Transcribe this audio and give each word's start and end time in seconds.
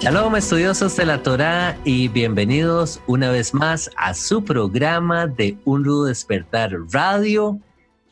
Shalom 0.00 0.36
estudiosos 0.36 0.94
de 0.94 1.06
la 1.06 1.24
Torá 1.24 1.76
y 1.84 2.06
bienvenidos 2.06 3.02
una 3.08 3.32
vez 3.32 3.52
más 3.52 3.90
a 3.96 4.14
su 4.14 4.44
programa 4.44 5.26
de 5.26 5.58
Un 5.64 5.84
Rudo 5.84 6.04
Despertar 6.04 6.70
Radio. 6.92 7.58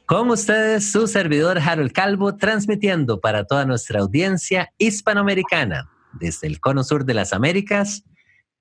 Con 0.05 0.29
ustedes 0.31 0.91
su 0.91 1.07
servidor 1.07 1.61
Harold 1.61 1.93
Calvo 1.93 2.37
transmitiendo 2.37 3.21
para 3.21 3.45
toda 3.45 3.65
nuestra 3.67 4.01
audiencia 4.01 4.73
hispanoamericana 4.79 5.89
desde 6.13 6.49
el 6.49 6.59
cono 6.59 6.83
sur 6.83 7.05
de 7.05 7.15
las 7.15 7.33
Américas 7.33 8.03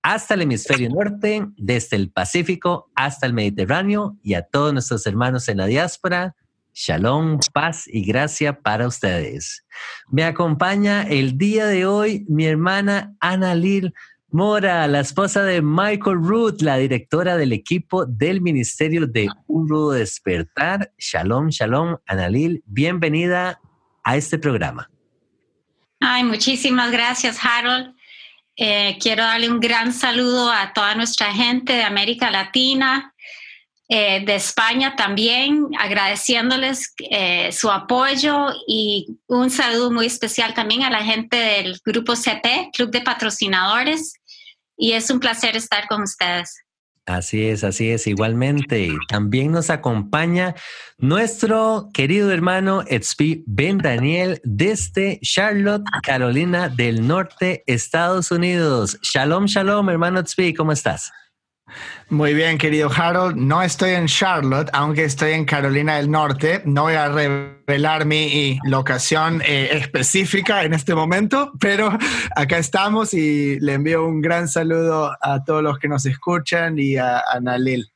hasta 0.04 0.36
el 0.36 0.44
hemisferio 0.44 0.90
norte, 0.90 1.48
desde 1.58 1.98
el 1.98 2.12
Pacífico 2.12 2.92
hasta 2.94 3.26
el 3.26 3.34
Mediterráneo 3.34 4.18
y 4.22 4.36
a 4.36 4.44
todos 4.44 4.72
nuestros 4.72 5.08
hermanos 5.08 5.48
en 5.48 5.58
la 5.58 5.66
diáspora 5.66 6.36
Shalom, 6.78 7.40
paz 7.54 7.88
y 7.88 8.04
gracia 8.04 8.60
para 8.60 8.86
ustedes. 8.86 9.66
Me 10.10 10.26
acompaña 10.26 11.04
el 11.04 11.38
día 11.38 11.68
de 11.68 11.86
hoy 11.86 12.26
mi 12.28 12.46
hermana 12.46 13.16
Ana 13.22 13.56
Lil 13.56 13.94
Mora, 14.30 14.86
la 14.88 15.00
esposa 15.00 15.44
de 15.44 15.62
Michael 15.62 16.18
Root, 16.22 16.62
la 16.62 16.76
directora 16.76 17.38
del 17.38 17.54
equipo 17.54 18.06
del 18.06 18.42
Ministerio 18.42 19.08
de 19.08 19.30
Un 19.48 19.70
Rudo 19.70 19.92
Despertar. 19.92 20.92
Shalom, 20.98 21.48
shalom, 21.48 21.96
Ana 22.08 22.28
Lil, 22.28 22.62
bienvenida 22.66 23.62
a 24.04 24.18
este 24.18 24.38
programa. 24.38 24.90
Ay, 26.02 26.26
muchísimas 26.26 26.92
gracias, 26.92 27.40
Harold. 27.42 27.96
Eh, 28.58 28.98
quiero 29.02 29.24
darle 29.24 29.50
un 29.50 29.62
gran 29.62 29.94
saludo 29.94 30.52
a 30.52 30.74
toda 30.74 30.94
nuestra 30.96 31.32
gente 31.34 31.72
de 31.72 31.84
América 31.84 32.30
Latina, 32.30 33.15
eh, 33.88 34.26
de 34.26 34.36
España 34.36 34.96
también, 34.96 35.68
agradeciéndoles 35.80 36.94
eh, 37.12 37.52
su 37.52 37.70
apoyo 37.70 38.48
y 38.68 39.20
un 39.28 39.52
saludo 39.52 39.92
muy 39.92 40.08
especial 40.08 40.56
también 40.56 40.82
a 40.84 40.90
la 40.90 41.04
gente 41.04 41.38
del 41.38 41.80
grupo 41.86 42.16
CP, 42.16 42.72
Club 42.74 42.90
de 42.90 43.02
Patrocinadores. 43.02 44.14
Y 44.78 44.94
es 44.94 45.10
un 45.10 45.20
placer 45.20 45.56
estar 45.56 45.88
con 45.88 46.02
ustedes. 46.02 46.56
Así 47.06 47.46
es, 47.46 47.64
así 47.64 47.92
es, 47.92 48.08
igualmente. 48.08 48.92
También 49.08 49.52
nos 49.52 49.70
acompaña 49.70 50.56
nuestro 50.98 51.90
querido 51.94 52.32
hermano 52.32 52.84
Ben 53.46 53.78
Daniel 53.78 54.42
desde 54.44 55.20
Charlotte, 55.22 55.86
Carolina 56.02 56.68
del 56.68 57.06
Norte, 57.06 57.64
Estados 57.68 58.32
Unidos. 58.32 58.98
Shalom, 59.04 59.46
shalom, 59.46 59.88
hermano 59.92 60.22
Etzpi, 60.22 60.56
¿cómo 60.56 60.72
estás? 60.72 61.12
Muy 62.10 62.34
bien, 62.34 62.58
querido 62.58 62.90
Harold. 62.96 63.36
No 63.36 63.62
estoy 63.64 63.92
en 63.92 64.06
Charlotte, 64.06 64.70
aunque 64.74 65.06
estoy 65.06 65.32
en 65.32 65.46
Carolina 65.46 65.98
del 65.98 66.10
Norte. 66.10 66.62
No 66.66 66.84
voy 66.84 66.94
a 66.94 67.10
revelar 67.10 68.06
mi 68.06 68.60
locación 68.64 69.42
eh, 69.46 69.70
específica 69.72 70.64
en 70.64 70.74
este 70.74 70.94
momento, 70.94 71.52
pero 71.60 71.98
acá 72.36 72.60
estamos 72.60 73.14
y 73.14 73.60
le 73.60 73.74
envío 73.74 74.06
un 74.06 74.22
gran 74.22 74.48
saludo 74.48 75.18
a 75.20 75.44
todos 75.44 75.64
los 75.64 75.80
que 75.80 75.88
nos 75.88 76.06
escuchan 76.06 76.78
y 76.78 76.98
a, 76.98 77.20
a 77.20 77.40
Nalil. 77.40 77.95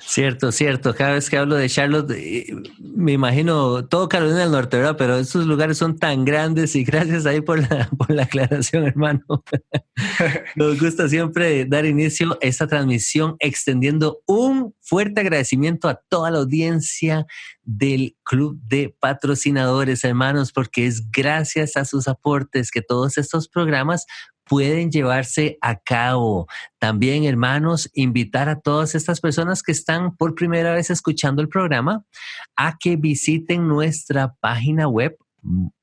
Cierto, 0.00 0.52
cierto. 0.52 0.94
Cada 0.94 1.12
vez 1.14 1.28
que 1.28 1.36
hablo 1.36 1.56
de 1.56 1.68
Charlotte, 1.68 2.10
eh, 2.12 2.54
me 2.80 3.12
imagino 3.12 3.84
todo 3.86 4.08
Carolina 4.08 4.40
del 4.40 4.52
Norte, 4.52 4.76
¿verdad? 4.76 4.96
Pero 4.96 5.16
esos 5.16 5.46
lugares 5.46 5.78
son 5.78 5.98
tan 5.98 6.24
grandes 6.24 6.76
y 6.76 6.84
gracias 6.84 7.26
ahí 7.26 7.40
por 7.40 7.58
la, 7.58 7.88
por 7.98 8.10
la 8.10 8.22
aclaración, 8.22 8.84
hermano. 8.84 9.24
Nos 10.56 10.80
gusta 10.80 11.08
siempre 11.08 11.64
dar 11.64 11.84
inicio 11.84 12.34
a 12.34 12.38
esta 12.40 12.66
transmisión 12.66 13.36
extendiendo 13.40 14.20
un 14.26 14.74
fuerte 14.80 15.20
agradecimiento 15.20 15.88
a 15.88 16.00
toda 16.08 16.30
la 16.30 16.38
audiencia 16.38 17.26
del 17.62 18.16
Club 18.22 18.60
de 18.62 18.94
Patrocinadores, 19.00 20.04
hermanos, 20.04 20.52
porque 20.52 20.86
es 20.86 21.10
gracias 21.10 21.76
a 21.76 21.84
sus 21.84 22.06
aportes 22.06 22.70
que 22.70 22.82
todos 22.82 23.18
estos 23.18 23.48
programas 23.48 24.06
pueden 24.48 24.90
llevarse 24.90 25.58
a 25.60 25.76
cabo. 25.76 26.46
También, 26.78 27.24
hermanos, 27.24 27.90
invitar 27.94 28.48
a 28.48 28.60
todas 28.60 28.94
estas 28.94 29.20
personas 29.20 29.62
que 29.62 29.72
están 29.72 30.16
por 30.16 30.34
primera 30.34 30.72
vez 30.72 30.90
escuchando 30.90 31.42
el 31.42 31.48
programa 31.48 32.04
a 32.56 32.76
que 32.78 32.96
visiten 32.96 33.68
nuestra 33.68 34.34
página 34.40 34.88
web 34.88 35.16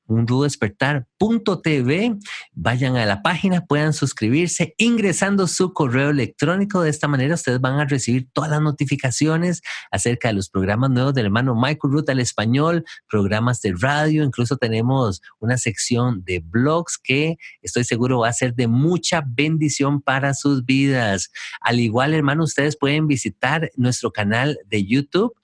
undudespertar.tv. 0.06 2.18
Vayan 2.52 2.96
a 2.96 3.06
la 3.06 3.22
página, 3.22 3.64
puedan 3.64 3.92
suscribirse 3.92 4.74
ingresando 4.78 5.46
su 5.46 5.72
correo 5.72 6.10
electrónico. 6.10 6.82
De 6.82 6.90
esta 6.90 7.06
manera 7.08 7.34
ustedes 7.34 7.60
van 7.60 7.80
a 7.80 7.86
recibir 7.86 8.28
todas 8.32 8.50
las 8.50 8.60
notificaciones 8.60 9.62
acerca 9.90 10.28
de 10.28 10.34
los 10.34 10.50
programas 10.50 10.90
nuevos 10.90 11.14
del 11.14 11.26
hermano 11.26 11.54
Michael 11.54 11.92
Ruth 11.92 12.08
al 12.08 12.20
español, 12.20 12.84
programas 13.08 13.60
de 13.62 13.74
radio, 13.78 14.24
incluso 14.24 14.56
tenemos 14.56 15.22
una 15.38 15.58
sección 15.58 16.24
de 16.24 16.40
blogs 16.40 16.98
que 16.98 17.36
estoy 17.62 17.84
seguro 17.84 18.20
va 18.20 18.28
a 18.28 18.32
ser 18.32 18.54
de 18.54 18.68
mucha 18.68 19.22
bendición 19.26 20.00
para 20.00 20.34
sus 20.34 20.64
vidas. 20.64 21.30
Al 21.60 21.80
igual, 21.80 22.14
hermano, 22.14 22.44
ustedes 22.44 22.76
pueden 22.76 23.06
visitar 23.06 23.70
nuestro 23.76 24.12
canal 24.12 24.58
de 24.66 24.84
YouTube 24.84 25.34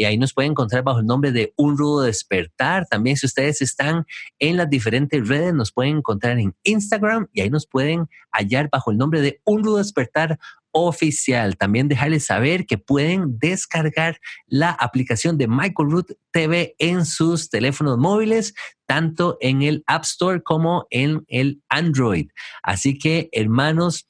y 0.00 0.06
ahí 0.06 0.16
nos 0.16 0.32
pueden 0.32 0.52
encontrar 0.52 0.82
bajo 0.82 1.00
el 1.00 1.04
nombre 1.04 1.30
de 1.30 1.52
Un 1.56 1.76
Rudo 1.76 2.00
Despertar. 2.00 2.86
También 2.86 3.18
si 3.18 3.26
ustedes 3.26 3.60
están 3.60 4.06
en 4.38 4.56
las 4.56 4.70
diferentes 4.70 5.28
redes, 5.28 5.52
nos 5.52 5.72
pueden 5.72 5.98
encontrar 5.98 6.38
en 6.38 6.54
Instagram 6.62 7.28
y 7.34 7.42
ahí 7.42 7.50
nos 7.50 7.66
pueden 7.66 8.08
hallar 8.32 8.70
bajo 8.72 8.90
el 8.90 8.96
nombre 8.96 9.20
de 9.20 9.42
Un 9.44 9.62
Rudo 9.62 9.76
Despertar 9.76 10.38
oficial. 10.72 11.58
También 11.58 11.86
dejarles 11.86 12.24
saber 12.24 12.64
que 12.64 12.78
pueden 12.78 13.38
descargar 13.38 14.18
la 14.46 14.70
aplicación 14.70 15.36
de 15.36 15.48
Michael 15.48 15.90
Root 15.90 16.12
TV 16.30 16.76
en 16.78 17.04
sus 17.04 17.50
teléfonos 17.50 17.98
móviles, 17.98 18.54
tanto 18.86 19.36
en 19.42 19.60
el 19.60 19.84
App 19.86 20.04
Store 20.04 20.42
como 20.42 20.86
en 20.88 21.26
el 21.28 21.60
Android. 21.68 22.30
Así 22.62 22.98
que, 22.98 23.28
hermanos, 23.32 24.08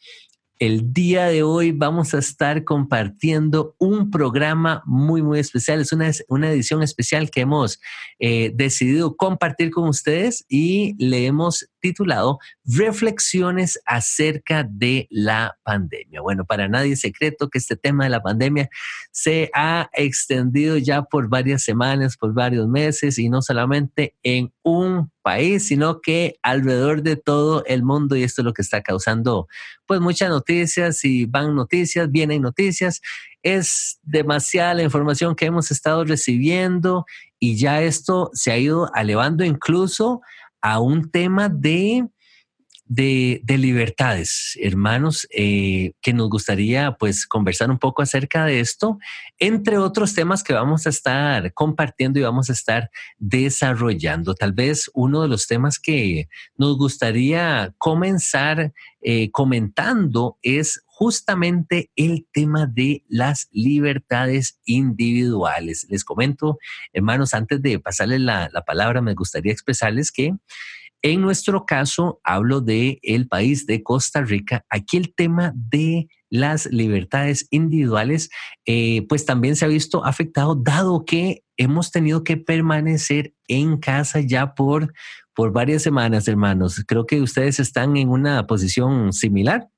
el 0.61 0.93
día 0.93 1.27
de 1.27 1.43
hoy 1.43 1.73
vamos 1.73 2.13
a 2.13 2.19
estar 2.19 2.65
compartiendo 2.65 3.75
un 3.79 4.11
programa 4.11 4.83
muy, 4.85 5.23
muy 5.23 5.39
especial. 5.39 5.81
Es 5.81 5.91
una, 5.91 6.11
una 6.29 6.51
edición 6.51 6.83
especial 6.83 7.31
que 7.31 7.41
hemos 7.41 7.81
eh, 8.19 8.53
decidido 8.55 9.17
compartir 9.17 9.71
con 9.71 9.89
ustedes 9.89 10.45
y 10.51 10.95
le 11.03 11.25
hemos 11.25 11.67
titulado 11.81 12.39
Reflexiones 12.65 13.81
acerca 13.87 14.65
de 14.69 15.07
la 15.11 15.57
pandemia. 15.63 16.21
Bueno, 16.21 16.45
para 16.45 16.69
nadie 16.69 16.93
es 16.93 17.01
secreto 17.01 17.49
que 17.49 17.59
este 17.59 17.77
tema 17.77 18.05
de 18.05 18.11
la 18.11 18.23
pandemia 18.23 18.69
se 19.11 19.51
ha 19.55 19.91
extendido 19.93 20.77
ya 20.77 21.03
por 21.03 21.29
varias 21.29 21.63
semanas, 21.63 22.17
por 22.17 22.35
varios 22.35 22.69
meses 22.69 23.19
y 23.19 23.29
no 23.29 23.43
solamente 23.43 24.15
en 24.23 24.53
un 24.63 25.11
país, 25.23 25.67
sino 25.67 26.01
que 26.01 26.37
alrededor 26.43 27.03
de 27.03 27.17
todo 27.17 27.65
el 27.67 27.83
mundo 27.83 28.17
y 28.17 28.23
esto 28.23 28.43
es 28.43 28.45
lo 28.45 28.53
que 28.53 28.63
está 28.63 28.83
causando 28.83 29.49
pues 29.87 30.01
muchas 30.01 30.29
noticias 30.29 31.05
y 31.05 31.27
van 31.27 31.55
noticias, 31.55 32.11
vienen 32.11 32.43
noticias. 32.43 33.01
Es 33.43 33.99
demasiada 34.03 34.75
la 34.75 34.83
información 34.83 35.35
que 35.35 35.47
hemos 35.47 35.71
estado 35.71 36.05
recibiendo 36.05 37.07
y 37.39 37.57
ya 37.57 37.83
esto 37.83 38.31
se 38.33 38.53
ha 38.53 38.59
ido 38.59 38.91
elevando 38.95 39.45
incluso 39.45 40.21
a 40.63 40.81
un 40.81 41.11
tema 41.11 41.49
de, 41.49 42.07
de, 42.87 43.41
libertades, 43.57 44.59
hermanos, 44.61 45.27
eh, 45.31 45.93
que 46.03 46.13
nos 46.13 46.29
gustaría 46.29 46.97
pues 46.99 47.27
conversar 47.27 47.71
un 47.71 47.79
poco 47.79 48.03
acerca 48.03 48.45
de 48.45 48.61
esto, 48.61 48.99
entre 49.39 49.79
otros 49.79 50.15
temas 50.15 50.43
que 50.43 50.55
vamos 50.55 50.87
a 50.87 50.91
estar 50.91 51.53
compartiendo 51.55 52.19
y 52.19 52.23
vamos 52.23 52.51
a 52.51 52.53
estar 52.53 52.91
desarrollando. 53.19 54.35
Tal 54.35 54.53
vez 54.53 54.91
uno 54.93 55.23
de 55.23 55.29
los 55.29 55.47
temas 55.47 55.79
que 55.79 56.29
nos 56.57 56.77
gustaría 56.77 57.73
comenzar 57.79 58.73
eh, 59.03 59.31
comentando 59.31 60.39
es 60.43 60.85
justamente 61.01 61.91
el 61.97 62.27
tema 62.31 62.67
de 62.67 63.05
las 63.09 63.49
libertades 63.53 64.61
individuales. 64.67 65.87
Les 65.89 66.05
comento, 66.05 66.59
hermanos, 66.93 67.33
antes 67.33 67.63
de 67.63 67.79
pasarles 67.79 68.21
la, 68.21 68.51
palabra, 68.67 69.01
me 69.01 69.15
gustaría 69.15 69.51
expresarles 69.51 70.13
que 70.13 70.35
en 71.01 71.23
nuestro 71.23 71.65
caso, 71.65 72.21
hablo 72.23 72.61
de 72.61 72.99
el 73.03 73.27
país 73.27 73.65
de 73.65 73.83
Costa 73.83 74.21
Rica. 74.21 74.67
Aquí 74.69 74.99
el 74.99 75.15
tema 75.15 75.55
de 75.55 76.09
las 76.29 76.67
libertades 76.67 77.47
individuales, 77.51 78.29
eh, 78.67 79.07
pues 79.09 79.25
también 79.25 79.57
se 79.57 79.65
ha 79.65 79.69
visto 79.69 80.05
afectado, 80.05 80.55
dado 80.55 81.07
que 81.07 81.43
hemos 81.57 81.91
tenido 81.91 82.25
que 82.25 82.37
permanecer 82.37 83.33
en 83.49 83.79
casa 83.79 84.21
ya 84.21 84.55
por, 84.55 84.93
por 85.33 85.51
varias 85.51 85.81
semanas, 85.83 86.29
hermanos. 86.29 86.85
Creo 86.87 87.07
que 87.07 87.23
ustedes 87.23 87.59
están 87.59 87.97
en 87.97 88.11
una 88.11 88.47
posición 88.47 89.15
similar 89.15 89.71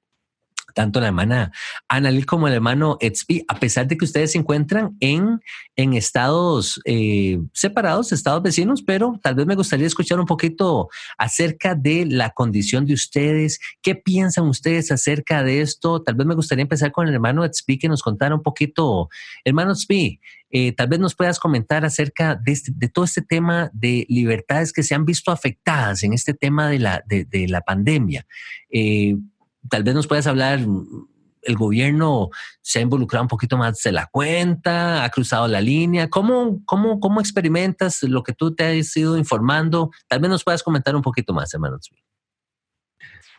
tanto 0.75 1.01
la 1.01 1.09
hermana 1.09 1.53
Analil 1.89 2.27
como 2.27 2.49
el 2.49 2.55
hermano 2.55 2.97
Etzpi, 3.01 3.45
a 3.49 3.59
pesar 3.59 3.87
de 3.87 3.97
que 3.97 4.05
ustedes 4.05 4.33
se 4.33 4.39
encuentran 4.39 4.97
en, 5.01 5.41
en 5.77 5.95
estados 5.95 6.81
eh, 6.85 7.39
separados, 7.53 8.13
estados 8.13 8.43
vecinos, 8.43 8.83
pero 8.83 9.19
tal 9.23 9.35
vez 9.35 9.47
me 9.47 9.55
gustaría 9.55 9.87
escuchar 9.87 10.21
un 10.21 10.27
poquito 10.27 10.89
acerca 11.19 11.75
de 11.75 12.07
la 12.07 12.31
condición 12.31 12.87
de 12.87 12.95
ustedes, 12.95 13.61
qué 13.83 13.95
piensan 13.95 14.47
ustedes 14.47 14.91
acerca 14.91 15.43
de 15.43 15.61
esto. 15.61 16.03
Tal 16.03 16.15
vez 16.15 16.27
me 16.27 16.35
gustaría 16.35 16.63
empezar 16.63 16.93
con 16.93 17.09
el 17.09 17.15
hermano 17.15 17.45
Etzpi 17.45 17.79
que 17.79 17.89
nos 17.89 18.03
contara 18.03 18.35
un 18.35 18.43
poquito. 18.43 19.09
Hermano 19.45 19.73
Etzpi, 19.73 20.21
eh, 20.55 20.73
tal 20.73 20.89
vez 20.89 21.01
nos 21.01 21.15
puedas 21.15 21.39
comentar 21.39 21.85
acerca 21.85 22.35
de, 22.35 22.53
este, 22.53 22.73
de, 22.75 22.89
todo 22.89 23.07
este 23.07 23.23
tema 23.23 23.71
de 23.73 24.05
libertades 24.11 24.71
que 24.73 24.83
se 24.83 24.95
han 24.95 25.07
visto 25.07 25.31
afectadas 25.31 26.03
en 26.03 26.13
este 26.13 26.35
tema 26.35 26.69
de 26.69 26.79
la, 26.79 27.03
de, 27.07 27.49
la 27.49 27.63
pandemia. 27.63 28.27
Eh, 28.71 29.17
tal 29.69 29.83
vez 29.83 29.95
nos 29.95 30.07
puedas 30.07 30.27
hablar, 30.27 30.61
el 31.43 31.57
gobierno 31.57 32.31
se 32.61 32.79
ha 32.79 32.83
involucrado 32.83 33.25
un 33.25 33.29
poquito 33.29 33.57
más 33.57 33.83
de 33.83 33.93
la 33.93 34.07
cuenta, 34.07 35.05
ha 35.05 35.11
cruzado 35.11 35.49
la 35.49 35.61
línea. 35.61 36.09
¿Cómo, 36.09 36.63
cómo, 36.65 37.01
cómo 37.01 37.21
experimentas 37.21 38.03
lo 38.03 38.23
que 38.23 38.33
tú 38.33 38.55
te 38.55 38.65
has 38.65 38.97
ido 38.97 39.19
informando? 39.19 39.91
Tal 40.09 40.21
vez 40.21 40.31
nos 40.31 40.45
puedas 40.45 40.63
comentar 40.63 40.95
un 40.95 41.03
poquito 41.03 41.33
más, 41.33 41.53
hermano. 41.53 41.79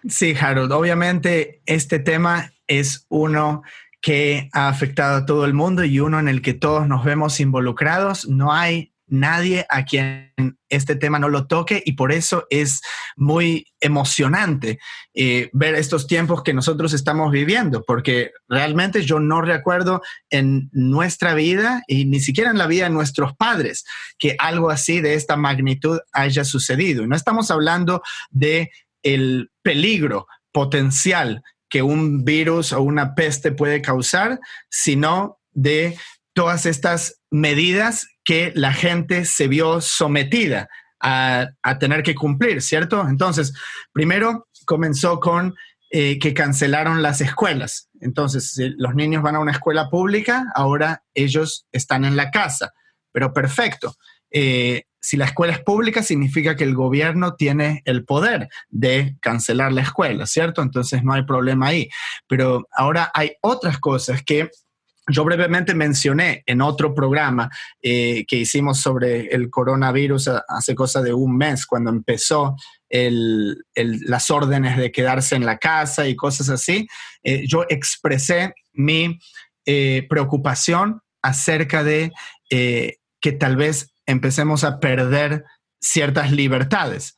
Sí, 0.08 0.36
Harold, 0.40 0.72
obviamente 0.74 1.62
este 1.66 2.00
tema 2.00 2.52
es 2.68 3.06
uno 3.10 3.64
que 4.02 4.50
ha 4.52 4.68
afectado 4.68 5.18
a 5.18 5.26
todo 5.26 5.46
el 5.46 5.54
mundo 5.54 5.86
y 5.86 6.02
uno 6.02 6.20
en 6.20 6.28
el 6.28 6.42
que 6.42 6.54
todos 6.54 6.88
nos 6.90 7.06
vemos 7.06 7.40
involucrados. 7.40 8.28
No 8.28 8.52
hay 8.52 8.93
nadie 9.14 9.66
a 9.70 9.86
quien 9.86 10.34
este 10.70 10.96
tema 10.96 11.20
no 11.20 11.30
lo 11.30 11.46
toque 11.46 11.84
y 11.86 11.94
por 11.94 12.12
eso 12.12 12.48
es 12.50 12.82
muy 13.16 13.68
emocionante 13.80 14.80
eh, 15.14 15.52
ver 15.54 15.76
estos 15.76 16.08
tiempos 16.08 16.42
que 16.42 16.54
nosotros 16.54 16.94
estamos 16.94 17.32
viviendo, 17.32 17.84
porque 17.86 18.32
realmente 18.48 19.04
yo 19.04 19.20
no 19.20 19.42
recuerdo 19.42 20.02
en 20.32 20.70
nuestra 20.72 21.36
vida 21.36 21.84
y 21.88 22.06
ni 22.06 22.20
siquiera 22.20 22.50
en 22.50 22.58
la 22.58 22.66
vida 22.66 22.86
de 22.86 22.90
nuestros 22.90 23.36
padres 23.36 23.86
que 24.18 24.36
algo 24.40 24.72
así 24.72 25.00
de 25.00 25.14
esta 25.14 25.38
magnitud 25.38 26.00
haya 26.12 26.44
sucedido. 26.44 27.06
No 27.06 27.16
estamos 27.16 27.52
hablando 27.52 28.02
de 28.32 28.72
el 29.04 29.52
peligro 29.62 30.28
potencial 30.52 31.44
que 31.70 31.84
un 31.84 32.26
virus 32.26 32.74
o 32.74 32.82
una 32.82 33.14
peste 33.14 33.52
puede 33.52 33.82
causar, 33.82 34.40
sino 34.70 35.40
de 35.52 35.98
todas 36.34 36.66
estas 36.66 37.22
medidas 37.34 38.08
que 38.24 38.54
la 38.56 38.72
gente 38.74 39.26
se 39.26 39.48
vio 39.48 39.82
sometida 39.82 40.70
a, 41.00 41.48
tener 41.80 42.04
que 42.04 42.14
cumplir, 42.16 42.62
¿cierto? 42.62 43.06
Entonces, 43.10 43.54
primero 43.92 44.48
comenzó 44.66 45.20
con 45.20 45.56
eh, 45.90 46.20
que 46.20 46.34
cancelaron 46.34 47.02
las 47.02 47.22
escuelas. 47.22 47.90
Entonces, 48.00 48.56
los 48.78 48.94
niños 48.94 49.24
van 49.24 49.36
a 49.36 49.40
una 49.40 49.52
escuela 49.52 49.90
pública, 49.90 50.46
ahora 50.56 51.04
ellos 51.16 51.66
están 51.72 52.06
en 52.06 52.16
la 52.16 52.30
casa. 52.30 52.72
Pero 53.12 53.34
perfecto. 53.34 53.96
Eh, 54.32 54.84
si 55.02 55.18
la 55.18 55.26
escuela 55.26 55.54
es 55.54 55.60
pública, 55.60 56.04
significa 56.04 56.56
que 56.56 56.64
el 56.64 56.76
gobierno 56.76 57.36
tiene 57.36 57.82
el 57.86 58.06
poder 58.06 58.48
de 58.70 59.18
cancelar 59.20 59.74
la 59.74 59.82
escuela, 59.82 60.28
¿cierto? 60.28 60.62
Entonces 60.62 61.04
no 61.04 61.14
hay 61.14 61.24
problema 61.24 61.68
ahí. 61.68 61.90
Pero 62.28 62.68
ahora 62.72 63.12
hay 63.14 63.34
otras 63.42 63.80
cosas 63.80 64.24
que 64.24 64.50
yo 65.08 65.26
brevemente 65.26 65.76
mencioné 65.76 66.44
en 66.46 66.62
otro 66.62 66.94
programa 66.94 67.50
eh, 67.82 68.26
que 68.26 68.38
hicimos 68.38 68.80
sobre 68.80 69.28
el 69.28 69.50
coronavirus 69.50 70.30
hace 70.48 70.76
cosa 70.76 71.02
de 71.02 71.14
un 71.14 71.38
mes, 71.38 71.66
cuando 71.66 71.90
empezó 71.90 72.56
las 72.90 74.30
órdenes 74.30 74.78
de 74.78 74.92
quedarse 74.92 75.36
en 75.36 75.46
la 75.46 75.58
casa 75.58 76.08
y 76.08 76.16
cosas 76.16 76.50
así, 76.50 76.88
eh, 77.24 77.44
yo 77.48 77.66
expresé 77.68 78.54
mi 78.72 79.20
eh, 79.66 80.06
preocupación 80.08 81.02
acerca 81.22 81.84
de 81.84 82.12
que 82.50 83.32
tal 83.32 83.56
vez 83.56 83.92
empecemos 84.06 84.64
a 84.64 84.80
perder 84.80 85.44
ciertas 85.80 86.32
libertades 86.32 87.16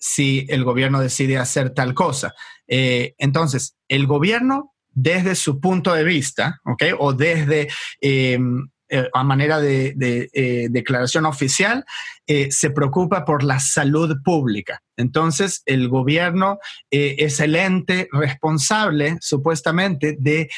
si 0.00 0.46
el 0.48 0.64
gobierno 0.64 0.98
decide 0.98 1.36
hacer 1.36 1.74
tal 1.74 1.92
cosa. 1.92 2.32
entonces, 2.66 3.76
el 3.88 4.06
gobierno 4.06 4.75
desde 4.96 5.34
su 5.34 5.60
punto 5.60 5.92
de 5.92 6.04
vista, 6.04 6.60
¿ok? 6.64 6.82
O 6.98 7.12
desde 7.12 7.68
em, 8.00 8.66
eh, 8.88 9.10
a 9.12 9.24
manera 9.24 9.60
de, 9.60 9.94
eh, 10.32 10.68
declaración 10.70 11.26
oficial, 11.26 11.84
eh, 12.26 12.50
se 12.50 12.70
preocupa 12.70 13.24
por 13.24 13.42
la 13.42 13.60
salud 13.60 14.16
pública. 14.24 14.80
Entonces, 14.96 15.62
el 15.66 15.88
gobierno 15.88 16.58
es 16.90 17.40
el 17.40 17.56
ente 17.56 18.08
responsable, 18.12 19.18
supuestamente, 19.20 20.16
de 20.18 20.48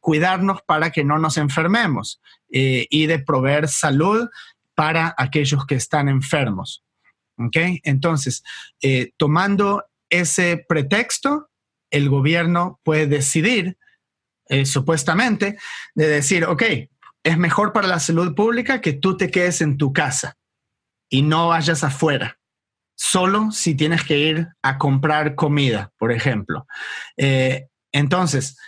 cuidarnos 0.00 0.62
para 0.62 0.90
que 0.90 1.04
no 1.04 1.18
nos 1.18 1.36
enfermemos 1.36 2.20
y 2.48 3.06
de 3.06 3.18
proveer 3.20 3.68
salud 3.68 4.28
para 4.74 5.14
aquellos 5.16 5.64
que 5.64 5.76
están 5.76 6.08
enfermos. 6.08 6.82
¿Ok? 7.38 7.56
Entonces, 7.84 8.42
tomando 9.16 9.84
ese 10.10 10.64
pretexto, 10.68 11.51
el 11.92 12.08
gobierno 12.08 12.80
puede 12.82 13.06
decidir, 13.06 13.78
eh, 14.48 14.66
supuestamente, 14.66 15.56
de 15.94 16.08
decir, 16.08 16.44
ok, 16.46 16.62
es 17.22 17.38
mejor 17.38 17.72
para 17.72 17.86
la 17.86 18.00
salud 18.00 18.34
pública 18.34 18.80
que 18.80 18.92
tú 18.92 19.16
te 19.16 19.30
quedes 19.30 19.60
en 19.60 19.76
tu 19.76 19.92
casa 19.92 20.36
y 21.08 21.22
no 21.22 21.48
vayas 21.48 21.84
afuera, 21.84 22.38
solo 22.96 23.52
si 23.52 23.74
tienes 23.74 24.02
que 24.04 24.18
ir 24.18 24.48
a 24.62 24.78
comprar 24.78 25.34
comida, 25.34 25.92
por 25.98 26.10
ejemplo. 26.10 26.66
Eh, 27.16 27.68
entonces, 27.92 28.58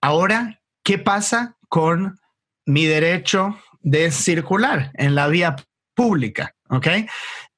ahora, 0.00 0.60
¿qué 0.82 0.98
pasa 0.98 1.56
con 1.68 2.18
mi 2.66 2.86
derecho 2.86 3.58
de 3.80 4.10
circular 4.10 4.90
en 4.94 5.14
la 5.14 5.28
vía 5.28 5.56
pública? 5.94 6.54
¿Ok? 6.70 6.88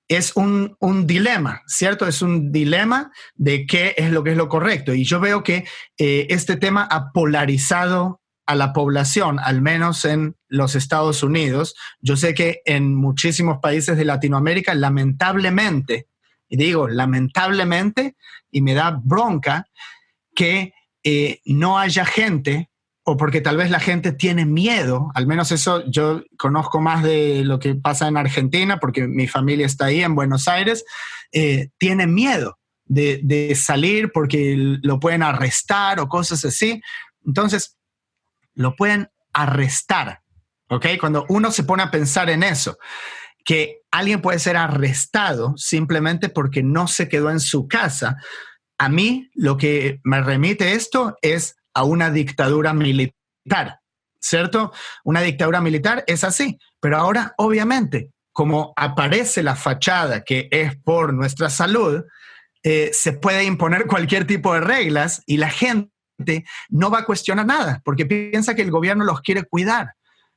Es 0.08 0.36
un, 0.36 0.76
dilema, 1.06 1.62
¿cierto? 1.66 2.06
Es 2.06 2.22
un 2.22 2.52
dilema 2.52 3.10
de 3.34 3.66
qué 3.66 3.94
es 3.96 4.10
lo 4.10 4.22
que 4.22 4.30
es 4.32 4.36
lo 4.36 4.48
correcto. 4.48 4.94
Y 4.94 5.04
yo 5.04 5.20
veo 5.20 5.42
que 5.42 5.64
eh, 5.98 6.26
este 6.30 6.56
tema 6.56 6.86
ha 6.90 7.12
polarizado 7.12 8.20
a 8.46 8.54
la 8.54 8.72
población, 8.72 9.40
al 9.40 9.60
menos 9.60 10.04
en 10.04 10.36
los 10.48 10.76
Estados 10.76 11.22
Unidos. 11.22 11.74
Yo 12.00 12.16
sé 12.16 12.34
que 12.34 12.60
en 12.64 12.94
muchísimos 12.94 13.58
países 13.60 13.96
de 13.96 14.04
Latinoamérica, 14.04 14.74
lamentablemente, 14.74 16.06
y 16.48 16.56
digo 16.56 16.86
lamentablemente, 16.86 18.16
y 18.50 18.62
me 18.62 18.74
da 18.74 19.00
bronca, 19.02 19.66
que 20.34 20.72
eh, 21.02 21.40
no 21.44 21.78
haya 21.78 22.04
gente 22.04 22.70
o 23.08 23.16
porque 23.16 23.40
tal 23.40 23.56
vez 23.56 23.70
la 23.70 23.78
gente 23.78 24.10
tiene 24.10 24.44
miedo, 24.44 25.12
al 25.14 25.28
menos 25.28 25.52
eso 25.52 25.84
yo 25.88 26.24
conozco 26.36 26.80
más 26.80 27.04
de 27.04 27.44
lo 27.44 27.60
que 27.60 27.76
pasa 27.76 28.08
en 28.08 28.16
Argentina, 28.16 28.80
porque 28.80 29.06
mi 29.06 29.28
familia 29.28 29.64
está 29.64 29.86
ahí 29.86 30.02
en 30.02 30.16
Buenos 30.16 30.48
Aires, 30.48 30.84
eh, 31.30 31.68
tiene 31.78 32.08
miedo 32.08 32.58
de, 32.84 33.54
salir 33.54 34.10
porque 34.12 34.56
lo 34.56 34.98
pueden 34.98 35.22
arrestar 35.22 36.00
o 36.00 36.08
cosas 36.08 36.44
así. 36.44 36.80
Entonces, 37.24 37.76
lo 38.54 38.74
pueden 38.74 39.08
arrestar, 39.32 40.22
¿ok? 40.68 40.86
Cuando 40.98 41.26
uno 41.28 41.52
se 41.52 41.62
pone 41.62 41.84
a 41.84 41.92
pensar 41.92 42.28
en 42.28 42.42
eso, 42.42 42.76
que 43.44 43.82
alguien 43.92 44.20
puede 44.20 44.40
ser 44.40 44.56
arrestado 44.56 45.54
simplemente 45.56 46.28
porque 46.28 46.64
no 46.64 46.88
se 46.88 47.08
quedó 47.08 47.30
en 47.30 47.38
su 47.38 47.68
casa, 47.68 48.16
a 48.78 48.88
mí 48.88 49.30
lo 49.34 49.56
que 49.56 50.00
me 50.02 50.20
remite 50.22 50.72
esto 50.72 51.16
es 51.22 51.54
a 51.76 51.84
una 51.84 52.10
dictadura 52.10 52.72
militar, 52.72 53.80
¿cierto? 54.18 54.72
Una 55.04 55.20
dictadura 55.20 55.60
militar 55.60 56.04
es 56.06 56.24
así, 56.24 56.58
pero 56.80 56.96
ahora 56.96 57.34
obviamente, 57.36 58.10
como 58.32 58.72
aparece 58.76 59.42
la 59.42 59.56
fachada 59.56 60.24
que 60.24 60.48
es 60.50 60.74
por 60.74 61.12
nuestra 61.12 61.50
salud, 61.50 62.02
eh, 62.62 62.90
se 62.94 63.12
puede 63.12 63.44
imponer 63.44 63.86
cualquier 63.86 64.26
tipo 64.26 64.54
de 64.54 64.62
reglas 64.62 65.22
y 65.26 65.36
la 65.36 65.50
gente 65.50 65.90
no 66.70 66.90
va 66.90 67.00
a 67.00 67.04
cuestionar 67.04 67.44
nada, 67.44 67.82
porque 67.84 68.06
piensa 68.06 68.54
que 68.54 68.62
el 68.62 68.70
gobierno 68.70 69.04
los 69.04 69.20
quiere 69.20 69.44
cuidar. 69.44 69.92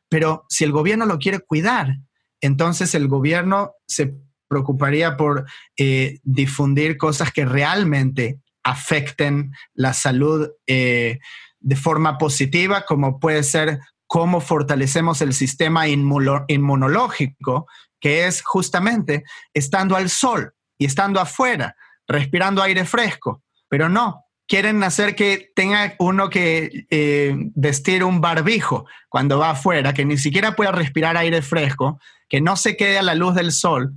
Pero 0.10 0.46
si 0.50 0.66
el 0.66 0.74
gobierno 0.74 1.06
lo 1.06 1.20
quiere 1.20 1.40
cuidar, 1.40 1.96
entonces 2.42 2.94
el 2.96 3.08
gobierno 3.08 3.76
se 3.88 4.14
preocuparía 4.50 5.16
por 5.16 5.46
eh, 5.78 6.20
difundir 6.24 6.98
cosas 6.98 7.32
que 7.32 7.46
realmente 7.46 8.40
afecten 8.70 9.52
la 9.74 9.94
salud 9.94 10.50
eh, 10.68 11.20
de 11.60 11.76
forma 11.76 12.18
positiva, 12.18 12.86
como 12.86 13.20
puede 13.20 13.44
ser 13.44 13.80
cómo 14.08 14.42
fortalecemos 14.42 15.22
el 15.22 15.34
sistema 15.34 15.88
inmunológico, 15.88 17.68
que 18.00 18.28
es 18.28 18.42
justamente 18.42 19.24
estando 19.54 19.96
al 19.96 20.10
sol 20.10 20.54
y 20.78 20.86
estando 20.86 21.20
afuera, 21.20 21.76
respirando 22.08 22.62
aire 22.62 22.86
fresco, 22.86 23.44
pero 23.68 23.90
no. 23.90 24.26
Quieren 24.48 24.82
hacer 24.84 25.14
que 25.14 25.52
tenga 25.56 25.94
uno 26.00 26.32
que 26.32 26.88
eh, 26.90 27.36
vestir 27.54 28.04
un 28.04 28.20
barbijo 28.20 28.88
cuando 29.08 29.38
va 29.38 29.52
afuera, 29.52 29.94
que 29.94 30.06
ni 30.06 30.18
siquiera 30.18 30.56
pueda 30.56 30.72
respirar 30.72 31.18
aire 31.18 31.44
fresco, 31.44 32.00
que 32.28 32.42
no 32.42 32.56
se 32.56 32.76
quede 32.76 32.98
a 32.98 33.04
la 33.04 33.14
luz 33.14 33.36
del 33.36 33.52
sol, 33.52 33.94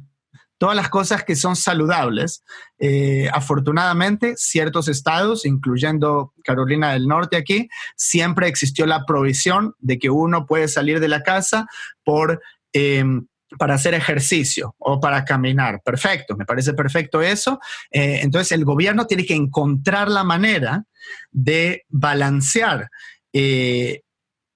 todas 0.62 0.76
las 0.76 0.90
cosas 0.90 1.24
que 1.24 1.34
son 1.34 1.56
saludables. 1.56 2.44
Eh, 2.78 3.28
afortunadamente, 3.32 4.34
ciertos 4.36 4.86
estados, 4.86 5.44
incluyendo 5.44 6.34
Carolina 6.44 6.92
del 6.92 7.08
Norte 7.08 7.36
aquí, 7.36 7.68
siempre 7.96 8.46
existió 8.46 8.86
la 8.86 9.04
provisión 9.04 9.74
de 9.80 9.98
que 9.98 10.08
uno 10.08 10.46
puede 10.46 10.68
salir 10.68 11.00
de 11.00 11.08
la 11.08 11.24
casa 11.24 11.66
por... 12.04 12.40
Em, 12.72 13.26
para 13.58 13.74
hacer 13.74 13.92
ejercicio 13.92 14.74
o 14.78 14.98
para 14.98 15.26
caminar. 15.26 15.82
Perfecto, 15.84 16.36
me 16.36 16.46
parece 16.46 16.72
perfecto 16.72 17.20
eso. 17.20 17.60
Eh, 17.90 18.20
entonces 18.22 18.52
el 18.52 18.64
gobierno 18.64 19.06
tiene 19.06 19.26
que 19.26 19.34
encontrar 19.34 20.08
la 20.08 20.24
manera 20.24 20.84
de 21.32 21.84
balancear 21.90 22.88
eh, 23.32 24.00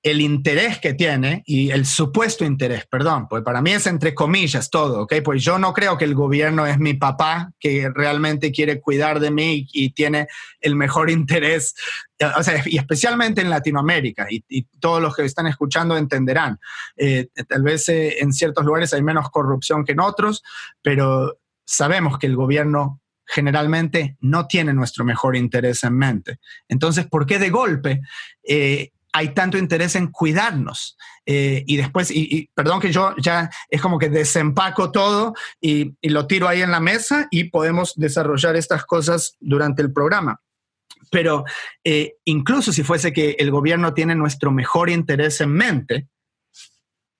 el 0.06 0.20
interés 0.20 0.78
que 0.78 0.94
tiene 0.94 1.42
y 1.46 1.72
el 1.72 1.84
supuesto 1.84 2.44
interés, 2.44 2.86
perdón, 2.86 3.26
pues 3.28 3.42
para 3.42 3.60
mí 3.60 3.72
es 3.72 3.88
entre 3.88 4.14
comillas 4.14 4.70
todo, 4.70 5.02
¿ok? 5.02 5.14
Pues 5.24 5.42
yo 5.42 5.58
no 5.58 5.72
creo 5.72 5.98
que 5.98 6.04
el 6.04 6.14
gobierno 6.14 6.64
es 6.64 6.78
mi 6.78 6.94
papá 6.94 7.50
que 7.58 7.90
realmente 7.92 8.52
quiere 8.52 8.80
cuidar 8.80 9.18
de 9.18 9.32
mí 9.32 9.66
y, 9.72 9.90
tiene 9.90 10.28
el 10.60 10.76
mejor 10.76 11.10
interés, 11.10 11.74
o 12.38 12.42
sea, 12.44 12.62
y 12.66 12.78
especialmente 12.78 13.40
en 13.40 13.50
Latinoamérica, 13.50 14.28
y, 14.30 14.44
todos 14.78 15.02
los 15.02 15.16
que 15.16 15.24
están 15.24 15.48
escuchando 15.48 15.96
entenderán. 15.96 16.60
Eh, 16.96 17.26
tal 17.48 17.64
vez 17.64 17.88
eh, 17.88 18.18
en 18.20 18.32
ciertos 18.32 18.64
lugares 18.64 18.92
hay 18.92 19.02
menos 19.02 19.28
corrupción 19.30 19.84
que 19.84 19.92
en 19.92 20.00
otros, 20.00 20.44
pero 20.82 21.40
sabemos 21.64 22.16
que 22.18 22.28
el 22.28 22.36
gobierno 22.36 23.00
generalmente 23.26 24.16
no 24.20 24.46
tiene 24.46 24.72
nuestro 24.72 25.04
mejor 25.04 25.34
interés 25.34 25.82
en 25.82 25.98
mente. 25.98 26.38
Entonces, 26.68 27.06
¿por 27.06 27.26
qué 27.26 27.40
de 27.40 27.50
golpe 27.50 28.02
eh, 28.44 28.92
hay 29.16 29.32
tanto 29.32 29.56
interés 29.56 29.96
en 29.96 30.08
cuidarnos. 30.08 30.98
Eh, 31.24 31.64
y 31.66 31.78
después, 31.78 32.10
y, 32.10 32.50
perdón 32.54 32.80
que 32.80 32.92
yo 32.92 33.14
ya 33.16 33.48
es 33.70 33.80
como 33.80 33.98
que 33.98 34.10
desempaco 34.10 34.92
todo 34.92 35.32
y, 35.58 35.96
lo 36.02 36.26
tiro 36.26 36.46
ahí 36.46 36.60
en 36.60 36.70
la 36.70 36.80
mesa 36.80 37.26
y 37.30 37.44
podemos 37.44 37.94
desarrollar 37.96 38.56
estas 38.56 38.84
cosas 38.84 39.34
durante 39.40 39.80
el 39.80 39.90
programa. 39.90 40.42
Pero 41.10 41.44
eh, 41.82 42.16
incluso 42.26 42.74
si 42.74 42.82
fuese 42.82 43.14
que 43.14 43.36
el 43.38 43.50
gobierno 43.50 43.94
tiene 43.94 44.14
nuestro 44.14 44.50
mejor 44.50 44.90
interés 44.90 45.40
en 45.40 45.50
mente, 45.50 46.08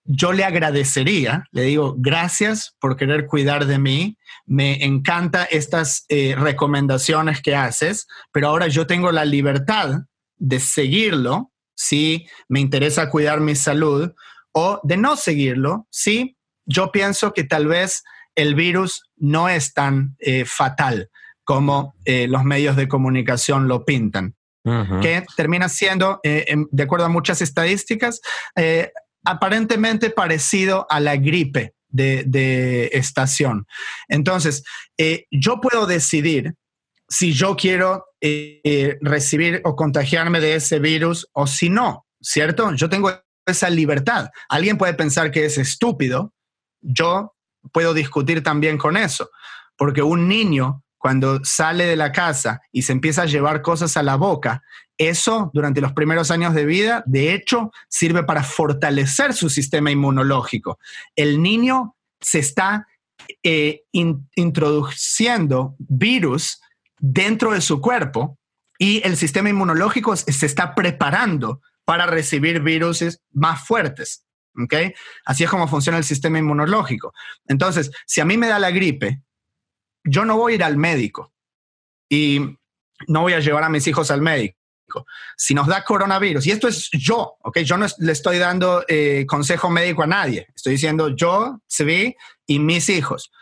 yo 0.05 0.35
le 0.35 0.45
agradecería, 0.45 1.45
le 1.51 1.63
digo, 1.63 1.95
gracias 1.97 2.77
por 2.79 2.97
querer 2.97 3.27
cuidar 3.27 3.65
de 3.65 3.79
mí, 3.79 4.19
me 4.45 4.85
encanta 4.85 5.45
estas 5.45 6.05
eh, 6.11 6.35
recomendaciones 6.37 7.41
que 7.41 7.57
haces, 7.57 8.07
pero 8.33 8.49
ahora 8.49 8.69
yo 8.69 8.87
tengo 8.87 9.11
la 9.13 9.25
libertad 9.25 10.03
de 10.37 10.61
seguirlo 10.61 11.53
si 11.77 12.27
me 12.49 12.59
interesa 12.59 13.11
cuidar 13.11 13.41
mi 13.41 13.55
salud, 13.55 14.13
o 14.53 14.81
de 14.83 14.97
no 14.97 15.17
seguirlo 15.17 15.87
si 15.91 16.37
yo 16.65 16.91
pienso 16.91 17.33
que 17.33 17.45
tal 17.45 17.67
vez 17.67 18.03
el 18.35 18.55
virus 18.55 19.03
no 19.17 19.49
es 19.49 19.73
tan 19.75 20.17
eh, 20.19 20.45
fatal 20.45 21.11
como 21.45 21.95
eh, 22.05 22.27
los 22.27 22.43
medios 22.45 22.75
de 22.77 22.89
comunicación 22.89 23.69
lo 23.69 23.85
pintan, 23.85 24.35
que 25.01 25.25
termina 25.37 25.69
siendo, 25.69 26.19
eh, 26.25 26.45
de 26.73 26.83
acuerdo 26.83 27.07
a 27.07 27.09
muchas 27.09 27.41
estadísticas, 27.41 28.21
aparentemente 29.25 30.11
parecido 30.11 30.89
a 30.91 30.99
la 30.99 31.15
gripe 31.15 31.75
de, 31.89 32.25
de 32.27 32.87
estación. 32.93 33.69
Entonces, 34.09 34.65
yo 35.31 35.61
puedo 35.61 35.87
decidir 35.87 36.55
si 37.09 37.33
yo 37.33 37.55
quiero 37.55 38.06
eh, 38.21 38.99
recibir 39.01 39.61
o 39.65 39.77
contagiarme 39.77 40.41
de 40.41 40.55
ese 40.55 40.79
virus 40.79 41.29
o 41.33 41.47
si 41.47 41.69
no, 41.69 42.07
¿cierto? 42.21 42.73
Yo 42.75 42.89
tengo 42.89 43.13
esa 43.47 43.71
libertad. 43.71 44.31
Alguien 44.49 44.79
puede 44.79 44.95
pensar 44.95 45.31
que 45.31 45.45
es 45.45 45.59
estúpido. 45.59 46.33
Yo 46.81 47.35
puedo 47.73 47.95
discutir 47.95 48.43
también 48.43 48.79
con 48.79 48.97
eso, 48.97 49.31
porque 49.77 50.03
un 50.03 50.29
niño 50.29 50.83
cuando 50.99 51.45
sale 51.45 51.87
de 51.87 51.97
la 51.97 52.11
casa 52.11 52.61
y 52.73 52.83
se 52.83 52.93
empieza 52.93 53.23
a 53.23 53.27
llevar 53.27 53.63
cosas 53.63 53.97
a 53.97 54.03
la 54.03 54.17
boca, 54.17 54.63
eso 54.99 55.51
durante 55.53 55.81
los 55.81 55.93
primeros 55.93 56.31
años 56.31 56.55
de 56.55 56.65
vida, 56.65 57.05
de 57.07 57.35
hecho, 57.35 57.71
sirve 57.89 58.25
para 58.25 58.43
fortalecer 58.43 59.35
su 59.35 59.51
sistema 59.51 59.91
inmunológico. 59.91 60.79
El 61.15 61.43
niño 61.43 61.97
se 62.21 62.39
está 62.39 62.87
eh, 63.43 63.83
introduciendo 64.35 65.77
virus 65.79 66.61
dentro 66.99 67.53
de 67.53 67.61
su 67.61 67.81
cuerpo 67.81 68.39
y 68.79 69.01
el 69.07 69.17
sistema 69.17 69.49
inmunológico 69.49 70.17
se 70.17 70.47
está 70.47 70.75
preparando 70.75 71.61
para 71.85 72.07
recibir 72.07 72.61
virus 72.61 73.21
más 73.33 73.67
fuertes. 73.67 74.27
¿okay? 74.63 74.93
Así 75.25 75.45
es 75.45 75.51
como 75.51 75.69
funciona 75.69 75.99
el 75.99 76.05
sistema 76.05 76.39
inmunológico. 76.39 77.13
Entonces, 77.47 77.91
si 78.07 78.21
a 78.21 78.25
mí 78.25 78.37
me 78.37 78.49
da 78.49 78.59
la 78.59 78.71
gripe, 78.71 79.23
yo 80.05 80.25
no 80.25 80.37
voy 80.37 80.53
a 80.53 80.57
ir 80.57 80.65
al 80.65 80.77
médico 80.77 81.33
y 82.09 82.41
no 83.09 83.23
voy 83.23 83.33
a 83.33 83.41
llevar 83.41 83.65
a 83.65 83.69
mis 83.69 83.87
hijos 83.87 84.11
al 84.11 84.23
médico. 84.23 84.57
Si 85.37 85.53
nos 85.53 85.67
da 85.67 85.85
coronavirus, 85.85 86.47
y 86.47 86.53
esto 86.53 86.69
es 86.69 86.89
yo, 86.93 87.37
¿ok? 87.43 87.59
Yo 87.59 87.77
no 87.77 87.87
le 87.99 88.13
estoy 88.13 88.39
dando 88.39 88.85
eh, 88.89 89.25
consejo 89.27 89.69
médico 89.69 90.03
a 90.05 90.07
nadie. 90.07 90.47
Estoy 90.55 90.75
diciendo 90.75 91.09
yo, 91.09 91.61
vi 91.81 92.15
y 92.47 92.59
mis 92.61 92.89
hijos. 92.89 93.33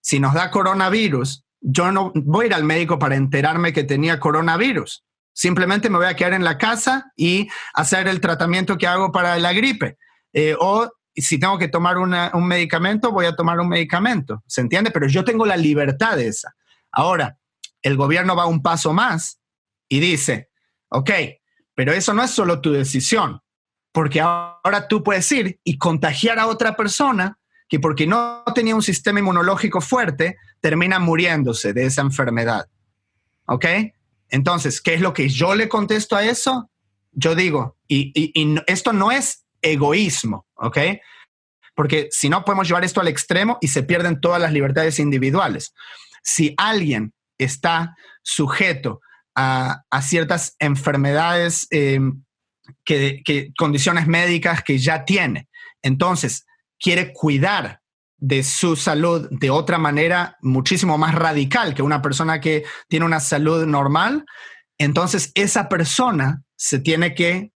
Si 0.00 0.20
nos 0.20 0.34
da 0.34 0.50
coronavirus, 0.50 1.44
yo 1.62 1.92
no 1.92 2.12
voy 2.14 2.44
a 2.44 2.46
ir 2.48 2.54
al 2.54 2.64
médico 2.64 2.98
para 2.98 3.14
enterarme 3.14 3.72
que 3.72 3.84
tenía 3.84 4.20
coronavirus. 4.20 5.04
Simplemente 5.32 5.88
me 5.88 5.96
voy 5.96 6.06
a 6.06 6.16
quedar 6.16 6.34
en 6.34 6.44
la 6.44 6.58
casa 6.58 7.12
y 7.16 7.48
hacer 7.72 8.08
el 8.08 8.20
tratamiento 8.20 8.76
que 8.76 8.86
hago 8.86 9.12
para 9.12 9.38
la 9.38 9.52
gripe. 9.52 9.96
Eh, 10.32 10.54
o 10.58 10.90
si 11.14 11.38
tengo 11.38 11.58
que 11.58 11.68
tomar 11.68 11.98
un 11.98 12.46
medicamento, 12.46 13.12
voy 13.12 13.26
a 13.26 13.36
tomar 13.36 13.60
un 13.60 13.68
medicamento. 13.68 14.42
¿Se 14.46 14.60
entiende? 14.60 14.90
Pero 14.90 15.06
yo 15.06 15.24
tengo 15.24 15.46
la 15.46 15.56
libertad 15.56 16.16
de 16.16 16.28
esa. 16.28 16.54
Ahora, 16.90 17.38
el 17.80 17.96
gobierno 17.96 18.36
va 18.36 18.46
un 18.46 18.62
paso 18.62 18.92
más 18.92 19.40
y 19.88 20.00
dice, 20.00 20.50
ok, 20.88 21.10
pero 21.74 21.92
eso 21.92 22.12
no 22.12 22.22
es 22.22 22.30
solo 22.30 22.60
tu 22.60 22.72
decisión, 22.72 23.40
porque 23.92 24.20
ahora 24.20 24.88
tú 24.88 25.02
puedes 25.02 25.30
ir 25.32 25.60
y 25.64 25.78
contagiar 25.78 26.38
a 26.38 26.46
otra 26.46 26.76
persona 26.76 27.38
que 27.68 27.80
porque 27.80 28.06
no 28.06 28.42
tenía 28.54 28.74
un 28.74 28.82
sistema 28.82 29.20
inmunológico 29.20 29.80
fuerte, 29.80 30.36
termina 30.62 30.98
muriéndose 30.98 31.74
de 31.74 31.84
esa 31.84 32.00
enfermedad. 32.00 32.66
¿Ok? 33.46 33.66
Entonces, 34.30 34.80
¿qué 34.80 34.94
es 34.94 35.02
lo 35.02 35.12
que 35.12 35.28
yo 35.28 35.54
le 35.54 35.68
contesto 35.68 36.16
a 36.16 36.24
eso? 36.24 36.70
Yo 37.10 37.34
digo, 37.34 37.76
y, 37.86 38.34
esto 38.66 38.94
no 38.94 39.12
es 39.12 39.44
egoísmo, 39.60 40.46
¿ok? 40.54 40.78
Porque 41.74 42.08
si 42.10 42.30
no, 42.30 42.44
podemos 42.44 42.66
llevar 42.66 42.84
esto 42.84 43.02
al 43.02 43.08
extremo 43.08 43.58
y 43.60 43.68
se 43.68 43.82
pierden 43.82 44.20
todas 44.20 44.40
las 44.40 44.52
libertades 44.52 44.98
individuales. 44.98 45.74
Si 46.22 46.54
alguien 46.56 47.12
está 47.36 47.94
sujeto 48.22 49.02
a, 49.34 49.82
ciertas 50.00 50.56
enfermedades, 50.58 51.66
em, 51.70 52.22
que, 52.84 53.52
condiciones 53.58 54.06
médicas 54.06 54.62
que 54.62 54.78
ya 54.78 55.04
tiene, 55.04 55.48
entonces 55.82 56.46
quiere 56.78 57.12
cuidar 57.12 57.81
de 58.22 58.44
su 58.44 58.76
salud 58.76 59.26
de 59.32 59.50
otra 59.50 59.78
manera 59.78 60.36
muchísimo 60.42 60.96
más 60.96 61.12
radical 61.12 61.74
que 61.74 61.82
una 61.82 62.00
persona 62.00 62.40
que 62.40 62.64
tiene 62.88 63.04
una 63.04 63.18
salud 63.18 63.66
normal, 63.66 64.24
entonces 64.78 65.32
esa 65.34 65.68
persona 65.68 66.40
se 66.54 66.78
tiene 66.78 67.16
que 67.16 67.50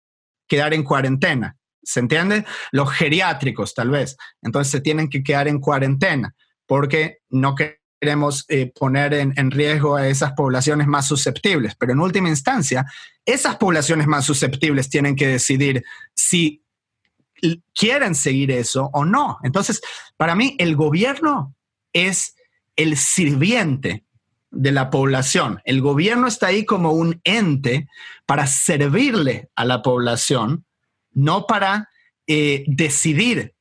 quedar 0.48 0.72
en 0.72 0.82
cuarentena. 0.82 1.58
¿Se 1.82 2.00
entiende? 2.00 2.46
Los 2.72 2.90
geriátricos 2.90 3.74
tal 3.74 3.90
vez. 3.90 4.16
Entonces 4.40 4.70
se 4.70 4.80
tienen 4.80 5.10
que 5.10 5.22
quedar 5.22 5.48
en 5.48 5.60
cuarentena 5.60 6.34
porque 6.66 7.18
no 7.28 7.54
queremos 7.54 8.46
eh, 8.48 8.72
poner 8.74 9.12
en, 9.12 9.34
en, 9.36 9.50
riesgo 9.50 9.96
a 9.96 10.08
esas 10.08 10.32
poblaciones 10.32 10.86
más 10.86 11.06
susceptibles. 11.06 11.74
Pero 11.78 11.92
en 11.92 12.00
última 12.00 12.30
instancia, 12.30 12.86
esas 13.26 13.56
poblaciones 13.56 14.06
más 14.06 14.24
susceptibles 14.24 14.88
tienen 14.88 15.14
que 15.14 15.28
decidir 15.28 15.84
si 16.16 16.63
quieren 17.74 18.14
seguir 18.14 18.50
eso 18.50 18.90
o 18.92 19.04
no. 19.04 19.38
Entonces, 19.42 19.80
para 20.16 20.34
mí, 20.34 20.56
el 20.58 20.76
gobierno 20.76 21.54
es 21.92 22.34
el 22.76 22.96
sirviente 22.96 24.04
de 24.50 24.72
la 24.72 24.90
población. 24.90 25.60
El 25.64 25.80
gobierno 25.80 26.26
está 26.26 26.48
ahí 26.48 26.64
como 26.64 26.92
un 26.92 27.20
ente 27.24 27.88
para 28.26 28.46
servirle 28.46 29.48
a 29.54 29.64
la 29.64 29.82
población, 29.82 30.64
no 31.12 31.46
para 31.46 31.88
eh, 32.26 32.64
decidir 32.66 33.54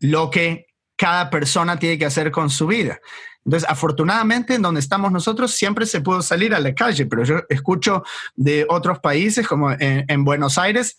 lo 0.00 0.30
que 0.30 0.66
cada 0.96 1.30
persona 1.30 1.78
tiene 1.78 1.98
que 1.98 2.06
hacer 2.06 2.30
con 2.30 2.50
su 2.50 2.66
vida. 2.66 3.00
Entonces, 3.44 3.68
afortunadamente, 3.68 4.54
en 4.54 4.62
donde 4.62 4.80
estamos 4.80 5.12
nosotros 5.12 5.52
siempre 5.52 5.86
se 5.86 6.00
pudo 6.00 6.22
salir 6.22 6.54
a 6.54 6.60
la 6.60 6.74
calle, 6.74 7.04
pero 7.06 7.24
yo 7.24 7.40
escucho 7.48 8.02
de 8.34 8.66
otros 8.68 9.00
países, 9.00 9.46
como 9.46 9.74
en 9.78 10.24
Buenos 10.24 10.56
Aires, 10.56 10.96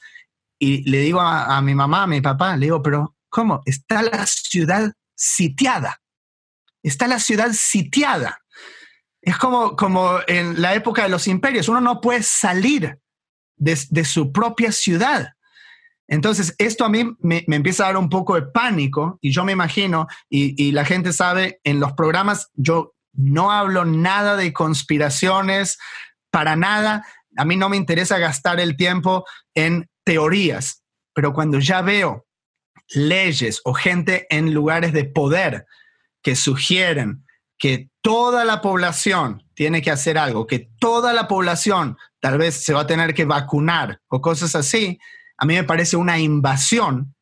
y 0.59 0.89
le 0.89 0.99
digo 0.99 1.19
a, 1.21 1.61
mi 1.61 1.75
mamá, 1.75 2.03
a 2.03 2.07
mi 2.07 2.21
papá, 2.21 2.55
le 2.55 2.67
digo, 2.67 2.81
pero 2.81 3.15
¿cómo? 3.29 3.61
Está 3.65 4.01
la 4.01 4.25
ciudad 4.25 4.93
sitiada. 5.15 6.01
Está 6.81 7.07
la 7.07 7.19
ciudad 7.19 7.51
sitiada. 7.53 8.39
Es 9.21 9.37
como, 9.37 9.75
como 9.75 10.19
en 10.27 10.61
la 10.61 10.75
época 10.75 11.03
de 11.03 11.09
los 11.09 11.27
imperios. 11.27 11.67
Uno 11.67 11.81
no 11.81 11.99
puede 11.99 12.23
salir 12.23 12.99
de, 13.57 13.79
de 13.89 14.05
su 14.05 14.31
propia 14.31 14.71
ciudad. 14.71 15.35
Entonces, 16.07 16.53
esto 16.59 16.85
a 16.85 16.89
mí 16.89 17.15
me, 17.19 17.43
empieza 17.47 17.83
a 17.83 17.87
dar 17.87 17.97
un 17.97 18.09
poco 18.09 18.35
de 18.35 18.43
pánico 18.43 19.17
y 19.21 19.31
yo 19.31 19.43
me 19.43 19.53
imagino, 19.53 20.07
y, 20.29 20.71
la 20.71 20.85
gente 20.85 21.13
sabe, 21.13 21.59
en 21.63 21.79
los 21.79 21.93
programas 21.93 22.49
yo 22.53 22.93
no 23.13 23.51
hablo 23.51 23.85
nada 23.85 24.35
de 24.35 24.53
conspiraciones, 24.53 25.77
para 26.29 26.55
nada. 26.55 27.05
A 27.37 27.45
mí 27.45 27.55
no 27.55 27.69
me 27.69 27.77
interesa 27.77 28.19
gastar 28.19 28.59
el 28.59 28.75
tiempo 28.75 29.25
en 29.55 29.89
teorías, 30.05 30.83
pero 31.13 31.33
cuando 31.33 31.59
ya 31.59 31.81
veo 31.81 32.25
leyes 32.89 33.59
o 33.65 33.73
gente 33.73 34.27
en 34.29 34.53
lugares 34.53 34.93
de 34.93 35.05
poder 35.05 35.65
que 36.21 36.35
sugieren 36.35 37.25
que 37.57 37.89
toda 38.01 38.45
la 38.45 38.61
población 38.61 39.43
tiene 39.53 39.81
que 39.81 39.91
hacer 39.91 40.17
algo, 40.17 40.45
que 40.45 40.69
toda 40.79 41.13
la 41.13 41.27
población 41.27 41.97
tal 42.19 42.37
vez 42.37 42.63
se 42.63 42.73
va 42.73 42.81
a 42.81 42.87
tener 42.87 43.13
que 43.13 43.25
vacunar 43.25 43.99
o 44.07 44.21
cosas 44.21 44.55
así, 44.55 44.99
a 45.37 45.45
mí 45.45 45.55
me 45.55 45.63
parece 45.63 45.97
una 45.97 46.19
invasión 46.19 47.15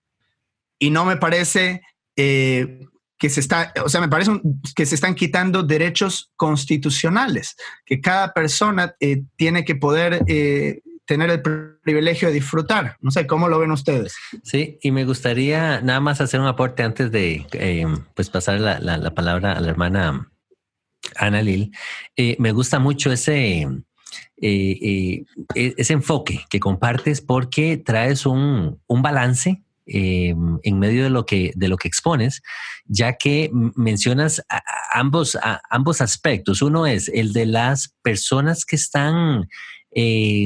y 0.79 0.89
no 0.89 1.05
me 1.05 1.17
parece 1.17 1.81
eh, 2.15 2.87
que 3.17 3.29
se 3.29 3.39
está, 3.39 3.73
o 3.83 3.89
sea, 3.89 4.01
me 4.01 4.09
parece 4.09 4.31
que 4.75 4.85
se 4.85 4.95
están 4.95 5.15
quitando 5.15 5.63
derechos 5.63 6.31
constitucionales, 6.35 7.55
que 7.85 8.01
cada 8.01 8.33
persona 8.33 8.95
eh, 8.99 9.23
tiene 9.37 9.63
que 9.63 9.75
poder 9.75 10.23
eh, 10.27 10.81
tener 11.05 11.29
el 11.29 11.41
privilegio 11.41 12.29
de 12.29 12.35
disfrutar. 12.35 12.97
No 13.01 13.11
sé, 13.11 13.27
¿cómo 13.27 13.49
lo 13.49 13.59
ven 13.59 13.71
ustedes? 13.71 14.15
Sí, 14.43 14.77
y 14.81 14.91
me 14.91 15.05
gustaría 15.05 15.81
nada 15.81 15.99
más 15.99 16.21
hacer 16.21 16.39
un 16.39 16.47
aporte 16.47 16.83
antes 16.83 17.11
de 17.11 17.45
pues 18.15 18.29
pasar 18.29 18.59
la, 18.59 18.79
la, 18.79 19.13
palabra 19.13 19.53
a 19.53 19.59
la 19.59 19.69
hermana 19.69 20.31
Ana 21.15 21.41
Lil. 21.41 21.71
me 22.37 22.51
gusta 22.51 22.79
mucho 22.79 23.11
ese 23.11 23.67
eh, 24.41 24.77
eh, 24.81 25.25
e-, 25.55 25.73
ese 25.77 25.93
enfoque 25.93 26.41
que 26.49 26.59
compartes 26.59 27.21
porque 27.21 27.77
traes 27.77 28.25
un, 28.25 28.81
balance 28.87 29.63
eh, 29.85 30.35
en 30.63 30.79
medio 30.79 31.03
de 31.03 31.09
lo 31.09 31.25
que 31.25 31.51
de 31.55 31.67
lo 31.67 31.77
que 31.77 31.87
expones, 31.87 32.41
ya 32.85 33.13
que 33.13 33.49
mencionas 33.53 34.43
ambos 34.91 35.37
ambos 35.69 36.01
aspectos. 36.01 36.61
Uno 36.61 36.87
es 36.87 37.09
el 37.09 37.33
de 37.33 37.45
las 37.45 37.95
personas 38.01 38.65
que 38.65 38.75
están 38.75 39.47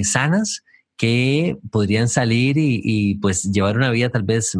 sanas 0.03 0.63
que 0.97 1.57
podrían 1.71 2.09
salir 2.09 2.55
y, 2.57 3.15
pues 3.21 3.43
llevar 3.43 3.77
una 3.77 3.91
vida 3.91 4.09
tal 4.09 4.23
vez 4.23 4.57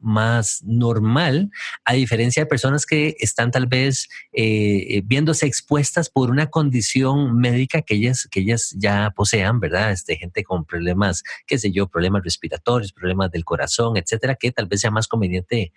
más 0.00 0.62
normal, 0.64 1.50
a 1.84 1.94
diferencia 1.94 2.44
de 2.44 2.46
personas 2.46 2.86
que 2.86 3.16
están 3.18 3.50
tal 3.50 3.66
vez 3.66 4.08
eh, 4.32 4.86
eh, 4.88 5.02
viéndose 5.04 5.46
expuestas 5.46 6.08
por 6.08 6.30
una 6.30 6.48
condición 6.48 7.36
médica 7.36 7.82
que 7.82 7.96
ellas, 7.96 8.28
que 8.30 8.40
ellas 8.40 8.72
ya 8.78 9.12
posean, 9.16 9.58
¿verdad? 9.58 9.90
Este, 9.90 10.16
gente 10.16 10.44
con 10.44 10.64
problemas, 10.64 11.24
qué 11.46 11.58
sé 11.58 11.72
yo, 11.72 11.88
problemas 11.88 12.22
respiratorios, 12.22 12.92
problemas 12.92 13.32
del 13.32 13.44
corazón, 13.44 13.96
etcétera, 13.96 14.36
que 14.36 14.52
tal 14.52 14.66
vez 14.66 14.80
sea 14.80 14.92
más 14.92 15.08
conveniente 15.08 15.72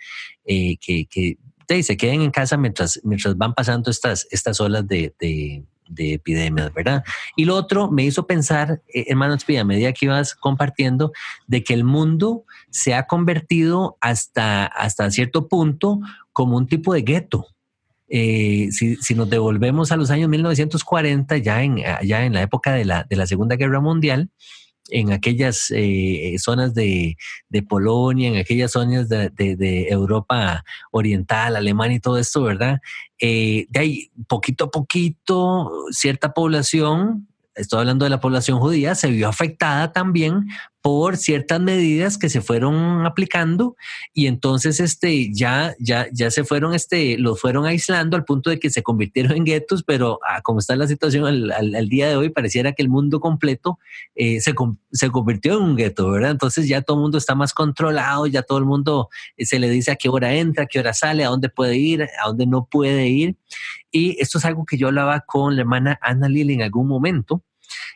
eh, 0.45 0.77
que, 0.77 1.07
que 1.07 1.37
se 1.81 1.97
queden 1.97 2.21
en 2.21 2.29
casa 2.29 2.55
mientras, 2.55 2.99
mientras 3.03 3.35
van 3.35 3.55
pasando 3.55 3.89
estas, 3.89 4.27
estas 4.29 4.61
olas 4.61 4.87
de 4.87 5.65
epidemias, 5.97 6.73
¿verdad? 6.73 7.03
Y 7.35 7.45
lo 7.45 7.55
otro 7.55 7.89
me 7.91 8.03
hizo 8.03 8.27
pensar, 8.27 8.81
eh, 8.93 9.05
hermano 9.07 9.33
Espía, 9.33 9.61
a 9.61 9.65
medida 9.65 9.93
que 9.93 10.05
ibas 10.05 10.35
compartiendo, 10.35 11.11
de 11.47 11.63
que 11.63 11.73
el 11.73 11.83
mundo 11.83 12.45
se 12.69 12.93
ha 12.93 13.07
convertido 13.07 13.97
hasta, 14.01 14.65
hasta 14.65 15.09
cierto 15.11 15.47
punto 15.47 15.99
como 16.31 16.57
un 16.57 16.67
tipo 16.67 16.93
de 16.93 17.01
gueto. 17.01 17.47
Eh, 18.09 18.69
si, 18.71 18.95
si, 18.97 19.15
nos 19.15 19.29
devolvemos 19.29 19.91
a 19.91 19.97
los 19.97 20.11
años 20.11 20.29
1940, 20.29 21.37
ya 21.37 21.63
en, 21.63 21.77
ya 22.03 22.25
en 22.25 22.33
la 22.33 22.41
época 22.41 22.73
de 22.73 22.85
la, 22.85 23.05
de 23.09 23.15
la 23.15 23.25
Segunda 23.25 23.55
Guerra 23.55 23.79
Mundial, 23.79 24.29
en 24.89 25.11
aquellas 25.11 25.71
eh, 25.71 26.35
zonas 26.39 26.73
de, 26.73 27.17
Polonia, 27.67 28.29
en 28.29 28.37
aquellas 28.37 28.71
zonas 28.71 29.09
de, 29.09 29.87
Europa 29.89 30.63
Oriental, 30.91 31.55
Alemania 31.55 31.97
y 31.97 31.99
todo 31.99 32.17
esto, 32.17 32.43
¿verdad? 32.43 32.79
Eh, 33.19 33.65
de 33.69 33.79
ahí, 33.79 34.11
poquito 34.27 34.65
a 34.65 34.71
poquito, 34.71 35.71
cierta 35.91 36.33
población 36.33 37.27
estoy 37.55 37.79
hablando 37.79 38.05
de 38.05 38.09
la 38.09 38.19
población 38.19 38.59
judía, 38.59 38.95
se 38.95 39.09
vio 39.11 39.27
afectada 39.27 39.91
también 39.91 40.47
por 40.83 41.15
ciertas 41.15 41.61
medidas 41.61 42.17
que 42.17 42.27
se 42.27 42.41
fueron 42.41 43.05
aplicando 43.05 43.77
y 44.13 44.27
entonces 44.27 44.81
este 44.81 45.33
ya 45.33 45.73
ya 45.79 46.07
ya 46.11 46.29
se 46.29 46.43
fueron 46.43 46.73
este 46.73 47.17
los 47.17 47.39
fueron 47.39 47.65
aislando 47.65 48.17
al 48.17 48.25
punto 48.25 48.49
de 48.49 48.59
que 48.59 48.69
se 48.69 48.83
convirtieron 48.83 49.31
en 49.31 49.45
guetos 49.45 49.83
pero 49.83 50.19
ah, 50.27 50.41
como 50.41 50.59
está 50.59 50.75
la 50.75 50.85
situación 50.85 51.25
al, 51.25 51.89
día 51.89 52.09
de 52.09 52.17
hoy 52.17 52.29
pareciera 52.29 52.73
que 52.73 52.83
el 52.83 52.89
mundo 52.89 53.21
completo 53.21 53.79
eh, 54.13 54.41
se, 54.41 54.53
se 54.91 55.09
convirtió 55.09 55.57
en 55.57 55.63
un 55.63 55.75
gueto 55.77 56.11
verdad 56.11 56.31
entonces 56.31 56.67
ya 56.67 56.81
todo 56.81 56.97
el 56.97 57.03
mundo 57.03 57.17
está 57.17 57.33
más 57.33 57.53
controlado 57.53 58.27
ya 58.27 58.41
todo 58.41 58.57
el 58.57 58.65
mundo 58.65 59.07
eh, 59.37 59.45
se 59.45 59.59
le 59.59 59.69
dice 59.69 59.91
a 59.91 59.95
qué 59.95 60.09
hora 60.09 60.33
entra 60.33 60.65
a 60.65 60.67
qué 60.67 60.79
hora 60.79 60.93
sale 60.93 61.23
a 61.23 61.29
dónde 61.29 61.47
puede 61.47 61.77
ir 61.77 62.03
a 62.03 62.27
dónde 62.27 62.45
no 62.45 62.65
puede 62.65 63.07
ir. 63.07 63.37
Y 63.91 64.19
esto 64.21 64.37
es 64.37 64.45
algo 64.45 64.65
que 64.65 64.77
yo 64.77 64.87
hablaba 64.87 65.21
con 65.21 65.55
la 65.55 65.61
hermana 65.61 65.99
Ana 66.01 66.27
Lili 66.27 66.53
en 66.53 66.63
algún 66.63 66.87
momento 66.87 67.43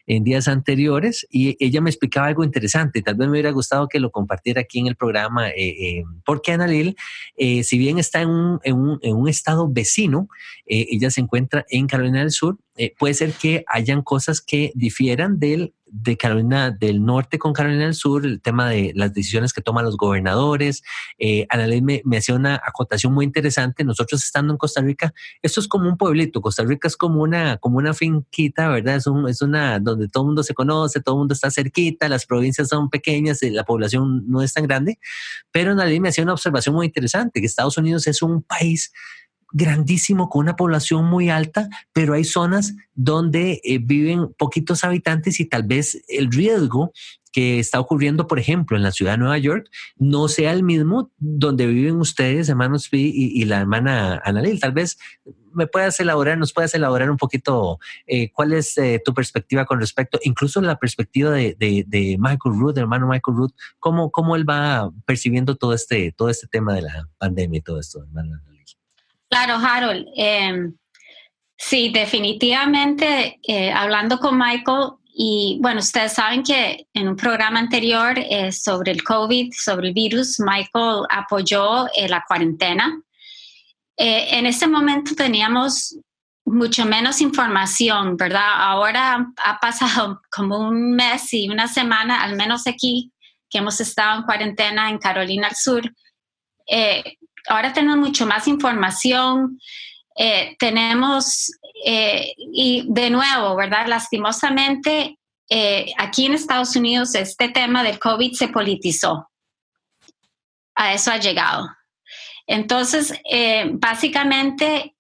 en 0.08 0.24
días 0.24 0.48
anteriores 0.48 1.28
y 1.30 1.58
ella 1.64 1.82
me 1.82 1.90
explicaba 1.90 2.28
algo 2.28 2.44
interesante. 2.44 3.02
Tal 3.02 3.16
vez 3.16 3.28
me 3.28 3.34
hubiera 3.34 3.52
gustado 3.52 3.88
que 3.88 4.00
lo 4.00 4.10
compartiera 4.10 4.62
aquí 4.62 4.80
en 4.80 4.88
el 4.88 4.96
programa, 4.96 5.50
eh, 5.50 5.54
eh, 5.58 6.04
porque 6.26 6.54
Ana 6.54 6.66
Lil, 6.66 6.96
eh, 7.36 7.64
si 7.64 7.78
bien 7.78 8.00
está 8.00 8.22
en 8.22 8.30
un, 8.30 8.60
en 8.64 8.76
un, 8.76 9.00
en 9.02 9.16
un 9.16 9.28
estado 9.28 9.70
vecino, 9.70 10.30
ella 10.66 11.10
se 11.12 11.22
encuentra 11.22 11.66
en 11.70 11.88
Carolina 11.88 12.20
del 12.20 12.32
Sur, 12.32 12.58
puede 12.98 13.14
ser 13.14 13.34
que 13.34 13.64
hayan 13.68 14.02
cosas 14.02 14.42
que 14.42 14.72
difieran 14.76 15.40
del 15.40 15.74
de 15.90 16.18
Carolina 16.18 16.72
del 16.72 17.04
Norte 17.04 17.40
con 17.40 17.54
Carolina 17.54 17.86
del 17.86 17.94
Sur, 17.94 18.26
el 18.26 18.42
tema 18.42 18.70
de 18.70 18.92
las 18.96 19.14
decisiones 19.14 19.54
que 19.54 19.62
toman 19.62 19.86
los 19.86 19.98
gobernadores. 19.98 20.84
Eh, 21.18 21.48
me, 21.82 22.02
me 22.04 22.18
hacía 22.18 22.36
una 22.36 22.56
acotación 22.56 23.14
muy 23.14 23.26
interesante. 23.26 23.84
Nosotros 23.84 24.24
estando 24.24 24.54
en 24.54 24.58
Costa 24.58 24.82
Rica, 24.82 25.14
esto 25.42 25.60
es 25.60 25.68
como 25.68 25.90
un 25.90 25.98
pueblito. 25.98 26.42
Costa 26.42 26.64
Rica 26.64 26.88
es 26.88 26.98
como 26.98 27.22
una, 27.22 27.58
como 27.58 27.78
una 27.78 27.94
finquita, 27.94 28.70
¿verdad? 28.70 28.96
Es, 28.96 29.08
un, 29.08 29.28
es 29.28 29.42
una 29.42 29.80
donde 29.80 30.08
todo 30.08 30.24
el 30.24 30.28
mundo 30.28 30.44
se 30.44 30.54
conoce, 30.54 31.02
todo 31.02 31.16
el 31.16 31.20
mundo 31.20 31.34
está 31.34 31.50
cerquita, 31.52 32.10
las 32.10 32.26
provincias 32.26 32.70
son 32.70 32.90
pequeñas, 32.90 33.40
la 33.42 33.64
población 33.64 34.26
no 34.28 34.42
es 34.42 34.54
tan 34.54 34.66
grande. 34.66 35.00
Pero 35.52 35.72
Ana 35.72 35.86
me 36.00 36.10
hacía 36.10 36.24
una 36.24 36.34
observación 36.34 36.76
muy 36.76 36.88
interesante, 36.88 37.40
que 37.40 37.46
Estados 37.46 37.78
Unidos 37.78 38.08
es 38.08 38.22
un 38.22 38.42
país 38.42 38.92
grandísimo 39.52 40.30
con 40.30 40.42
una 40.42 40.56
población 40.56 41.06
muy 41.06 41.30
alta, 41.30 41.70
pero 41.94 42.14
hay 42.14 42.24
zonas 42.24 42.76
donde 42.94 43.62
eh, 43.64 43.80
viven 43.82 44.34
poquitos 44.38 44.84
habitantes 44.84 45.40
y 45.40 45.46
tal 45.46 45.64
vez 45.64 46.04
el 46.08 46.32
riesgo 46.32 46.92
que 47.32 47.60
está 47.60 47.80
ocurriendo, 47.80 48.26
por 48.26 48.40
ejemplo, 48.40 48.78
en 48.78 48.84
la 48.84 48.92
ciudad 48.92 49.12
de 49.12 49.20
Nueva 49.20 49.38
York, 49.38 49.70
no 49.98 50.28
sea 50.28 50.54
el 50.54 50.64
mismo 50.64 51.12
donde 51.18 51.68
viven 51.68 51.98
ustedes, 51.98 52.50
hermanos 52.50 52.90
y, 52.92 53.40
y 53.40 53.46
la 53.46 53.60
hermana 53.60 54.22
Annalil. 54.26 54.60
Tal 54.60 54.72
vez 54.72 54.98
me 55.58 55.68
puedas 55.68 56.00
elaborar, 56.00 56.38
nos 56.38 56.54
puedas 56.54 56.74
elaborar 56.76 57.10
un 57.10 57.18
poquito 57.18 57.80
eh, 58.06 58.32
cuál 58.32 58.54
es 58.54 58.78
eh, 58.78 59.02
tu 59.04 59.14
perspectiva 59.14 59.66
con 59.66 59.80
respecto, 59.80 60.20
incluso 60.24 60.62
la 60.62 60.78
perspectiva 60.78 61.32
de, 61.32 61.56
de, 61.58 62.18
Michael 62.20 62.60
Root, 62.60 62.78
hermano 62.78 63.08
Michael 63.08 63.38
Root, 63.38 63.54
cómo, 63.80 64.12
cómo 64.12 64.36
él 64.36 64.48
va 64.48 64.92
percibiendo 65.06 65.56
todo 65.56 65.74
este, 65.74 66.12
todo 66.12 66.30
este 66.30 66.48
tema 66.48 66.74
de 66.74 66.84
la 66.84 67.10
pandemia 67.18 67.58
y 67.58 67.62
todo 67.62 67.80
esto, 67.80 68.04
hermano. 68.04 68.40
Claro, 69.30 69.56
Harold. 69.56 70.08
Em, 70.16 70.78
sí, 71.58 71.90
definitivamente, 71.90 73.40
eh, 73.44 73.72
hablando 73.72 74.20
con 74.20 74.38
Michael, 74.38 74.92
y 75.20 75.58
bueno, 75.62 75.80
ustedes 75.80 76.14
saben 76.14 76.44
que 76.44 76.88
en 76.94 77.08
un 77.08 77.16
programa 77.16 77.60
anterior 77.60 78.18
eh, 78.18 78.52
sobre 78.52 78.92
el 78.92 79.04
COVID, 79.04 79.52
sobre 79.52 79.90
el 79.90 79.94
virus, 79.94 80.40
Michael 80.40 81.06
apoyó 81.10 81.88
eh, 81.96 82.08
la 82.08 82.24
cuarentena. 82.28 83.02
en 84.00 84.46
este 84.46 84.68
momento 84.68 85.16
teníamos 85.16 85.98
mucho 86.46 86.86
menos 86.86 87.20
información, 87.20 88.16
¿verdad? 88.16 88.48
Ahora 88.56 89.28
ha 89.44 89.60
pasado 89.60 90.22
como 90.32 90.60
un 90.60 90.96
mes 90.96 91.34
y 91.34 91.50
una 91.50 91.68
semana, 91.68 92.24
al 92.24 92.36
menos 92.36 92.68
aquí, 92.68 93.12
que 93.50 93.58
hemos 93.58 93.82
estado 93.82 94.20
en 94.20 94.24
cuarentena 94.26 94.90
en 94.90 95.00
Carolina 95.00 95.48
del 95.48 95.58
Sur 95.58 95.92
ahora 97.48 97.74
tenemos 97.74 97.98
mucho 97.98 98.26
más 98.26 98.48
información, 98.48 99.60
eh, 100.18 100.56
tenemos, 100.58 101.52
eh, 101.86 102.34
y 102.38 102.86
de 102.90 103.10
nuevo, 103.10 103.56
¿verdad? 103.56 103.88
Lastimosamente, 103.88 105.20
eh, 105.50 105.94
aquí 105.98 106.26
en 106.26 106.34
Estados 106.34 106.76
Unidos 106.76 107.14
este 107.16 107.50
tema 107.50 107.84
del 107.84 108.00
COVID 108.00 108.34
se 108.34 108.48
politizó. 108.48 109.30
A 110.76 110.94
eso 110.94 111.12
ha 111.12 111.18
llegado. 111.18 111.70
Entonces, 112.46 113.14
básicamente, 113.74 114.96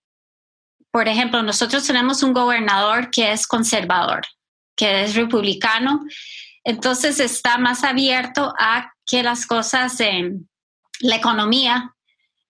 por 0.92 1.08
ejemplo, 1.08 1.42
nosotros 1.44 1.86
tenemos 1.86 2.22
un 2.22 2.34
gobernador 2.34 3.10
que 3.10 3.32
es 3.32 3.48
conservador, 3.48 4.26
que 4.76 5.04
es 5.04 5.16
republicano, 5.16 6.04
entonces 6.64 7.20
está 7.22 7.58
más 7.58 7.86
abierto 7.86 8.54
a 8.60 8.92
que 9.06 9.24
las 9.24 9.46
cosas 9.46 10.00
en 10.02 10.50
la 11.00 11.16
economía 11.16 11.96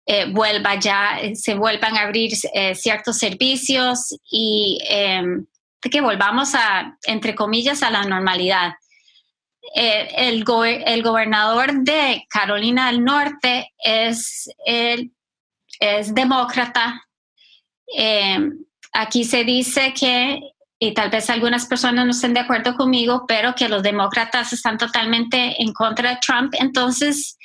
eh, 0.06 0.26
vuelva 0.30 0.74
ya, 0.76 1.18
eh, 1.20 1.34
se 1.34 1.54
vuelvan 1.54 1.96
a 1.96 2.02
abrir 2.02 2.32
eh, 2.52 2.74
ciertos 2.74 3.18
servicios 3.18 4.14
y 4.30 4.78
em, 4.88 5.46
que 5.80 6.00
volvamos 6.00 6.54
a, 6.54 6.98
entre 7.04 7.34
comillas, 7.34 7.82
a 7.82 7.90
la 7.90 8.02
normalidad. 8.04 8.72
el, 9.74 10.44
el, 10.86 11.02
gobernador 11.02 11.72
de 11.82 12.26
Carolina 12.28 12.90
del 12.90 13.02
Norte 13.02 13.72
es, 13.78 14.48
es 15.80 16.14
demócrata. 16.14 17.02
Eh, 17.96 18.50
aquí 18.92 19.24
se 19.24 19.44
dice 19.44 19.92
que, 19.98 20.40
y 20.78 20.94
tal 20.94 21.10
vez 21.10 21.30
algunas 21.30 21.66
personas 21.66 22.04
no 22.04 22.10
estén 22.10 22.34
de 22.34 22.40
acuerdo 22.40 22.76
conmigo, 22.76 23.24
pero 23.26 23.54
que 23.54 23.68
los 23.68 23.82
demócratas 23.82 24.52
están 24.52 24.78
totalmente 24.78 25.60
en 25.62 25.72
contra 25.72 26.10
de 26.10 26.18
Trump. 26.24 26.54
Entonces, 26.58 27.36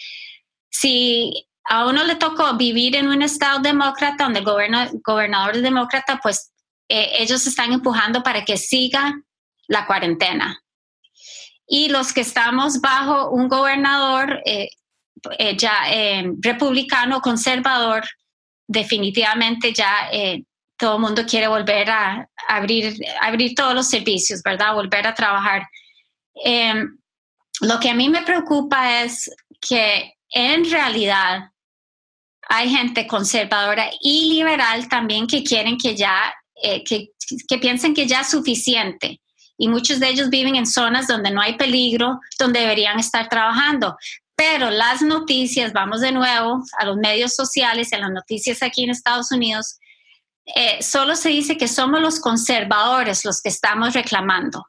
si 0.70 1.49
a 1.70 1.86
uno 1.86 2.04
le 2.04 2.16
tocó 2.16 2.56
vivir 2.58 2.96
en 2.96 3.08
un 3.08 3.22
estado 3.22 3.60
demócrata 3.60 4.24
donde 4.24 4.40
el 4.40 4.46
gobernador 5.04 5.56
es 5.56 5.62
demócrata, 5.62 6.20
pues 6.22 6.52
eh, 6.90 7.12
ellos 7.20 7.46
están 7.46 7.72
empujando 7.72 8.24
para 8.24 8.44
que 8.44 8.58
siga 8.58 9.22
la 9.68 9.86
cuarentena. 9.86 10.60
Y 11.68 11.90
los 11.90 12.12
que 12.12 12.22
estamos 12.22 12.82
bajo 12.82 13.30
un 13.30 13.48
gobernador 13.48 14.42
eh, 14.46 14.70
eh, 15.38 15.56
ya 15.56 15.84
republicano, 16.42 17.22
conservador, 17.22 18.04
definitivamente 18.68 19.72
ya 19.72 20.10
todo 20.76 20.96
el 20.96 21.02
mundo 21.02 21.24
quiere 21.28 21.48
volver 21.48 21.92
a 21.92 22.28
abrir, 22.48 22.96
abrir 23.22 23.54
todos 23.54 23.76
los 23.76 23.88
servicios, 23.88 24.42
¿verdad? 24.44 24.74
Volver 24.74 25.06
a 25.06 25.14
trabajar. 25.14 25.68
Lo 27.62 27.80
que 27.80 27.90
a 27.92 27.94
mí 27.94 28.10
me 28.10 28.24
preocupa 28.24 29.04
es 29.04 29.30
que 29.62 30.16
en 30.32 30.70
realidad 30.70 31.52
hay 32.50 32.70
gente 32.70 33.06
conservadora 33.06 33.92
y 34.02 34.34
liberal 34.34 34.90
también 34.90 35.28
que 35.28 35.44
quieren 35.44 35.78
que 35.78 35.96
ya, 35.96 36.34
eh, 36.62 36.84
que, 36.84 37.12
piensen 37.60 37.94
que 37.94 38.08
ya 38.08 38.22
es 38.22 38.32
suficiente. 38.32 39.22
Y 39.56 39.68
muchos 39.68 40.00
de 40.00 40.10
ellos 40.10 40.30
viven 40.30 40.56
en 40.56 40.66
zonas 40.66 41.08
donde 41.08 41.30
no 41.30 41.42
hay 41.42 41.58
peligro, 41.58 42.20
donde 42.40 42.62
deberían 42.62 42.98
estar 42.98 43.30
trabajando. 43.30 43.96
Pero 44.36 44.72
las 44.72 45.04
noticias, 45.04 45.74
vamos 45.74 46.02
de 46.02 46.12
nuevo 46.12 46.64
a 46.80 46.86
los 46.86 46.98
medios 46.98 47.36
sociales, 47.36 47.94
a 47.94 48.00
las 48.00 48.10
noticias 48.10 48.64
aquí 48.64 48.84
en 48.84 48.90
Estados 48.90 49.32
Unidos, 49.32 49.78
eh, 50.56 50.82
solo 50.82 51.16
se 51.16 51.30
dice 51.30 51.56
que 51.56 51.68
somos 51.68 52.02
los 52.02 52.20
conservadores 52.20 53.26
los 53.26 53.42
que 53.42 53.50
estamos 53.50 53.94
reclamando. 53.94 54.66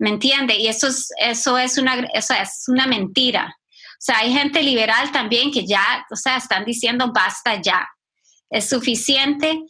¿Me 0.00 0.10
entiende? 0.10 0.56
Y 0.56 0.66
eso 0.66 0.88
es, 0.88 1.12
eso 1.16 1.56
es, 1.58 1.78
una, 1.78 2.08
eso 2.12 2.34
es 2.34 2.64
una 2.66 2.88
mentira. 2.88 3.56
Sea, 4.04 4.18
hay 4.18 4.32
gente 4.32 4.60
liberal 4.64 5.12
también 5.12 5.52
que 5.52 5.64
ya, 5.64 6.04
o 6.10 6.16
sea, 6.16 6.36
están 6.36 6.64
diciendo 6.64 7.12
basta 7.14 7.62
ya, 7.62 7.88
es 8.50 8.68
suficiente. 8.68 9.60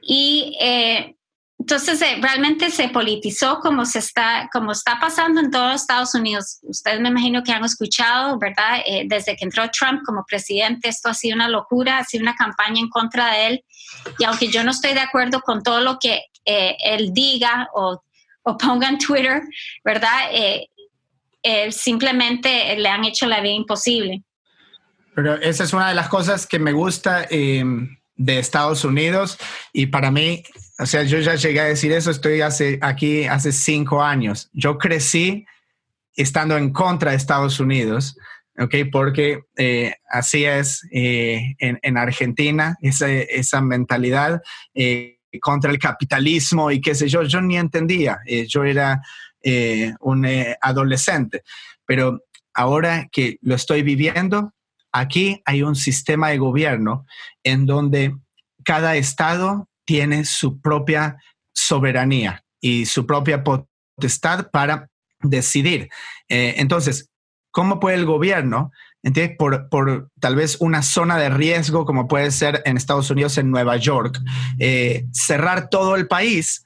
Y 0.00 0.56
eh, 0.58 1.14
entonces 1.58 2.00
eh, 2.00 2.16
realmente 2.22 2.70
se 2.70 2.88
politizó 2.88 3.60
como 3.60 3.84
se 3.84 3.98
está, 3.98 4.48
como 4.50 4.72
está 4.72 4.98
pasando 4.98 5.42
en 5.42 5.50
todos 5.50 5.82
Estados 5.82 6.14
Unidos. 6.14 6.60
Ustedes 6.62 7.00
me 7.00 7.10
imagino 7.10 7.42
que 7.42 7.52
han 7.52 7.66
escuchado, 7.66 8.38
¿verdad? 8.38 8.80
Eh, 8.86 9.04
desde 9.08 9.36
que 9.36 9.44
entró 9.44 9.70
Trump 9.70 10.00
como 10.06 10.24
presidente, 10.24 10.88
esto 10.88 11.10
ha 11.10 11.14
sido 11.14 11.34
una 11.34 11.50
locura, 11.50 11.98
ha 11.98 12.04
sido 12.04 12.22
una 12.22 12.34
campaña 12.34 12.80
en 12.80 12.88
contra 12.88 13.30
de 13.32 13.46
él. 13.46 13.64
Y 14.18 14.24
aunque 14.24 14.48
yo 14.48 14.64
no 14.64 14.70
estoy 14.70 14.94
de 14.94 15.00
acuerdo 15.00 15.42
con 15.42 15.62
todo 15.62 15.82
lo 15.82 15.98
que 15.98 16.22
él 16.46 17.12
diga 17.12 17.68
o, 17.74 18.02
ponga 18.58 18.88
en 18.88 18.96
Twitter, 18.96 19.42
¿verdad? 19.84 20.30
Eh, 21.48 21.70
simplemente 21.70 22.74
le 22.76 22.88
han 22.88 23.04
hecho 23.04 23.24
la 23.28 23.40
vida 23.40 23.52
imposible. 23.52 24.24
Pero 25.14 25.36
esa 25.36 25.62
es 25.62 25.72
una 25.72 25.88
de 25.88 25.94
las 25.94 26.08
cosas 26.08 26.44
que 26.44 26.58
me 26.58 26.72
gusta 26.72 27.24
em, 27.30 27.96
de 28.16 28.40
Estados 28.40 28.84
Unidos 28.84 29.38
y 29.72 29.86
para 29.86 30.10
mí, 30.10 30.42
o 30.80 30.86
sea, 30.86 31.04
yo 31.04 31.20
ya 31.20 31.36
llegué 31.36 31.60
a 31.60 31.66
decir 31.66 31.92
eso, 31.92 32.10
estoy 32.10 32.40
hace, 32.40 32.80
aquí 32.82 33.26
hace 33.26 33.52
cinco 33.52 34.02
años. 34.02 34.50
Yo 34.54 34.76
crecí 34.76 35.46
estando 36.16 36.56
en 36.56 36.72
contra 36.72 37.12
de 37.12 37.16
Estados 37.16 37.60
Unidos, 37.60 38.16
¿ok? 38.58 38.74
Porque 38.90 39.42
eh, 39.56 39.94
así 40.10 40.44
es 40.44 40.82
eh, 40.90 41.54
en, 41.60 41.96
Argentina, 41.96 42.76
esa, 42.82 43.08
esa 43.08 43.60
mentalidad 43.60 44.42
contra 45.40 45.70
el 45.70 45.78
capitalismo 45.78 46.72
y 46.72 46.80
qué 46.80 46.96
sé 46.96 47.08
yo, 47.08 47.22
yo 47.22 47.40
ni 47.40 47.56
entendía. 47.56 48.18
yo 48.48 48.64
era 48.64 49.00
eh, 49.48 49.94
un 50.00 50.24
eh, 50.24 50.56
adolescente. 50.60 51.44
Pero 51.84 52.24
ahora 52.52 53.06
que 53.12 53.38
lo 53.42 53.54
estoy 53.54 53.82
viviendo, 53.82 54.52
aquí 54.90 55.40
hay 55.44 55.62
un 55.62 55.76
sistema 55.76 56.30
de 56.30 56.38
gobierno 56.38 57.06
en 57.44 57.64
donde 57.64 58.16
cada 58.64 58.96
estado 58.96 59.68
tiene 59.84 60.24
su 60.24 60.60
propia 60.60 61.18
soberanía 61.54 62.42
y 62.60 62.86
su 62.86 63.06
propia 63.06 63.44
potestad 63.44 64.50
para 64.50 64.88
decidir. 65.20 65.90
Eh, 66.28 66.54
entonces, 66.56 67.08
¿cómo 67.52 67.78
puede 67.78 67.98
el 67.98 68.04
gobierno, 68.04 68.72
por, 69.38 69.68
por, 69.68 70.10
tal 70.18 70.34
vez 70.34 70.56
una 70.58 70.82
zona 70.82 71.18
de 71.18 71.28
riesgo 71.28 71.84
como 71.84 72.08
puede 72.08 72.32
ser 72.32 72.62
en 72.64 72.76
Estados 72.76 73.08
Unidos, 73.12 73.38
en 73.38 73.52
Nueva 73.52 73.76
York, 73.76 74.18
cerrar 75.12 75.70
todo 75.70 75.94
el 75.94 76.08
país 76.08 76.64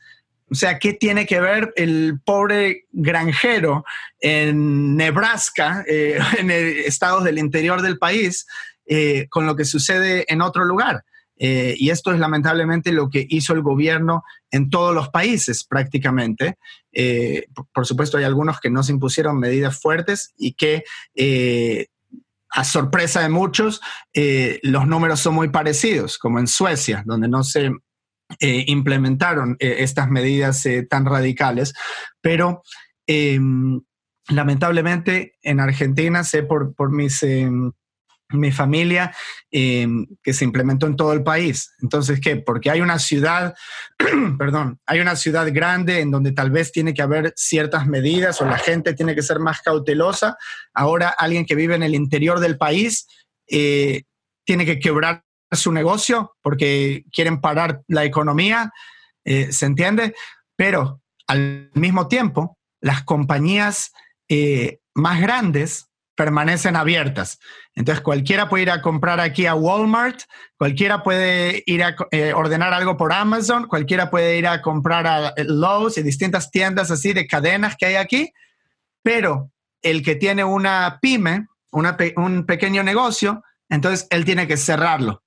o 0.50 0.54
sea, 0.54 0.78
¿qué 0.78 0.92
tiene 0.92 1.26
que 1.26 1.40
ver 1.40 1.72
el 1.76 2.20
pobre 2.24 2.86
granjero 2.90 3.84
en 4.18 4.96
Nebraska, 4.96 5.84
eh, 5.86 6.18
en 6.38 6.50
estados 6.50 7.24
del 7.24 7.38
interior 7.38 7.82
del 7.82 7.98
país, 7.98 8.46
eh, 8.86 9.28
con 9.30 9.46
lo 9.46 9.54
que 9.54 9.64
sucede 9.64 10.24
en 10.28 10.42
otro 10.42 10.64
lugar? 10.64 11.04
Eh, 11.42 11.74
y 11.78 11.88
esto 11.88 12.12
es 12.12 12.18
lamentablemente 12.18 12.92
lo 12.92 13.08
que 13.08 13.26
hizo 13.30 13.54
el 13.54 13.62
gobierno 13.62 14.24
en 14.50 14.68
todos 14.68 14.94
los 14.94 15.08
países 15.08 15.64
prácticamente. 15.64 16.58
por 17.72 17.86
supuesto, 17.86 18.18
hay 18.18 18.24
algunos 18.24 18.60
que 18.60 18.68
no 18.68 18.82
se 18.82 18.92
impusieron 18.92 19.38
medidas 19.38 19.80
fuertes 19.80 20.34
y 20.36 20.52
que 20.52 20.84
a 22.50 22.64
sorpresa 22.64 23.22
de 23.22 23.30
muchos, 23.30 23.80
los 24.62 24.86
números 24.86 25.20
son 25.20 25.34
muy 25.34 25.48
parecidos, 25.48 26.18
como 26.18 26.40
en 26.40 26.46
Suecia, 26.46 27.02
donde 27.06 27.28
no 27.28 27.42
se 27.42 27.70
eh, 28.38 28.64
implementaron 28.68 29.56
eh, 29.58 29.76
estas 29.78 30.08
medidas 30.08 30.64
eh, 30.64 30.86
tan 30.88 31.04
radicales, 31.04 31.74
pero 32.20 32.62
em, 33.06 33.80
lamentablemente 34.28 35.34
en 35.42 35.58
Argentina, 35.58 36.22
sé 36.22 36.44
por, 36.44 36.72
por 36.74 36.92
mis, 36.92 37.24
em, 37.24 37.72
mi 38.28 38.52
familia, 38.52 39.12
em, 39.50 40.06
que 40.22 40.32
se 40.32 40.44
implementó 40.44 40.86
en 40.86 40.94
todo 40.94 41.12
el 41.12 41.24
país. 41.24 41.72
Entonces, 41.82 42.20
¿qué? 42.20 42.36
Porque 42.36 42.70
hay 42.70 42.80
una 42.80 43.00
ciudad, 43.00 43.54
perdón, 44.38 44.78
hay 44.86 45.00
una 45.00 45.16
ciudad 45.16 45.48
grande 45.52 45.98
en 45.98 46.12
donde 46.12 46.30
tal 46.30 46.52
vez 46.52 46.70
tiene 46.70 46.94
que 46.94 47.02
haber 47.02 47.32
ciertas 47.34 47.88
medidas 47.88 48.40
o 48.40 48.46
la 48.46 48.58
gente 48.58 48.94
tiene 48.94 49.16
que 49.16 49.22
ser 49.22 49.40
más 49.40 49.60
cautelosa. 49.60 50.36
Ahora 50.72 51.08
alguien 51.08 51.46
que 51.46 51.56
vive 51.56 51.74
en 51.74 51.82
el 51.82 51.96
interior 51.96 52.38
del 52.38 52.56
país 52.56 53.08
tiene 53.48 54.64
que 54.64 54.78
quebrar 54.78 55.24
su 55.56 55.72
negocio 55.72 56.36
porque 56.42 57.04
quieren 57.12 57.40
parar 57.40 57.82
la 57.88 58.04
economía, 58.04 58.72
eh, 59.24 59.52
¿se 59.52 59.66
entiende? 59.66 60.14
Pero 60.56 61.00
al 61.26 61.70
mismo 61.74 62.08
tiempo, 62.08 62.58
las 62.80 63.04
compañías 63.04 63.92
eh, 64.28 64.78
más 64.94 65.20
grandes 65.20 65.86
permanecen 66.16 66.76
abiertas. 66.76 67.38
Entonces, 67.74 68.02
cualquiera 68.02 68.48
puede 68.48 68.64
ir 68.64 68.70
a 68.70 68.82
comprar 68.82 69.20
aquí 69.20 69.46
a 69.46 69.54
Walmart, 69.54 70.22
cualquiera 70.58 71.02
puede 71.02 71.62
ir 71.66 71.82
a 71.82 71.96
eh, 72.10 72.34
ordenar 72.34 72.74
algo 72.74 72.96
por 72.96 73.12
Amazon, 73.12 73.66
cualquiera 73.66 74.10
puede 74.10 74.36
ir 74.36 74.46
a 74.46 74.60
comprar 74.60 75.06
a 75.06 75.32
Lowe's 75.38 75.96
y 75.96 76.02
distintas 76.02 76.50
tiendas 76.50 76.90
así 76.90 77.12
de 77.12 77.26
cadenas 77.26 77.76
que 77.76 77.86
hay 77.86 77.94
aquí, 77.94 78.32
pero 79.02 79.50
el 79.82 80.02
que 80.02 80.14
tiene 80.14 80.44
una 80.44 80.98
pyme, 81.00 81.46
un 81.70 82.44
pequeño 82.44 82.82
negocio, 82.82 83.42
entonces 83.70 84.06
él 84.10 84.24
tiene 84.24 84.46
que 84.46 84.58
cerrarlo 84.58 85.22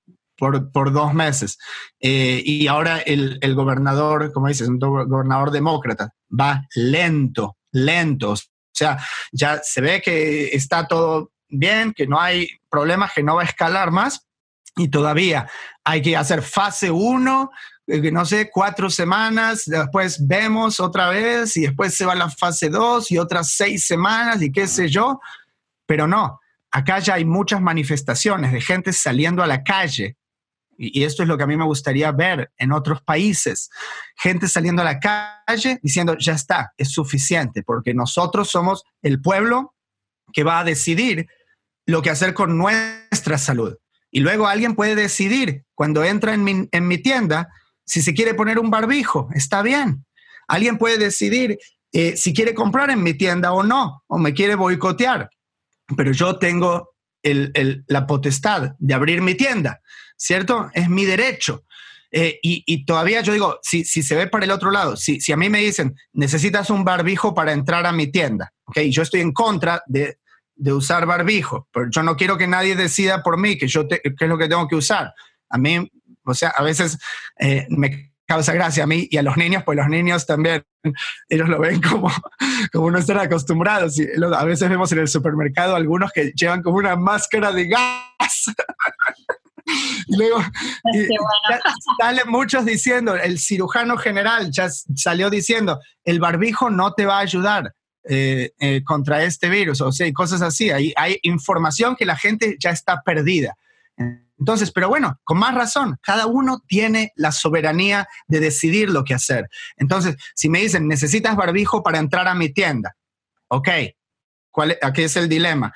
por, 0.71 0.91
dos 0.91 1.13
meses. 1.13 1.58
Eh, 1.99 2.41
y 2.45 2.67
ahora 2.67 2.99
el, 2.99 3.56
gobernador, 3.56 4.32
como 4.32 4.47
dices, 4.47 4.67
un 4.67 4.79
gobernador 4.79 5.51
demócrata, 5.51 6.13
va 6.29 6.63
lento, 6.75 7.58
lento. 7.71 8.32
O 8.32 8.38
sea, 8.71 8.97
ya 9.32 9.62
se 9.63 9.82
ve 9.82 10.01
que 10.01 10.47
está 10.47 10.88
todo 10.88 11.32
bien, 11.49 11.93
que 11.93 12.08
no 12.08 12.19
hay 12.19 12.49
problemas, 12.69 13.13
que 13.13 13.23
no 13.23 13.36
va 13.36 13.43
a 13.43 13.45
escalar 13.45 13.91
más. 13.91 14.27
Y 14.75 14.88
todavía 14.88 15.47
hay 15.84 16.01
que 16.01 16.17
hacer 16.17 16.41
fase 16.41 16.89
1, 16.89 17.51
eh, 17.88 18.12
no 18.12 18.25
sé, 18.25 18.49
cuatro 18.51 18.89
semanas, 18.89 19.63
después 19.65 20.25
vemos 20.25 20.79
otra 20.79 21.10
vez 21.10 21.56
y 21.58 21.62
después 21.62 21.93
se 21.93 22.06
va 22.06 22.13
a 22.13 22.15
la 22.15 22.29
fase 22.29 22.69
2 22.69 23.12
y 23.12 23.17
otras 23.19 23.51
seis 23.51 23.86
semanas 23.86 24.41
y 24.41 24.51
qué 24.51 24.67
sé 24.67 24.89
yo. 24.89 25.19
Pero 25.86 26.08
no, 26.08 26.39
acá 26.71 26.99
ya 26.99 27.15
hay 27.15 27.25
muchas 27.25 27.62
manifestaciones 27.62 28.51
de 28.51 28.62
gente 28.62 28.91
saliendo 28.93 29.43
a 29.43 29.47
la 29.47 29.63
calle 29.63 30.17
y 30.77 31.03
esto 31.03 31.23
es 31.23 31.29
lo 31.29 31.38
que 31.38 31.43
a 31.43 31.47
mí 31.47 31.57
me 31.57 31.65
gustaría 31.65 32.12
ver 32.12 32.51
en 32.57 32.71
otros 32.71 33.01
países. 33.01 33.69
Gente 34.15 34.47
saliendo 34.47 34.81
a 34.81 34.86
la 34.86 34.99
calle 34.99 35.79
diciendo, 35.81 36.17
ya 36.17 36.33
está, 36.33 36.73
es 36.77 36.91
suficiente, 36.91 37.63
porque 37.63 37.93
nosotros 37.93 38.49
somos 38.49 38.83
el 39.01 39.21
pueblo 39.21 39.75
que 40.31 40.43
va 40.43 40.59
a 40.59 40.63
decidir 40.63 41.27
lo 41.86 42.01
que 42.01 42.09
hacer 42.09 42.33
con 42.33 42.57
nuestra 42.57 43.38
salud. 43.38 43.75
Y 44.12 44.19
luego 44.19 44.47
alguien 44.47 44.75
puede 44.75 44.95
decidir 44.95 45.65
cuando 45.73 46.03
entra 46.03 46.33
en 46.33 46.43
mi, 46.43 46.67
en 46.71 46.88
mi 46.88 46.97
tienda 46.97 47.49
si 47.86 48.01
se 48.01 48.13
quiere 48.13 48.33
poner 48.33 48.59
un 48.59 48.69
barbijo, 48.69 49.29
está 49.33 49.62
bien. 49.62 50.05
Alguien 50.47 50.77
puede 50.77 50.97
decidir 50.97 51.57
eh, 51.91 52.15
si 52.17 52.33
quiere 52.33 52.53
comprar 52.53 52.89
en 52.89 53.03
mi 53.03 53.13
tienda 53.13 53.53
o 53.53 53.63
no, 53.63 54.03
o 54.07 54.17
me 54.17 54.33
quiere 54.33 54.55
boicotear. 54.55 55.29
Pero 55.95 56.12
yo 56.12 56.38
tengo 56.39 56.91
la 57.23 58.05
potestad 58.05 58.75
de 58.79 58.93
abrir 58.93 59.21
mi 59.21 59.36
tienda, 59.36 59.81
¿cierto? 60.23 60.69
Es 60.73 60.89
mi 60.89 61.05
derecho. 61.05 61.65
Eh, 62.15 62.39
y, 62.43 62.86
todavía 62.86 63.21
yo 63.21 63.33
digo, 63.33 63.59
si, 63.63 63.83
se 63.83 64.15
ve 64.15 64.27
para 64.27 64.45
el 64.45 64.51
otro 64.51 64.69
lado, 64.69 64.95
si, 64.95 65.19
a 65.31 65.36
mí 65.36 65.49
me 65.49 65.59
dicen, 65.59 65.95
necesitas 66.13 66.69
un 66.69 66.83
barbijo 66.83 67.33
para 67.33 67.53
entrar 67.53 67.88
a 67.88 67.91
mi 67.91 68.07
tienda, 68.07 68.53
¿ok? 68.65 68.81
Yo 68.81 69.01
estoy 69.01 69.21
en 69.21 69.33
contra 69.33 69.81
de, 69.88 70.17
usar 70.71 71.07
barbijo, 71.07 71.67
pero 71.73 71.89
yo 71.89 72.03
no 72.03 72.15
quiero 72.15 72.38
que 72.38 72.45
nadie 72.45 72.75
decida 72.75 73.23
por 73.23 73.39
mí 73.39 73.57
que 73.57 73.65
qué 73.67 74.01
es 74.19 74.29
lo 74.29 74.38
que 74.38 74.47
tengo 74.47 74.67
que 74.67 74.75
usar. 74.75 75.12
A 75.49 75.57
mí, 75.57 75.91
o 76.23 76.33
sea, 76.36 76.49
a 76.49 76.62
veces 76.62 76.99
eh, 77.39 77.65
me 77.69 78.13
causa 78.27 78.53
gracia 78.53 78.83
a 78.83 78.88
mí 78.88 79.07
y 79.09 79.17
a 79.17 79.23
los 79.23 79.36
niños, 79.36 79.63
pues 79.63 79.75
los 79.75 79.89
niños 79.89 80.27
también, 80.27 80.63
ellos 81.29 81.49
lo 81.49 81.59
ven 81.59 81.81
como, 81.81 82.12
como 82.71 82.91
no 82.91 82.99
están 82.99 83.17
acostumbrados. 83.17 83.95
A 84.38 84.45
veces 84.45 84.69
vemos 84.69 84.91
en 84.91 84.99
el 84.99 85.07
supermercado 85.07 85.75
algunos 85.75 86.12
que 86.12 86.31
llevan 86.36 86.62
como 86.62 86.77
una 86.77 86.95
máscara 86.95 87.51
de 87.51 87.67
gas. 87.67 88.45
y 90.07 90.17
luego 90.17 90.43
salen 91.99 92.27
muchos 92.27 92.65
diciendo, 92.65 93.15
el 93.15 93.39
cirujano 93.39 93.97
general 93.97 94.51
ya 94.51 94.69
salió 94.95 95.29
diciendo, 95.29 95.79
el 96.03 96.19
barbijo 96.19 96.69
no 96.69 96.93
te 96.93 97.05
va 97.05 97.17
a 97.17 97.21
ayudar. 97.21 97.73
Eh, 98.05 98.51
eh, 98.59 98.83
contra 98.83 99.23
este 99.23 99.47
virus, 99.47 99.79
o 99.79 99.89
sea, 99.93 100.12
cosas 100.12 100.41
así. 100.41 100.69
Hay, 100.69 100.91
hay 100.97 101.19
información 101.21 101.95
que 101.95 102.05
la 102.05 102.17
gente 102.17 102.57
ya 102.59 102.71
está 102.71 103.01
perdida. 103.01 103.55
Entonces, 104.43 104.71
pero 104.71 104.89
bueno, 104.89 105.21
con 105.23 105.38
más 105.38 105.55
razón, 105.55 105.97
cada 106.01 106.25
uno 106.25 106.62
tiene 106.67 107.13
la 107.15 107.31
soberanía 107.31 108.09
de 108.27 108.41
decidir 108.41 108.89
lo 108.89 109.05
que 109.05 109.13
hacer. 109.13 109.47
Entonces, 109.77 110.17
si 110.36 110.49
me 110.49 110.59
dicen, 110.59 110.86
necesitas 110.89 111.38
barbijo 111.38 111.81
para 111.81 111.99
entrar 111.99 112.27
a 112.27 112.36
mi 112.36 112.49
tienda, 112.49 112.93
ok, 113.47 113.69
¿cuál, 114.51 114.77
aquí 114.81 115.03
es 115.03 115.15
el 115.15 115.29
dilema. 115.29 115.73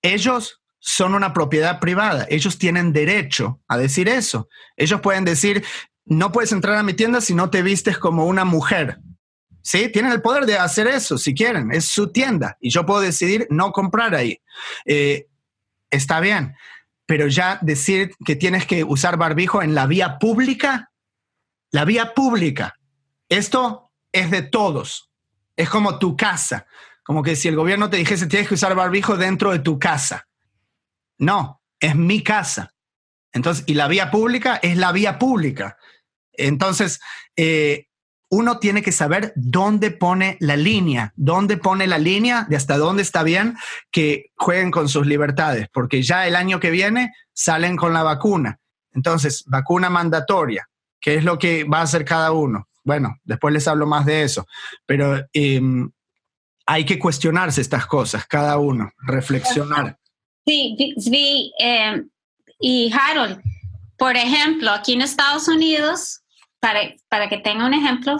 Ellos 0.00 0.62
son 0.86 1.14
una 1.14 1.32
propiedad 1.32 1.80
privada, 1.80 2.26
ellos 2.28 2.58
tienen 2.58 2.92
derecho 2.92 3.60
a 3.68 3.78
decir 3.78 4.08
eso. 4.08 4.48
Ellos 4.76 5.00
pueden 5.00 5.24
decir, 5.24 5.64
no 6.04 6.30
puedes 6.30 6.52
entrar 6.52 6.76
a 6.76 6.82
mi 6.82 6.92
tienda 6.92 7.20
si 7.20 7.34
no 7.34 7.50
te 7.50 7.62
vistes 7.62 7.96
como 7.96 8.26
una 8.26 8.44
mujer. 8.44 8.98
Sí, 9.62 9.88
tienen 9.88 10.12
el 10.12 10.20
poder 10.20 10.44
de 10.44 10.58
hacer 10.58 10.86
eso 10.86 11.16
si 11.16 11.34
quieren, 11.34 11.72
es 11.72 11.86
su 11.86 12.12
tienda 12.12 12.58
y 12.60 12.68
yo 12.68 12.84
puedo 12.84 13.00
decidir 13.00 13.46
no 13.48 13.72
comprar 13.72 14.14
ahí. 14.14 14.40
Eh, 14.84 15.26
está 15.90 16.20
bien 16.20 16.54
pero 17.06 17.26
ya 17.26 17.58
decir 17.62 18.14
que 18.24 18.36
tienes 18.36 18.66
que 18.66 18.84
usar 18.84 19.16
barbijo 19.16 19.62
en 19.62 19.74
la 19.74 19.86
vía 19.86 20.18
pública, 20.18 20.90
la 21.70 21.84
vía 21.84 22.14
pública, 22.14 22.74
esto 23.28 23.90
es 24.12 24.30
de 24.30 24.42
todos, 24.42 25.10
es 25.56 25.68
como 25.68 25.98
tu 25.98 26.16
casa, 26.16 26.66
como 27.02 27.22
que 27.22 27.36
si 27.36 27.48
el 27.48 27.56
gobierno 27.56 27.90
te 27.90 27.98
dijese 27.98 28.26
tienes 28.26 28.48
que 28.48 28.54
usar 28.54 28.74
barbijo 28.74 29.16
dentro 29.16 29.52
de 29.52 29.58
tu 29.58 29.78
casa. 29.78 30.26
No, 31.18 31.62
es 31.80 31.96
mi 31.96 32.22
casa. 32.22 32.72
Entonces, 33.32 33.64
y 33.66 33.74
la 33.74 33.88
vía 33.88 34.10
pública 34.10 34.56
es 34.62 34.76
la 34.76 34.92
vía 34.92 35.18
pública. 35.18 35.76
Entonces, 36.32 37.00
eh, 37.36 37.86
uno 38.30 38.58
tiene 38.58 38.82
que 38.82 38.92
saber 38.92 39.32
dónde 39.36 39.90
pone 39.90 40.36
la 40.40 40.56
línea, 40.56 41.12
dónde 41.16 41.56
pone 41.56 41.86
la 41.86 41.98
línea 41.98 42.46
de 42.48 42.56
hasta 42.56 42.78
dónde 42.78 43.02
está 43.02 43.22
bien 43.22 43.56
que 43.90 44.32
jueguen 44.36 44.70
con 44.70 44.88
sus 44.88 45.06
libertades, 45.06 45.68
porque 45.72 46.02
ya 46.02 46.26
el 46.26 46.34
año 46.34 46.58
que 46.58 46.70
viene 46.70 47.12
salen 47.32 47.76
con 47.76 47.92
la 47.92 48.02
vacuna. 48.02 48.58
Entonces, 48.92 49.44
vacuna 49.46 49.90
mandatoria, 49.90 50.68
¿qué 51.00 51.16
es 51.16 51.24
lo 51.24 51.38
que 51.38 51.64
va 51.64 51.78
a 51.78 51.82
hacer 51.82 52.04
cada 52.04 52.32
uno? 52.32 52.68
Bueno, 52.82 53.16
después 53.24 53.52
les 53.54 53.66
hablo 53.68 53.86
más 53.86 54.04
de 54.04 54.22
eso, 54.22 54.46
pero 54.86 55.24
em, 55.32 55.90
hay 56.66 56.84
que 56.84 56.98
cuestionarse 56.98 57.60
estas 57.60 57.86
cosas, 57.86 58.26
cada 58.26 58.58
uno, 58.58 58.92
reflexionar. 58.98 59.98
Sí, 60.46 60.94
sí, 60.98 61.52
em, 61.58 62.08
y 62.60 62.92
Harold, 62.92 63.40
por 63.96 64.16
ejemplo, 64.16 64.70
aquí 64.70 64.92
en 64.92 65.02
Estados 65.02 65.48
Unidos, 65.48 66.20
para, 66.60 67.28
que 67.28 67.38
tenga 67.38 67.66
un 67.66 67.74
ejemplo, 67.74 68.16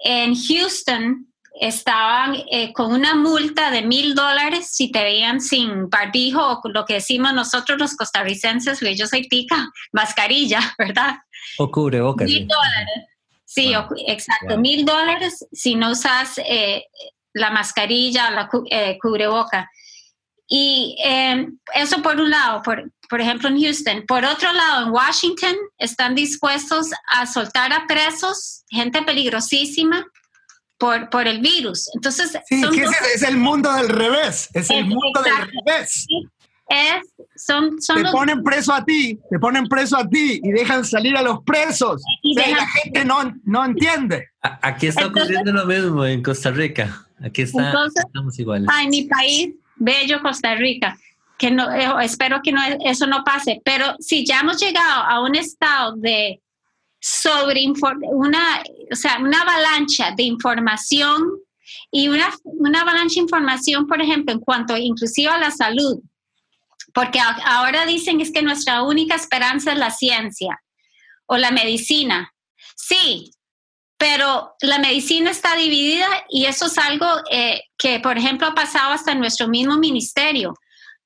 en 0.00 0.34
Houston 0.34 1.26
estaban 1.60 2.36
eh, 2.50 2.72
con 2.72 2.92
una 2.92 3.14
multa 3.14 3.70
de 3.70 3.82
mil 3.82 4.14
dólares 4.14 4.68
si 4.70 4.90
te 4.90 5.02
veían 5.02 5.40
sin 5.40 5.88
barbijo 5.88 6.60
o 6.62 6.68
lo 6.68 6.84
que 6.84 6.94
decimos 6.94 7.32
nosotros 7.32 7.78
los 7.78 7.94
costarricenses, 7.94 8.80
yo 8.94 9.06
soy 9.06 9.26
tica, 9.28 9.70
mascarilla, 9.92 10.60
¿verdad? 10.78 11.16
O 11.58 11.70
cubrebocas. 11.70 12.26
Mil 12.26 12.46
dólares. 12.46 13.06
Sí, 13.44 13.72
exacto, 14.06 14.58
mil 14.58 14.84
dólares 14.84 15.46
si 15.52 15.76
no 15.76 15.92
usas 15.92 16.38
eh, 16.38 16.84
la 17.32 17.50
mascarilla, 17.50 18.30
la 18.30 18.50
eh, 18.70 18.98
cubreboca. 19.00 19.70
Y 20.48 20.96
em, 21.02 21.58
eso 21.74 22.02
por 22.02 22.20
un 22.20 22.30
lado, 22.30 22.62
por, 22.62 22.90
por 23.08 23.20
ejemplo 23.20 23.48
en 23.48 23.60
Houston. 23.60 24.04
Por 24.06 24.24
otro 24.24 24.52
lado, 24.52 24.86
en 24.86 24.92
Washington 24.92 25.54
están 25.78 26.14
dispuestos 26.14 26.90
a 27.10 27.26
soltar 27.26 27.72
a 27.72 27.86
presos, 27.86 28.64
gente 28.70 29.02
peligrosísima, 29.02 30.06
por, 30.78 31.08
por 31.10 31.26
el 31.26 31.40
virus. 31.40 31.88
Entonces, 31.94 32.36
sí, 32.48 32.62
es, 33.14 33.22
el 33.22 33.36
mundo 33.36 33.72
del 33.72 33.88
revés, 33.88 34.48
es, 34.52 34.70
el 34.70 34.86
mundo 34.86 35.22
del 35.22 35.50
revés. 35.66 36.06
Es, 36.68 37.14
son, 37.36 37.80
son 37.80 38.02
te 38.02 38.10
ponen 38.10 38.42
preso 38.42 38.72
a 38.72 38.84
ti, 38.84 39.18
te 39.30 39.38
ponen 39.38 39.68
preso 39.68 39.96
a 39.96 40.08
ti 40.08 40.40
y 40.42 40.50
dejan 40.50 40.84
salir 40.84 41.16
a 41.16 41.22
los 41.22 41.42
presos. 41.44 42.02
Y 42.22 42.34
la 42.34 42.66
gente 42.66 43.04
no, 43.04 43.34
no 43.44 43.64
entiende. 43.64 44.30
Aquí 44.40 44.88
está 44.88 45.06
ocurriendo 45.06 45.52
lo 45.52 45.64
mismo 45.64 46.04
en 46.04 46.22
Costa 46.22 46.50
Rica. 46.50 47.06
Aquí 47.24 47.42
está, 47.42 47.72
estamos 47.94 48.38
iguales. 48.38 48.68
en 48.82 48.90
mi 48.90 49.04
país 49.04 49.54
bello 49.76 50.20
Costa 50.22 50.54
Rica, 50.54 50.98
que 51.38 51.50
no, 51.50 51.70
eh, 51.72 51.88
espero 52.02 52.40
que 52.42 52.52
no, 52.52 52.60
eso 52.84 53.06
no 53.06 53.22
pase, 53.24 53.60
pero 53.64 53.94
si 54.00 54.24
ya 54.24 54.40
hemos 54.40 54.60
llegado 54.60 55.02
a 55.02 55.20
un 55.20 55.34
estado 55.34 55.96
de 55.96 56.40
sobre 57.00 57.64
una, 58.10 58.62
o 58.90 58.96
sea, 58.96 59.18
una 59.20 59.42
avalancha 59.42 60.12
de 60.16 60.24
información 60.24 61.22
y 61.90 62.08
una, 62.08 62.32
una 62.44 62.80
avalancha 62.80 63.14
de 63.14 63.20
información, 63.20 63.86
por 63.86 64.00
ejemplo, 64.00 64.32
en 64.32 64.40
cuanto 64.40 64.76
inclusive 64.76 65.28
a 65.28 65.38
la 65.38 65.50
salud, 65.50 66.00
porque 66.92 67.20
ahora 67.44 67.84
dicen 67.84 68.20
es 68.20 68.32
que 68.32 68.42
nuestra 68.42 68.82
única 68.82 69.14
esperanza 69.14 69.72
es 69.72 69.78
la 69.78 69.90
ciencia 69.90 70.62
o 71.26 71.36
la 71.36 71.50
medicina. 71.50 72.32
Sí, 72.74 73.30
pero 73.98 74.54
la 74.60 74.78
medicina 74.78 75.30
está 75.30 75.56
dividida 75.56 76.06
y 76.28 76.44
eso 76.44 76.66
es 76.66 76.76
algo 76.76 77.06
eh, 77.30 77.62
que, 77.78 77.98
por 78.00 78.18
ejemplo, 78.18 78.46
ha 78.46 78.54
pasado 78.54 78.92
hasta 78.92 79.12
en 79.12 79.20
nuestro 79.20 79.48
mismo 79.48 79.78
ministerio. 79.78 80.54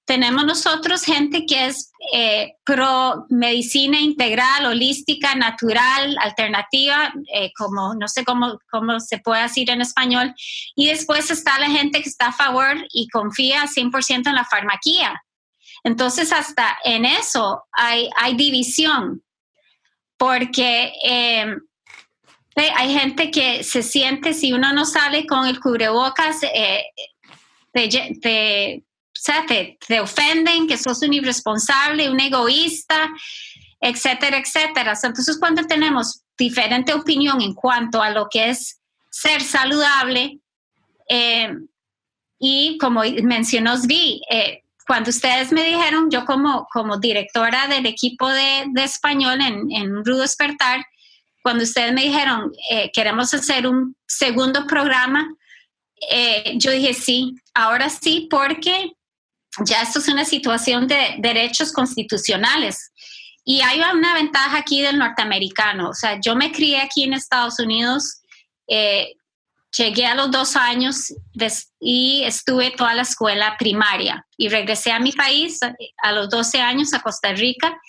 Tenemos 0.04 0.44
nosotros 0.44 1.04
gente 1.04 1.46
que 1.46 1.66
es 1.66 1.92
eh, 2.12 2.54
pro 2.64 3.26
medicina 3.28 4.00
integral, 4.00 4.66
holística, 4.66 5.36
natural, 5.36 6.16
alternativa, 6.18 7.12
eh, 7.32 7.52
como 7.56 7.94
no 7.94 8.08
sé 8.08 8.24
cómo, 8.24 8.58
cómo 8.72 8.98
se 8.98 9.18
puede 9.18 9.42
decir 9.42 9.70
en 9.70 9.82
español. 9.82 10.34
Y 10.74 10.88
después 10.88 11.30
está 11.30 11.60
la 11.60 11.70
gente 11.70 12.02
que 12.02 12.08
está 12.08 12.28
a 12.28 12.32
favor 12.32 12.88
y 12.92 13.06
confía 13.08 13.66
100% 13.68 14.26
en 14.26 14.34
la 14.34 14.44
farmaquía. 14.44 15.22
Entonces, 15.84 16.32
hasta 16.32 16.76
en 16.82 17.04
eso 17.04 17.62
hay, 17.70 18.10
hay 18.16 18.34
división, 18.34 19.22
porque 20.18 20.92
hay 22.76 22.92
gente 22.92 23.30
que 23.30 23.62
se 23.64 23.82
siente, 23.82 24.34
si 24.34 24.52
uno 24.52 24.72
no 24.72 24.84
sale 24.84 25.26
con 25.26 25.46
el 25.46 25.60
cubrebocas, 25.60 26.42
eh, 26.42 26.84
te, 27.72 28.84
te, 29.86 30.00
ofenden, 30.00 30.66
que 30.66 30.76
sos 30.76 31.02
un 31.02 31.12
irresponsable, 31.12 32.10
un 32.10 32.20
egoísta, 32.20 33.10
etcétera, 33.80 34.38
etcétera. 34.38 34.94
Entonces, 35.02 35.38
cuando 35.38 35.64
tenemos 35.66 36.22
diferente 36.36 36.92
opinión 36.92 37.40
en 37.40 37.54
cuanto 37.54 38.02
a 38.02 38.10
lo 38.10 38.28
que 38.30 38.50
es 38.50 38.80
ser 39.10 39.42
saludable, 39.42 40.38
eh, 41.08 41.54
y 42.38 42.78
como 42.78 43.02
mencionó 43.22 43.76
Svi, 43.76 44.22
eh, 44.30 44.62
cuando 44.86 45.10
ustedes 45.10 45.52
me 45.52 45.62
dijeron, 45.62 46.10
yo 46.10 46.24
como, 46.24 46.66
como 46.72 46.98
directora 46.98 47.68
del 47.68 47.86
equipo 47.86 48.28
de, 48.28 48.66
español 48.76 49.40
en, 49.40 49.70
en 49.70 50.04
Rudo 50.04 50.22
Despertar, 50.22 50.84
cuando 51.42 51.64
ustedes 51.64 51.92
me 51.92 52.02
dijeron, 52.02 52.52
eh, 52.70 52.90
queremos 52.92 53.32
hacer 53.32 53.66
un 53.66 53.96
segundo 54.06 54.66
programa, 54.66 55.28
eh, 56.10 56.54
yo 56.56 56.70
dije 56.70 56.94
sí, 56.94 57.34
ahora 57.54 57.88
sí, 57.88 58.28
porque 58.30 58.92
ya 59.64 59.82
esto 59.82 59.98
es 59.98 60.08
una 60.08 60.24
situación 60.24 60.86
de 60.86 61.16
derechos 61.18 61.72
constitucionales. 61.72 62.92
Y 63.44 63.62
hay 63.62 63.80
una 63.80 64.14
ventaja 64.14 64.58
aquí 64.58 64.82
del 64.82 64.98
norteamericano. 64.98 65.90
O 65.90 65.94
sea, 65.94 66.20
yo 66.20 66.36
me 66.36 66.52
crié 66.52 66.80
aquí 66.80 67.04
en 67.04 67.14
Estados 67.14 67.58
Unidos, 67.58 68.20
eh, 68.68 69.14
llegué 69.76 70.06
a 70.06 70.14
los 70.14 70.30
dos 70.30 70.56
años 70.56 71.12
y 71.80 72.22
estuve 72.24 72.70
toda 72.72 72.94
la 72.94 73.02
escuela 73.02 73.56
primaria 73.58 74.26
y 74.36 74.48
regresé 74.48 74.92
a 74.92 75.00
mi 75.00 75.12
país 75.12 75.60
a 76.02 76.12
los 76.12 76.28
12 76.28 76.60
años 76.60 76.92
a 76.92 77.00
Costa 77.00 77.32
Rica 77.32 77.80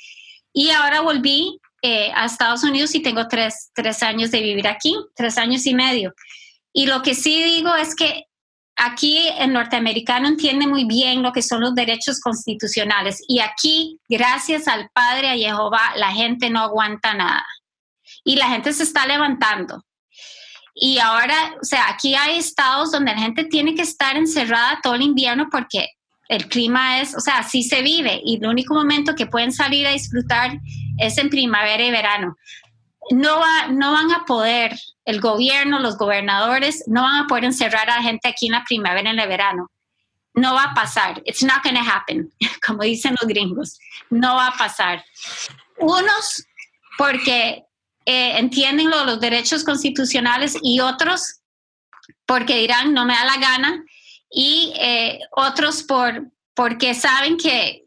y 0.53 0.69
ahora 0.69 1.01
volví 1.01 1.59
eh, 1.82 2.12
a 2.13 2.26
Estados 2.26 2.63
Unidos 2.63 2.94
y 2.96 3.02
tengo 3.02 3.28
tres, 3.28 3.72
años 4.04 4.32
de 4.32 4.41
vivir 4.41 4.67
aquí, 4.67 4.96
tres 5.15 5.38
años 5.38 5.65
y 5.65 5.74
medio. 5.74 6.13
Y 6.74 6.86
lo 6.86 7.02
que 7.02 7.15
sí 7.15 7.44
digo 7.44 7.74
es 7.76 7.96
que 7.96 8.26
aquí 8.76 9.28
el 9.39 9.54
norteamericano 9.54 10.28
entiende 10.28 10.67
muy 10.67 10.86
bien 10.86 11.24
lo 11.24 11.32
que 11.32 11.41
son 11.41 11.62
los 11.62 11.76
derechos 11.76 12.20
constitucionales 12.20 13.24
y 13.28 13.39
aquí, 13.39 14.00
gracias 14.08 14.67
al 14.67 14.89
Padre, 14.94 15.30
a 15.30 15.36
Jehová, 15.36 15.94
la 15.96 16.12
gente 16.12 16.50
no 16.50 16.62
aguanta 16.62 17.13
nada. 17.13 17.46
Y 18.24 18.36
la 18.36 18.50
gente 18.50 18.74
se 18.74 18.84
está 18.84 19.08
levantando. 19.08 19.84
Y 20.76 21.00
ahora, 21.00 21.56
o 21.60 21.65
sea, 21.65 21.89
aquí 21.89 22.15
hay 22.15 22.38
estados 22.38 22.91
donde 22.91 23.12
la 23.13 23.20
gente 23.20 23.46
tiene 23.46 23.76
que 23.76 23.82
estar 23.82 24.15
encerrada 24.15 24.80
todo 24.84 24.96
el 24.96 25.02
invierno 25.02 25.48
porque 25.52 25.89
el 26.30 26.48
clima 26.48 27.02
es, 27.02 27.15
o 27.15 27.20
sea, 27.20 27.39
así 27.39 27.62
se 27.62 27.82
vive 27.82 28.22
y 28.24 28.38
el 28.38 28.48
único 28.48 28.74
momento 28.74 29.15
que 29.15 29.26
pueden 29.26 29.52
salir 29.52 29.86
a 29.86 29.91
disfrutar 29.91 30.60
es 31.01 31.17
en 31.17 31.29
primavera 31.29 31.83
y 31.83 31.91
verano. 31.91 32.37
No, 33.09 33.39
va, 33.39 33.67
no 33.67 33.91
van 33.91 34.11
a 34.11 34.25
poder, 34.25 34.77
el 35.05 35.19
gobierno, 35.19 35.79
los 35.79 35.97
gobernadores, 35.97 36.83
no 36.87 37.01
van 37.01 37.25
a 37.25 37.27
poder 37.27 37.45
encerrar 37.45 37.89
a 37.89 37.97
la 37.97 38.03
gente 38.03 38.29
aquí 38.29 38.45
en 38.45 38.53
la 38.53 38.63
primavera 38.63 39.09
y 39.09 39.13
en 39.13 39.19
el 39.19 39.27
verano. 39.27 39.69
No 40.33 40.53
va 40.53 40.65
a 40.65 40.73
pasar. 40.73 41.21
It's 41.25 41.43
not 41.43 41.63
going 41.63 41.75
to 41.75 41.81
happen, 41.81 42.31
como 42.65 42.83
dicen 42.83 43.15
los 43.19 43.27
gringos. 43.27 43.79
No 44.09 44.35
va 44.35 44.47
a 44.47 44.57
pasar. 44.57 45.03
Unos, 45.77 46.45
porque 46.97 47.65
eh, 48.05 48.37
entienden 48.37 48.89
los 48.89 49.19
derechos 49.19 49.63
constitucionales 49.63 50.57
y 50.61 50.79
otros 50.79 51.41
porque 52.25 52.57
dirán 52.57 52.93
no 52.93 53.05
me 53.05 53.13
da 53.13 53.25
la 53.25 53.37
gana 53.37 53.83
y 54.29 54.73
eh, 54.79 55.19
otros 55.31 55.83
por, 55.83 56.31
porque 56.53 56.93
saben 56.93 57.37
que 57.37 57.81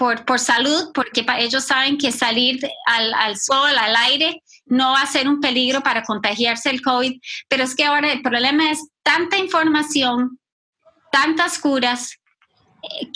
por, 0.00 0.24
por, 0.24 0.38
salud, 0.38 0.92
porque 0.94 1.26
ellos 1.40 1.62
saben 1.62 1.98
que 1.98 2.10
salir 2.10 2.58
al, 2.86 3.12
al, 3.12 3.36
sol, 3.36 3.76
al 3.76 3.94
aire, 3.96 4.42
no 4.64 4.92
va 4.92 5.02
a 5.02 5.06
ser 5.06 5.28
un 5.28 5.40
peligro 5.40 5.82
para 5.82 6.04
contagiarse 6.04 6.70
el 6.70 6.80
COVID. 6.80 7.20
Pero 7.48 7.64
es 7.64 7.74
que 7.74 7.84
ahora 7.84 8.10
el 8.10 8.22
problema 8.22 8.70
es 8.70 8.78
tanta 9.02 9.36
información, 9.36 10.38
tantas 11.12 11.58
curas, 11.58 12.16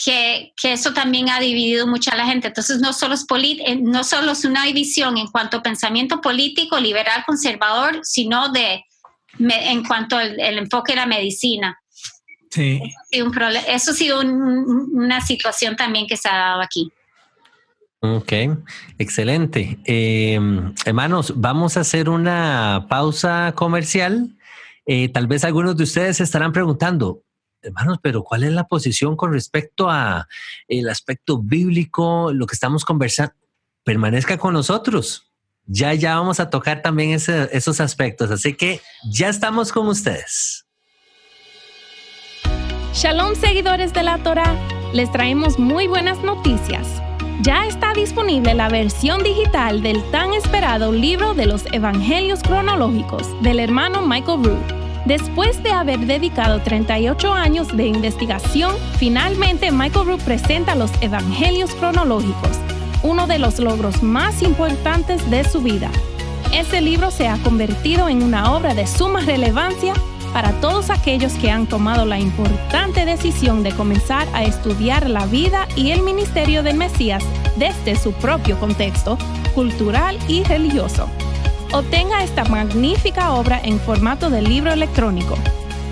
que, 0.05 0.53
que, 0.61 0.75
eso 0.75 0.93
también 0.93 1.31
ha 1.31 1.41
dividido 1.41 1.87
mucho 1.87 2.11
a 2.13 2.17
la 2.17 2.27
gente. 2.27 2.49
Entonces, 2.49 2.81
no 2.81 2.93
solo, 2.93 3.15
es 3.15 3.25
eh, 3.33 3.77
no 3.81 4.05
solo 4.05 4.33
es 4.33 4.45
una 4.45 4.67
división 4.67 5.17
en 5.17 5.29
cuanto 5.29 5.57
a 5.57 5.63
pensamiento 5.63 6.21
político, 6.21 6.79
liberal, 6.79 7.25
conservador, 7.25 8.01
sino 8.03 8.51
de, 8.51 8.85
en 9.39 9.85
cuanto 9.87 10.19
al 10.19 10.39
enfoque 10.39 10.93
de 10.93 10.97
la 10.97 11.07
medicina. 11.07 11.81
Sí. 12.55 12.81
Un 13.21 13.37
eso 13.67 13.91
ha 13.91 13.95
sido 13.95 14.21
una 14.21 15.21
situación 15.21 15.75
también 15.75 16.07
que 16.07 16.17
se 16.17 16.29
ha 16.29 16.37
dado 16.37 16.61
aquí. 16.63 16.89
Ok, 17.99 18.33
excelente. 18.97 19.77
Eh, 19.85 20.39
hermanos, 20.85 21.33
vamos 21.35 21.77
a 21.77 21.81
hacer 21.81 22.09
una 22.09 22.87
pausa 22.89 23.55
comercial. 23.57 24.29
Eh, 24.87 25.09
tal 25.09 25.27
vez 25.27 25.43
algunos 25.43 25.77
de 25.77 25.83
ustedes 25.83 26.19
se 26.19 26.23
estarán 26.23 26.53
preguntando, 26.53 27.25
hermanos, 27.61 27.99
pero 28.01 28.23
¿cuál 28.23 28.45
es 28.45 28.53
la 28.53 28.69
posición 28.69 29.17
con 29.17 29.33
respecto 29.33 29.91
a 29.91 30.29
el 30.69 30.89
aspecto 30.89 31.43
bíblico, 31.43 32.31
lo 32.33 32.47
que 32.47 32.55
estamos 32.55 32.85
conversando? 32.85 33.35
Permanezca 33.83 34.39
con 34.39 34.55
nosotros. 34.55 35.33
Ya, 35.67 35.93
ya 35.95 36.15
vamos 36.15 36.39
a 36.39 36.51
tocar 36.51 36.83
también 36.83 37.11
esos 37.11 37.81
aspectos. 37.81 38.31
Así 38.31 38.55
que 38.55 38.81
ya 39.11 39.29
estamos 39.29 39.73
con 39.73 39.89
ustedes. 39.89 40.64
Shalom, 42.95 43.35
seguidores 43.35 43.93
de 43.93 44.05
la 44.05 44.19
Torah. 44.19 44.55
Les 44.93 45.11
traemos 45.11 45.59
muy 45.59 45.89
buenas 45.89 46.23
noticias. 46.23 47.03
Ya 47.43 47.67
está 47.67 47.93
disponible 47.93 48.55
la 48.55 48.69
versión 48.69 49.21
digital 49.25 49.83
del 49.83 50.01
tan 50.13 50.33
esperado 50.33 50.93
libro 50.93 51.35
de 51.35 51.47
los 51.47 51.67
Evangelios 51.73 52.41
cronológicos 52.45 53.29
del 53.43 53.59
hermano 53.59 54.01
Michael 54.07 54.45
Root 54.45 54.85
Después 55.07 55.61
de 55.65 55.73
haber 55.73 55.99
dedicado 56.07 56.61
38 56.61 57.33
años 57.35 57.77
de 57.77 57.89
investigación, 57.89 58.77
finalmente 58.97 59.73
Michael 59.73 60.07
Root 60.07 60.23
presenta 60.23 60.77
los 60.77 60.93
Evangelios 61.01 61.75
cronológicos, 61.75 62.59
uno 63.03 63.27
de 63.27 63.41
los 63.41 63.59
logros 63.59 64.05
más 64.05 64.41
importantes 64.41 65.29
de 65.33 65.43
su 65.43 65.61
vida. 65.61 65.91
Este 66.53 66.81
libro 66.81 67.11
se 67.11 67.27
ha 67.27 67.39
convertido 67.39 68.09
en 68.09 68.23
una 68.23 68.55
obra 68.55 68.73
de 68.73 68.87
suma 68.87 69.21
relevancia 69.21 69.95
para 70.35 70.51
todos 70.61 70.91
aquellos 70.91 71.33
que 71.35 71.49
han 71.49 71.69
tomado 71.69 72.05
la 72.05 72.19
importante 72.19 73.05
decisión 73.05 73.63
de 73.63 73.71
comenzar 73.71 74.27
a 74.35 74.43
estudiar 74.43 75.09
la 75.09 75.27
vida 75.27 75.69
y 75.77 75.93
el 75.93 76.03
ministerio 76.03 76.65
del 76.65 76.77
Mesías 76.77 77.23
desde 77.57 77.95
su 77.95 78.13
propio 78.13 78.59
contexto 78.59 79.17
cultural 79.55 80.19
y 80.27 80.43
religioso. 80.43 81.09
Obtenga 81.73 82.25
esta 82.25 82.45
magnífica 82.47 83.33
obra 83.33 83.61
en 83.63 83.79
formato 83.79 84.29
de 84.29 84.43
libro 84.43 84.73
electrónico. 84.73 85.37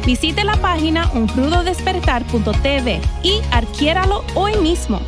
Visite 0.05 0.43
la 0.43 0.57
página 0.57 1.09
uncrudodespertar.tv 1.15 3.01
y 3.23 3.41
adquiéralo 3.53 4.25
hoy 4.35 4.57
mismo. 4.57 5.01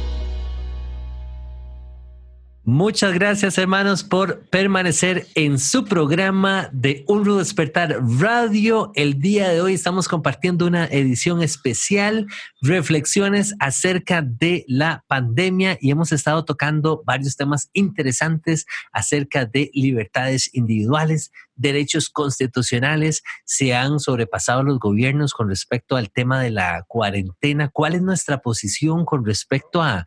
Muchas 2.66 3.12
gracias, 3.12 3.58
hermanos, 3.58 4.02
por 4.04 4.40
permanecer 4.46 5.26
en 5.34 5.58
su 5.58 5.84
programa 5.84 6.70
de 6.72 7.04
Un 7.06 7.26
Rudo 7.26 7.40
Despertar 7.40 7.98
Radio. 8.18 8.90
El 8.94 9.20
día 9.20 9.50
de 9.50 9.60
hoy 9.60 9.74
estamos 9.74 10.08
compartiendo 10.08 10.66
una 10.66 10.86
edición 10.86 11.42
especial, 11.42 12.26
reflexiones 12.62 13.54
acerca 13.58 14.22
de 14.22 14.64
la 14.66 15.04
pandemia 15.08 15.76
y 15.78 15.90
hemos 15.90 16.10
estado 16.10 16.46
tocando 16.46 17.02
varios 17.04 17.36
temas 17.36 17.68
interesantes 17.74 18.64
acerca 18.92 19.44
de 19.44 19.70
libertades 19.74 20.48
individuales, 20.54 21.32
derechos 21.56 22.08
constitucionales 22.08 23.22
se 23.44 23.74
han 23.74 24.00
sobrepasado 24.00 24.62
los 24.62 24.78
gobiernos 24.78 25.32
con 25.32 25.48
respecto 25.48 25.96
al 25.96 26.10
tema 26.10 26.40
de 26.40 26.50
la 26.50 26.84
cuarentena? 26.86 27.68
¿Cuál 27.68 27.94
es 27.94 28.02
nuestra 28.02 28.38
posición 28.38 29.04
con 29.04 29.24
respecto 29.24 29.82
a, 29.82 30.06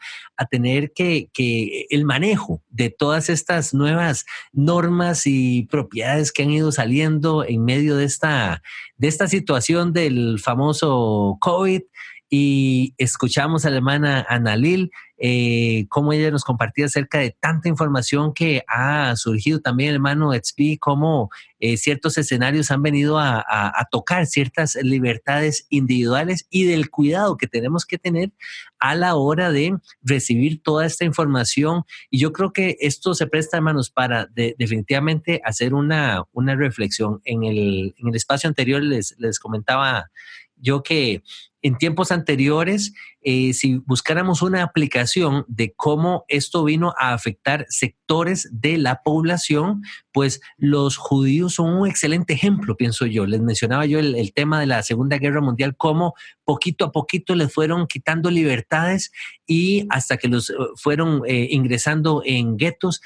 tener 0.49 0.91
que, 0.93 1.29
que, 1.33 1.87
el 1.89 2.05
manejo 2.05 2.61
de 2.69 2.89
todas 2.89 3.29
estas 3.29 3.73
nuevas 3.73 4.25
normas 4.53 5.23
y 5.25 5.63
propiedades 5.63 6.31
que 6.31 6.43
han 6.43 6.51
ido 6.51 6.71
saliendo 6.71 7.43
en 7.43 7.65
medio 7.65 7.95
de 7.97 8.05
esta, 8.05 8.61
de 8.97 9.07
esta 9.07 9.27
situación 9.27 9.93
del 9.93 10.39
famoso 10.39 11.37
COVID? 11.39 11.81
Y 12.29 12.93
escuchamos 12.97 13.65
a 13.65 13.69
la 13.69 13.77
hermana 13.77 14.25
Analil, 14.27 14.91
eh, 15.19 15.85
cómo 15.89 16.13
ella 16.13 16.29
nos 16.29 16.43
compartía 16.43 16.85
acerca 16.85 17.19
de 17.19 17.35
tanta 17.39 17.69
información 17.69 18.33
que 18.33 18.63
ha 18.67 19.15
surgido 19.15 19.61
también, 19.61 19.93
hermano 19.93 20.33
XP, 20.33 20.77
cómo 20.79 21.29
eh, 21.59 21.77
ciertos 21.77 22.17
escenarios 22.17 22.69
han 22.69 22.83
venido 22.83 23.17
a, 23.17 23.45
tocar 23.89 24.25
ciertas 24.27 24.75
libertades 24.75 25.65
individuales 25.69 26.45
y 26.49 26.65
del 26.65 26.89
cuidado 26.89 27.37
que 27.37 27.47
tenemos 27.47 27.85
que 27.85 27.97
tener 27.97 28.31
a 28.79 28.93
la 28.95 29.15
hora 29.15 29.51
de 29.51 29.77
recibir 30.01 30.61
toda 30.61 30.85
esta 30.85 31.05
información. 31.05 31.83
Y 32.11 32.19
yo 32.19 32.33
creo 32.33 32.51
que 32.51 32.77
esto 32.81 33.13
se 33.13 33.27
presta, 33.27 33.57
hermanos, 33.57 33.89
para 33.89 34.27
definitivamente 34.35 35.41
hacer 35.45 35.73
una, 35.73 36.23
una 36.33 36.55
reflexión. 36.55 37.21
En 37.23 37.43
el, 37.43 37.95
en 37.97 38.09
el 38.09 38.15
espacio 38.15 38.49
anterior 38.49 38.83
les, 38.83 39.15
les 39.17 39.39
comentaba 39.39 40.11
yo 40.59 40.83
que 40.83 41.23
en 41.67 41.77
tiempos 41.77 42.13
anteriores, 42.13 42.93
eh, 43.21 43.53
si 43.53 43.81
buscáramos 43.85 44.41
una 44.41 44.63
aplicación 44.63 45.43
de 45.49 45.73
cómo 45.75 46.23
esto 46.29 46.63
vino 46.63 46.93
a 46.97 47.13
afectar 47.13 47.65
sectores 47.67 48.47
de 48.53 48.77
la 48.77 49.01
población, 49.03 49.81
pues 50.13 50.39
los 50.57 50.95
judíos 50.95 51.55
son 51.55 51.73
un 51.73 51.87
excelente 51.87 52.33
ejemplo, 52.33 52.77
pienso 52.77 53.05
yo. 53.05 53.25
Les 53.25 53.41
mencionaba 53.41 53.85
yo 53.85 53.99
el, 53.99 54.31
tema 54.33 54.61
de 54.61 54.65
la 54.65 54.81
Segunda 54.81 55.17
Guerra 55.17 55.41
Mundial, 55.41 55.75
cómo 55.75 56.13
poquito 56.45 56.85
a 56.85 56.91
poquito 56.93 57.35
les 57.35 57.53
fueron 57.53 57.85
quitando 57.87 58.31
libertades 58.31 59.11
y 59.45 59.85
hasta 59.89 60.15
que 60.15 60.29
los 60.29 60.49
eh, 60.49 60.53
fueron 60.77 61.23
eh, 61.27 61.49
ingresando 61.51 62.21
en 62.23 62.55
guetos 62.55 63.01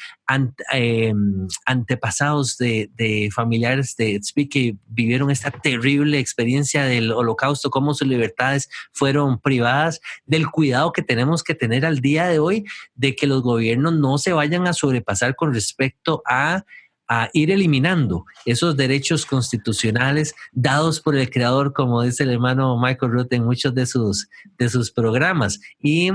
antepasados 1.65 2.58
de, 2.58 2.89
de, 2.95 3.30
familiares 3.34 3.95
de 3.97 4.19
Tzvi 4.19 4.47
que 4.47 4.76
vivieron 4.86 5.30
esta 5.32 5.52
terrible 5.52 6.19
experiencia 6.19 6.86
del 6.86 7.12
holocausto, 7.12 7.69
cómo 7.69 7.93
su 7.93 8.06
libertad 8.06 8.51
fueron 8.92 9.40
privadas, 9.40 10.02
del 10.26 10.50
cuidado 10.50 10.92
que 10.92 11.02
tenemos 11.02 11.44
que 11.44 11.56
tener 11.56 11.86
al 11.86 12.00
día 12.00 12.28
de 12.28 12.40
hoy 12.40 12.66
de 12.96 13.16
que 13.16 13.28
los 13.28 13.42
gobiernos 13.42 13.94
no 13.94 14.18
se 14.18 14.34
vayan 14.34 14.68
a 14.68 14.74
sobrepasar 14.74 15.36
con 15.36 15.54
respecto 15.54 16.22
a 16.28 16.64
ir 17.34 17.52
eliminando 17.52 18.26
esos 18.46 18.78
derechos 18.78 19.26
constitucionales 19.26 20.34
dados 20.52 21.02
por 21.02 21.15
el 21.15 21.30
creador, 21.30 21.73
como 21.73 22.02
dice 22.04 22.23
el 22.23 22.32
hermano 22.32 22.80
Michael 22.80 23.12
Ruth 23.12 23.34
en 23.34 23.44
muchos 23.44 23.73
de 23.75 23.86
sus, 23.86 24.30
de 24.58 24.69
sus 24.69 24.92
programas. 24.92 25.60
Y 25.80 26.12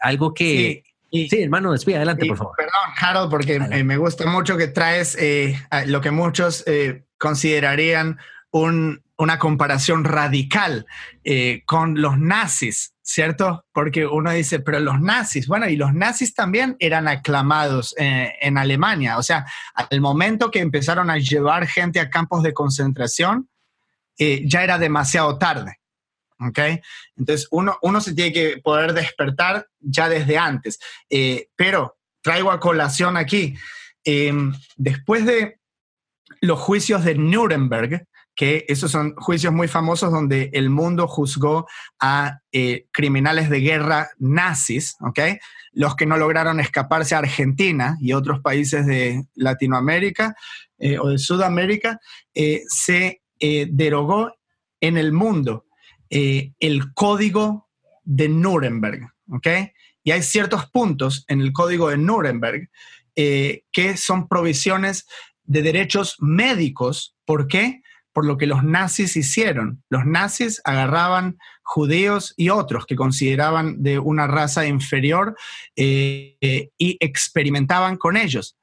algo 0.00 0.34
que... 0.34 0.84
Sí. 1.12 1.28
hermano, 1.42 1.72
despide, 1.72 1.96
adelante, 1.96 2.24
por 2.24 2.38
favor. 2.38 2.54
Perdón, 2.56 2.72
Harold, 2.98 3.30
porque 3.30 3.60
me 3.60 3.98
gusta 3.98 4.24
mucho 4.24 4.56
que 4.56 4.66
traes 4.66 5.14
eh, 5.20 5.60
lo 5.84 6.00
que 6.00 6.10
muchos 6.10 6.64
eh, 6.66 7.04
considerarían 7.18 8.18
un, 8.52 9.02
una 9.16 9.38
comparación 9.38 10.04
radical 10.04 10.86
eh, 11.24 11.62
con 11.66 12.00
los 12.00 12.18
nazis, 12.18 12.94
¿cierto? 13.02 13.64
Porque 13.72 14.06
uno 14.06 14.30
dice, 14.30 14.60
pero 14.60 14.78
los 14.80 15.00
nazis, 15.00 15.46
bueno, 15.46 15.68
y 15.68 15.76
los 15.76 15.94
nazis 15.94 16.34
también 16.34 16.76
eran 16.78 17.08
aclamados 17.08 17.94
eh, 17.98 18.32
en 18.40 18.58
Alemania. 18.58 19.18
O 19.18 19.22
sea, 19.22 19.46
al 19.74 20.00
momento 20.00 20.50
que 20.50 20.60
empezaron 20.60 21.10
a 21.10 21.18
llevar 21.18 21.66
gente 21.66 21.98
a 21.98 22.10
campos 22.10 22.42
de 22.42 22.52
concentración, 22.52 23.48
eh, 24.18 24.42
ya 24.44 24.62
era 24.62 24.78
demasiado 24.78 25.38
tarde. 25.38 25.78
¿ok? 26.38 26.58
Entonces, 27.16 27.48
uno, 27.50 27.78
uno 27.82 28.00
se 28.00 28.14
tiene 28.14 28.32
que 28.32 28.58
poder 28.58 28.92
despertar 28.92 29.66
ya 29.80 30.08
desde 30.08 30.36
antes. 30.36 30.78
Pero 31.56 31.96
traigo 32.20 32.50
a 32.50 32.60
colación 32.60 33.16
aquí, 33.16 33.56
em, 34.04 34.52
después 34.76 35.24
de 35.24 35.60
los 36.40 36.58
juicios 36.58 37.04
de 37.04 37.14
Nuremberg, 37.14 38.06
que 38.34 38.64
esos 38.68 38.90
son 38.90 39.14
juicios 39.16 39.52
muy 39.52 39.68
famosos 39.68 40.10
donde 40.10 40.50
el 40.52 40.70
mundo 40.70 41.06
juzgó 41.06 41.66
a 42.00 42.40
eh, 42.50 42.86
criminales 42.90 43.50
de 43.50 43.60
guerra 43.60 44.10
nazis, 44.18 44.96
¿ok? 45.00 45.20
Los 45.72 45.96
que 45.96 46.06
no 46.06 46.16
lograron 46.16 46.60
escaparse 46.60 47.14
a 47.14 47.18
Argentina 47.18 47.96
y 48.00 48.12
otros 48.12 48.40
países 48.40 48.86
de 48.86 49.24
Latinoamérica 49.34 50.34
eh, 50.78 50.98
o 50.98 51.08
de 51.08 51.18
Sudamérica, 51.18 52.00
se 52.68 53.22
derogó 53.40 54.32
en 54.82 54.98
el 54.98 55.12
mundo 55.12 55.64
eh, 56.10 56.52
el 56.60 56.92
código 56.92 57.70
de 58.04 58.28
Nuremberg, 58.28 59.08
¿ok? 59.30 59.46
Y 60.04 60.10
hay 60.10 60.22
ciertos 60.22 60.66
puntos 60.66 61.24
en 61.28 61.40
el 61.40 61.54
código 61.54 61.88
de 61.88 61.96
Nuremberg 61.96 62.68
eh, 63.16 63.62
que 63.72 63.96
son 63.96 64.28
provisiones 64.28 65.06
de 65.44 65.62
derechos 65.62 66.16
médicos. 66.18 67.16
¿Por 67.24 67.48
qué? 67.48 67.80
Por 68.12 68.26
lo 68.26 68.36
que 68.36 68.46
los 68.46 68.62
nazis 68.62 69.16
hicieron. 69.16 69.82
Los 69.88 70.04
nazis 70.04 70.60
agarraban 70.64 71.38
judíos 71.62 72.34
y 72.36 72.50
otros 72.50 72.86
que 72.86 72.96
consideraban 72.96 73.82
de 73.82 73.98
una 73.98 74.26
raza 74.26 74.66
inferior 74.66 75.36
eh, 75.76 76.70
y 76.76 76.96
experimentaban 77.00 77.96
con 77.96 78.16
ellos. 78.16 78.56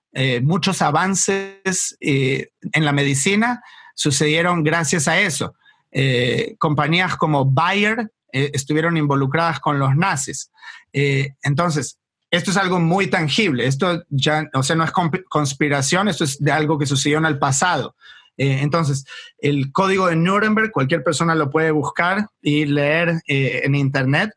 muchos 0.43 0.81
avances 0.81 1.97
en 1.99 2.85
la 2.85 2.91
medicina 2.91 3.61
sucedieron 3.95 4.63
gracias 4.63 5.07
a 5.07 5.19
eso. 5.19 5.55
Eh, 5.91 6.55
compañías 6.57 7.15
como 7.17 7.45
Bayer 7.45 8.11
eh, 8.31 8.51
estuvieron 8.53 8.97
involucradas 8.97 9.59
con 9.59 9.79
los 9.79 9.95
nazis. 9.95 10.51
Eh, 10.93 11.35
entonces, 11.43 11.99
esto 12.31 12.51
es 12.51 12.57
algo 12.57 12.79
muy 12.79 13.07
tangible. 13.07 13.65
Esto 13.65 14.03
ya, 14.09 14.47
o 14.53 14.63
sea, 14.63 14.75
no 14.75 14.83
es 14.83 14.91
conspiración, 15.29 16.07
esto 16.07 16.23
es 16.23 16.37
de 16.39 16.51
algo 16.51 16.77
que 16.77 16.85
sucedió 16.85 17.17
en 17.17 17.25
el 17.25 17.39
pasado. 17.39 17.95
Entonces, 18.39 19.05
el 19.37 19.71
código 19.71 20.07
de 20.07 20.15
Nuremberg, 20.15 20.71
cualquier 20.71 21.03
persona 21.03 21.35
lo 21.35 21.49
puede 21.49 21.71
buscar 21.71 22.27
y 22.41 22.65
leer 22.65 23.21
en 23.27 23.75
Internet. 23.75 24.31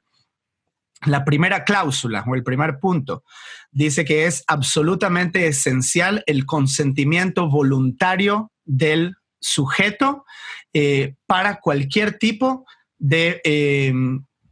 La 1.04 1.24
primera 1.24 1.64
cláusula 1.64 2.24
o 2.26 2.34
el 2.34 2.44
primer 2.44 2.78
punto 2.78 3.24
dice 3.72 4.04
que 4.04 4.26
es 4.26 4.44
absolutamente 4.46 5.46
esencial 5.46 6.22
el 6.26 6.46
consentimiento 6.46 7.48
voluntario 7.48 8.52
del 8.64 9.16
sujeto 9.40 10.24
eh, 10.72 11.16
para 11.26 11.60
cualquier 11.60 12.18
tipo 12.18 12.64
de 12.98 13.40
eh, 13.44 13.92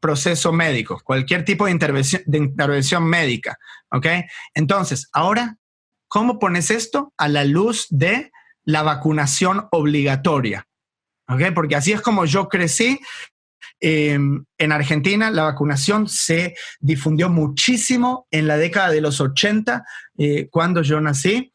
proceso 0.01 0.53
médico, 0.53 1.01
cualquier 1.05 1.45
tipo 1.45 1.67
de 1.67 1.73
intervención, 1.73 3.05
médica. 3.05 3.57
Entonces, 4.55 5.09
ahora, 5.13 5.57
¿cómo 6.09 6.39
pones 6.39 6.71
esto 6.71 7.13
a 7.17 7.29
la 7.29 7.45
luz 7.45 7.87
de 7.91 8.33
la 8.65 8.83
vacunación 8.83 9.67
obligatoria? 9.71 10.67
¿Ok? 11.29 11.53
Porque 11.55 11.77
así 11.77 11.93
es 11.93 12.01
como 12.01 12.25
yo 12.25 12.49
crecí. 12.49 13.01
Em, 13.81 14.45
en 14.59 14.73
Argentina 14.73 15.31
la 15.31 15.45
vacunación 15.45 16.07
se 16.09 16.55
difundió 16.81 17.31
muchísimo 17.31 18.27
en 18.31 18.47
la 18.47 18.57
década 18.59 18.91
de 18.91 19.01
los 19.01 19.21
80, 19.21 19.85
eh, 20.19 20.49
cuando 20.51 20.83
yo 20.83 21.01
nací. 21.01 21.53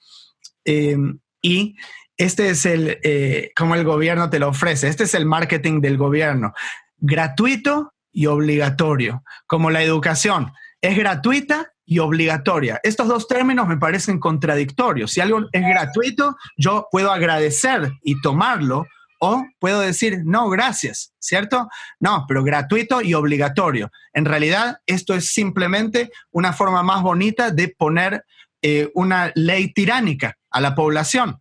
Em, 0.64 1.20
y 1.42 1.76
este 2.18 2.50
es 2.50 2.66
el, 2.66 3.00
eh, 3.04 3.52
como 3.56 3.76
el 3.76 3.84
gobierno 3.84 4.30
te 4.30 4.40
lo 4.40 4.50
ofrece, 4.50 4.88
este 4.88 5.04
es 5.04 5.14
el 5.14 5.26
marketing 5.26 5.82
del 5.82 5.98
gobierno, 5.98 6.54
gratuito 6.98 7.94
y 8.12 8.28
obligatorio, 8.28 9.24
como 9.46 9.70
la 9.70 9.84
educación, 9.84 10.52
es 10.82 10.98
gratuita 10.98 11.75
y 11.86 12.00
obligatoria. 12.00 12.80
Estos 12.84 13.08
dos 13.08 13.28
términos 13.28 13.68
me 13.68 13.78
parecen 13.78 14.20
contradictorios. 14.20 15.12
Si 15.12 15.22
algo 15.22 15.42
es 15.52 15.62
gratuito, 15.62 16.36
yo 16.58 16.88
puedo 16.92 17.12
agradecer 17.12 17.92
y 18.04 18.20
tomarlo 18.22 18.88
o 19.20 19.46
puedo 19.60 19.80
decir, 19.80 20.22
no, 20.26 20.50
gracias, 20.50 21.14
¿cierto? 21.20 21.68
No, 22.00 22.26
pero 22.28 22.44
gratuito 22.44 23.02
y 23.02 23.14
obligatorio. 23.14 23.92
En 24.14 24.26
realidad, 24.26 24.78
esto 24.86 25.14
es 25.14 25.34
simplemente 25.34 26.12
una 26.32 26.54
forma 26.54 26.84
más 26.84 27.02
bonita 27.02 27.52
de 27.52 27.70
poner 27.70 28.26
eh, 28.62 28.90
una 28.94 29.32
ley 29.36 29.72
tiránica 29.74 30.36
a 30.50 30.60
la 30.60 30.76
población 30.76 31.40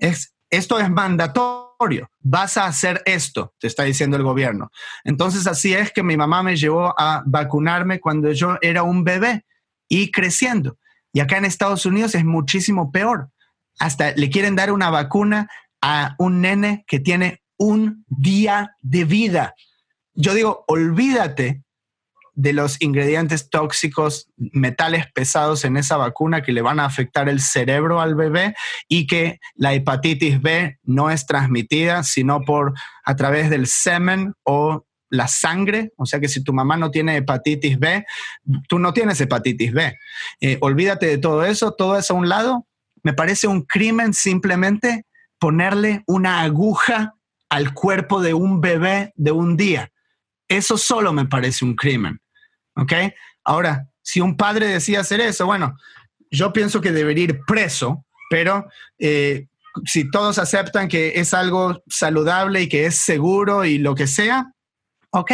es, 0.00 0.34
esto 0.50 0.80
es 0.80 0.90
mandatorio, 0.90 2.10
vas 2.18 2.56
a 2.56 2.66
hacer 2.66 3.02
esto, 3.04 3.54
te 3.58 3.68
está 3.68 3.84
diciendo 3.84 4.16
el 4.16 4.24
gobierno. 4.24 4.72
Entonces 5.04 5.46
así 5.46 5.74
es 5.74 5.92
que 5.92 6.02
mi 6.02 6.16
mamá 6.16 6.42
me 6.42 6.56
llevó 6.56 6.94
a 6.98 7.22
vacunarme 7.24 8.00
cuando 8.00 8.32
yo 8.32 8.58
era 8.60 8.82
un 8.82 9.04
bebé 9.04 9.44
y 9.90 10.10
creciendo. 10.10 10.78
Y 11.12 11.20
acá 11.20 11.36
en 11.36 11.44
Estados 11.44 11.84
Unidos 11.84 12.14
es 12.14 12.24
muchísimo 12.24 12.90
peor. 12.90 13.28
Hasta 13.78 14.12
le 14.12 14.30
quieren 14.30 14.56
dar 14.56 14.72
una 14.72 14.88
vacuna 14.88 15.50
a 15.82 16.14
un 16.18 16.40
nene 16.40 16.84
que 16.86 17.00
tiene 17.00 17.42
un 17.58 18.06
día 18.08 18.76
de 18.80 19.04
vida. 19.04 19.54
Yo 20.14 20.32
digo, 20.32 20.64
olvídate 20.68 21.62
de 22.34 22.52
los 22.52 22.80
ingredientes 22.80 23.50
tóxicos, 23.50 24.30
metales 24.36 25.06
pesados 25.12 25.64
en 25.64 25.76
esa 25.76 25.96
vacuna 25.96 26.42
que 26.42 26.52
le 26.52 26.62
van 26.62 26.80
a 26.80 26.86
afectar 26.86 27.28
el 27.28 27.40
cerebro 27.40 28.00
al 28.00 28.14
bebé 28.14 28.54
y 28.88 29.06
que 29.06 29.40
la 29.56 29.74
hepatitis 29.74 30.40
B 30.40 30.78
no 30.84 31.10
es 31.10 31.26
transmitida 31.26 32.02
sino 32.02 32.42
por 32.42 32.72
a 33.04 33.16
través 33.16 33.50
del 33.50 33.66
semen 33.66 34.32
o 34.44 34.86
la 35.10 35.28
sangre, 35.28 35.92
o 35.96 36.06
sea 36.06 36.20
que 36.20 36.28
si 36.28 36.42
tu 36.42 36.52
mamá 36.52 36.76
no 36.76 36.90
tiene 36.90 37.16
hepatitis 37.16 37.78
B, 37.78 38.06
tú 38.68 38.78
no 38.78 38.92
tienes 38.92 39.20
hepatitis 39.20 39.72
B. 39.72 39.98
Eh, 40.40 40.58
olvídate 40.60 41.06
de 41.06 41.18
todo 41.18 41.44
eso, 41.44 41.72
todo 41.72 41.98
eso 41.98 42.14
a 42.14 42.16
un 42.16 42.28
lado. 42.28 42.66
Me 43.02 43.12
parece 43.12 43.46
un 43.46 43.62
crimen 43.62 44.14
simplemente 44.14 45.04
ponerle 45.38 46.04
una 46.06 46.42
aguja 46.42 47.14
al 47.48 47.74
cuerpo 47.74 48.22
de 48.22 48.34
un 48.34 48.60
bebé 48.60 49.12
de 49.16 49.32
un 49.32 49.56
día. 49.56 49.90
Eso 50.48 50.78
solo 50.78 51.12
me 51.12 51.26
parece 51.26 51.64
un 51.64 51.74
crimen. 51.74 52.20
¿Ok? 52.76 52.92
Ahora, 53.44 53.88
si 54.02 54.20
un 54.20 54.36
padre 54.36 54.68
decía 54.68 55.00
hacer 55.00 55.20
eso, 55.20 55.46
bueno, 55.46 55.76
yo 56.30 56.52
pienso 56.52 56.80
que 56.80 56.92
debería 56.92 57.24
ir 57.24 57.40
preso, 57.46 58.04
pero 58.28 58.68
eh, 58.98 59.48
si 59.84 60.08
todos 60.10 60.38
aceptan 60.38 60.88
que 60.88 61.14
es 61.16 61.34
algo 61.34 61.82
saludable 61.88 62.62
y 62.62 62.68
que 62.68 62.86
es 62.86 62.96
seguro 62.96 63.64
y 63.64 63.78
lo 63.78 63.94
que 63.94 64.06
sea, 64.06 64.52
ok, 65.10 65.32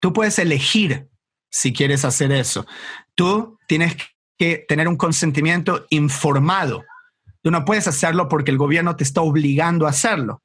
tú 0.00 0.12
puedes 0.12 0.38
elegir 0.38 1.08
si 1.50 1.72
quieres 1.72 2.04
hacer 2.04 2.32
eso. 2.32 2.66
Tú 3.14 3.58
tienes 3.66 3.96
que 4.38 4.64
tener 4.68 4.88
un 4.88 4.96
consentimiento 4.96 5.86
informado. 5.90 6.84
Tú 7.42 7.50
no 7.50 7.64
puedes 7.64 7.88
hacerlo 7.88 8.28
porque 8.28 8.50
el 8.50 8.58
gobierno 8.58 8.96
te 8.96 9.04
está 9.04 9.20
obligando 9.22 9.86
a 9.86 9.90
hacerlo. 9.90 10.42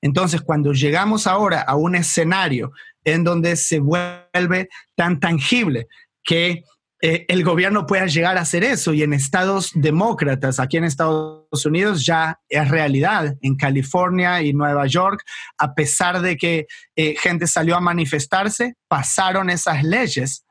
Entonces, 0.00 0.40
cuando 0.40 0.72
llegamos 0.72 1.26
ahora 1.26 1.60
a 1.60 1.76
un 1.76 1.94
escenario 1.94 2.72
en 3.04 3.24
donde 3.24 3.56
se 3.56 3.80
vuelve 3.80 4.68
tan 4.94 5.18
tangible 5.20 5.88
que 6.22 6.62
eh, 7.00 7.26
el 7.28 7.44
gobierno 7.44 7.86
pueda 7.86 8.06
llegar 8.06 8.36
a 8.36 8.40
hacer 8.40 8.64
eso 8.64 8.92
y 8.92 9.04
en 9.04 9.12
estados 9.12 9.70
demócratas, 9.74 10.58
aquí 10.58 10.78
en 10.78 10.84
Estados 10.84 11.64
Unidos 11.64 12.04
ya 12.04 12.40
es 12.48 12.68
realidad, 12.68 13.36
en 13.40 13.56
California 13.56 14.42
y 14.42 14.52
Nueva 14.52 14.86
York, 14.86 15.22
a 15.58 15.74
pesar 15.74 16.20
de 16.20 16.36
que 16.36 16.66
eh, 16.96 17.14
gente 17.16 17.46
salió 17.46 17.76
a 17.76 17.80
manifestarse, 17.80 18.74
pasaron 18.88 19.48
esas 19.48 19.84
leyes 19.84 20.44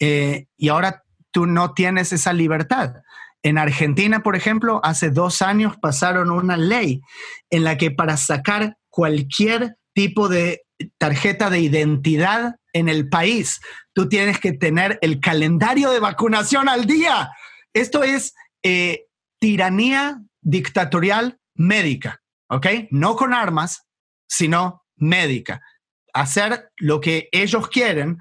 eh, 0.00 0.46
y 0.56 0.70
ahora 0.70 1.04
tú 1.30 1.46
no 1.46 1.72
tienes 1.72 2.12
esa 2.12 2.32
libertad. 2.32 2.94
En 3.44 3.56
Argentina, 3.56 4.24
por 4.24 4.34
ejemplo, 4.34 4.80
hace 4.82 5.10
dos 5.10 5.40
años 5.40 5.76
pasaron 5.80 6.32
una 6.32 6.56
ley 6.56 7.00
en 7.50 7.62
la 7.62 7.78
que 7.78 7.92
para 7.92 8.16
sacar 8.16 8.76
cualquier 8.88 9.76
tipo 9.94 10.28
de 10.28 10.62
tarjeta 10.98 11.48
de 11.48 11.60
identidad 11.60 12.56
en 12.72 12.88
el 12.88 13.08
país. 13.08 13.60
Tú 13.92 14.08
tienes 14.08 14.38
que 14.38 14.52
tener 14.52 14.98
el 15.02 15.20
calendario 15.20 15.90
de 15.90 16.00
vacunación 16.00 16.68
al 16.68 16.86
día. 16.86 17.30
Esto 17.72 18.02
es 18.02 18.34
eh, 18.62 19.06
tiranía 19.38 20.20
dictatorial 20.40 21.38
médica, 21.54 22.22
¿ok? 22.48 22.66
No 22.90 23.16
con 23.16 23.34
armas, 23.34 23.86
sino 24.28 24.84
médica. 24.96 25.60
Hacer 26.14 26.70
lo 26.76 27.00
que 27.00 27.28
ellos 27.32 27.68
quieren 27.68 28.18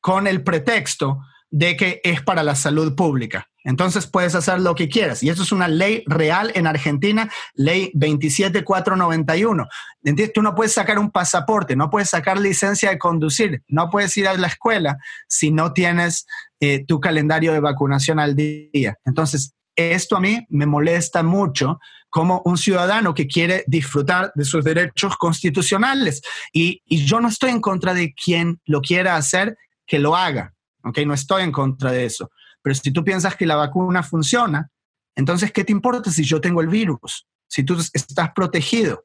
con 0.00 0.26
el 0.26 0.42
pretexto 0.42 1.20
de 1.50 1.76
que 1.76 2.00
es 2.04 2.22
para 2.22 2.42
la 2.42 2.54
salud 2.54 2.94
pública. 2.94 3.48
Entonces 3.66 4.06
puedes 4.06 4.36
hacer 4.36 4.60
lo 4.60 4.76
que 4.76 4.88
quieras. 4.88 5.24
Y 5.24 5.28
eso 5.28 5.42
es 5.42 5.50
una 5.50 5.66
ley 5.66 6.04
real 6.06 6.52
en 6.54 6.68
Argentina, 6.68 7.28
ley 7.54 7.90
27491. 7.94 9.66
¿Entiendes? 10.04 10.32
Tú 10.32 10.40
no 10.40 10.54
puedes 10.54 10.72
sacar 10.72 11.00
un 11.00 11.10
pasaporte, 11.10 11.74
no 11.74 11.90
puedes 11.90 12.10
sacar 12.10 12.38
licencia 12.38 12.90
de 12.90 12.98
conducir, 12.98 13.64
no 13.66 13.90
puedes 13.90 14.16
ir 14.16 14.28
a 14.28 14.34
la 14.34 14.46
escuela 14.46 14.98
si 15.26 15.50
no 15.50 15.72
tienes 15.72 16.26
eh, 16.60 16.84
tu 16.86 17.00
calendario 17.00 17.52
de 17.52 17.58
vacunación 17.58 18.20
al 18.20 18.36
día. 18.36 18.98
Entonces, 19.04 19.52
esto 19.74 20.16
a 20.16 20.20
mí 20.20 20.46
me 20.48 20.66
molesta 20.66 21.24
mucho 21.24 21.80
como 22.08 22.42
un 22.44 22.56
ciudadano 22.56 23.14
que 23.14 23.26
quiere 23.26 23.64
disfrutar 23.66 24.30
de 24.36 24.44
sus 24.44 24.62
derechos 24.64 25.16
constitucionales. 25.16 26.22
Y, 26.52 26.82
yo 27.04 27.20
no 27.20 27.28
estoy 27.28 27.50
en 27.50 27.60
contra 27.60 27.94
de 27.94 28.14
quien 28.14 28.60
lo 28.64 28.80
quiera 28.80 29.16
hacer, 29.16 29.56
que 29.86 29.98
lo 29.98 30.14
haga. 30.14 30.54
¿ok? 30.84 30.98
No 31.04 31.14
estoy 31.14 31.42
en 31.42 31.52
contra 31.52 31.90
de 31.90 32.04
eso. 32.04 32.30
Pero 32.66 32.74
si 32.74 32.90
tú 32.90 33.04
piensas 33.04 33.36
que 33.36 33.46
la 33.46 33.54
vacuna 33.54 34.02
funciona, 34.02 34.72
entonces, 35.14 35.52
¿qué 35.52 35.62
te 35.62 35.70
importa 35.70 36.10
si 36.10 36.24
yo 36.24 36.40
tengo 36.40 36.60
el 36.60 36.66
virus? 36.66 37.24
Si 37.46 37.62
tú 37.62 37.78
estás 37.92 38.32
protegido. 38.34 39.04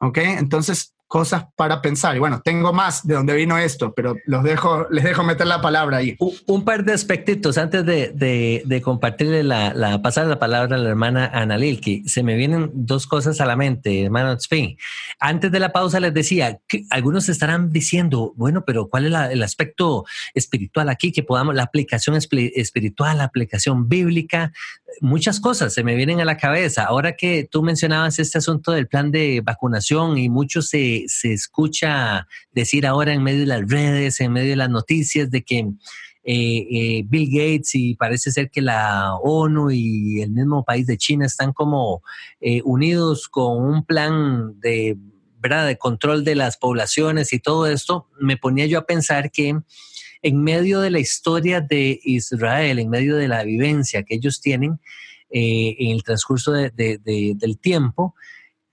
¿Ok? 0.00 0.18
Entonces, 0.18 0.94
cosas 1.10 1.46
para 1.56 1.82
pensar. 1.82 2.14
Y 2.14 2.20
bueno, 2.20 2.40
tengo 2.40 2.72
más 2.72 3.04
de 3.04 3.14
dónde 3.14 3.34
vino 3.34 3.58
esto, 3.58 3.92
pero 3.92 4.14
los 4.26 4.44
dejo, 4.44 4.86
les 4.90 5.02
dejo 5.02 5.24
meter 5.24 5.44
la 5.48 5.60
palabra 5.60 5.96
ahí. 5.96 6.16
Un, 6.46 6.64
par 6.64 6.84
de 6.84 6.92
aspectitos 6.92 7.58
antes 7.58 7.84
de, 7.84 8.62
de, 8.64 8.80
compartirle 8.80 9.42
la, 9.42 9.74
la, 9.74 10.00
pasar 10.02 10.28
la 10.28 10.38
palabra 10.38 10.76
a 10.76 10.78
la 10.78 10.88
hermana 10.88 11.28
Ana 11.34 11.58
Lilki. 11.58 12.08
Se 12.08 12.22
me 12.22 12.36
vienen 12.36 12.70
dos 12.72 13.08
cosas 13.08 13.40
a 13.40 13.46
la 13.46 13.56
mente, 13.56 14.04
hermano 14.04 14.36
Tzfin. 14.36 14.78
Antes 15.18 15.50
de 15.50 15.58
la 15.58 15.72
pausa 15.72 15.98
les 15.98 16.14
decía 16.14 16.60
que 16.68 16.84
algunos 16.90 17.28
estarán 17.28 17.72
diciendo, 17.72 18.32
bueno, 18.36 18.62
pero 18.64 18.88
¿cuál 18.88 19.06
es 19.06 19.32
el 19.32 19.42
aspecto 19.42 20.04
espiritual 20.32 20.88
aquí? 20.88 21.10
Que 21.10 21.24
podamos, 21.24 21.56
la 21.56 21.64
aplicación 21.64 22.14
espiritual, 22.14 23.18
la 23.18 23.24
aplicación 23.24 23.88
bíblica, 23.88 24.52
muchas 25.00 25.40
cosas 25.40 25.72
se 25.72 25.82
me 25.82 25.94
vienen 25.94 26.20
a 26.20 26.24
la 26.24 26.36
cabeza. 26.36 26.84
Ahora 26.84 27.16
que 27.16 27.48
tú 27.50 27.62
mencionabas 27.62 28.18
este 28.18 28.38
asunto 28.38 28.72
del 28.72 28.86
plan 28.86 29.10
de 29.10 29.40
vacunación 29.44 30.18
y 30.18 30.28
mucho 30.28 30.62
se, 30.62 30.99
se 31.06 31.32
escucha 31.32 32.26
decir 32.52 32.86
ahora 32.86 33.12
en 33.12 33.22
medio 33.22 33.40
de 33.40 33.46
las 33.46 33.68
redes, 33.68 34.20
en 34.20 34.32
medio 34.32 34.50
de 34.50 34.56
las 34.56 34.70
noticias, 34.70 35.30
de 35.30 35.42
que 35.42 35.58
eh, 36.22 36.66
eh, 36.70 37.02
Bill 37.06 37.30
Gates 37.30 37.74
y 37.74 37.94
parece 37.94 38.30
ser 38.30 38.50
que 38.50 38.60
la 38.60 39.14
ONU 39.22 39.70
y 39.70 40.20
el 40.20 40.30
mismo 40.30 40.64
país 40.64 40.86
de 40.86 40.98
China 40.98 41.26
están 41.26 41.52
como 41.52 42.02
eh, 42.40 42.60
unidos 42.64 43.28
con 43.28 43.62
un 43.62 43.84
plan 43.84 44.60
de, 44.60 44.96
¿verdad? 45.38 45.66
de 45.66 45.78
control 45.78 46.24
de 46.24 46.34
las 46.34 46.56
poblaciones 46.56 47.32
y 47.32 47.38
todo 47.38 47.66
esto, 47.66 48.08
me 48.20 48.36
ponía 48.36 48.66
yo 48.66 48.78
a 48.78 48.86
pensar 48.86 49.30
que 49.30 49.56
en 50.22 50.42
medio 50.42 50.80
de 50.80 50.90
la 50.90 50.98
historia 50.98 51.62
de 51.62 51.98
Israel, 52.04 52.78
en 52.78 52.90
medio 52.90 53.16
de 53.16 53.28
la 53.28 53.42
vivencia 53.42 54.02
que 54.02 54.16
ellos 54.16 54.42
tienen 54.42 54.78
en 55.32 55.90
el 55.92 56.02
transcurso 56.02 56.52
del 56.52 57.58
tiempo, 57.62 58.14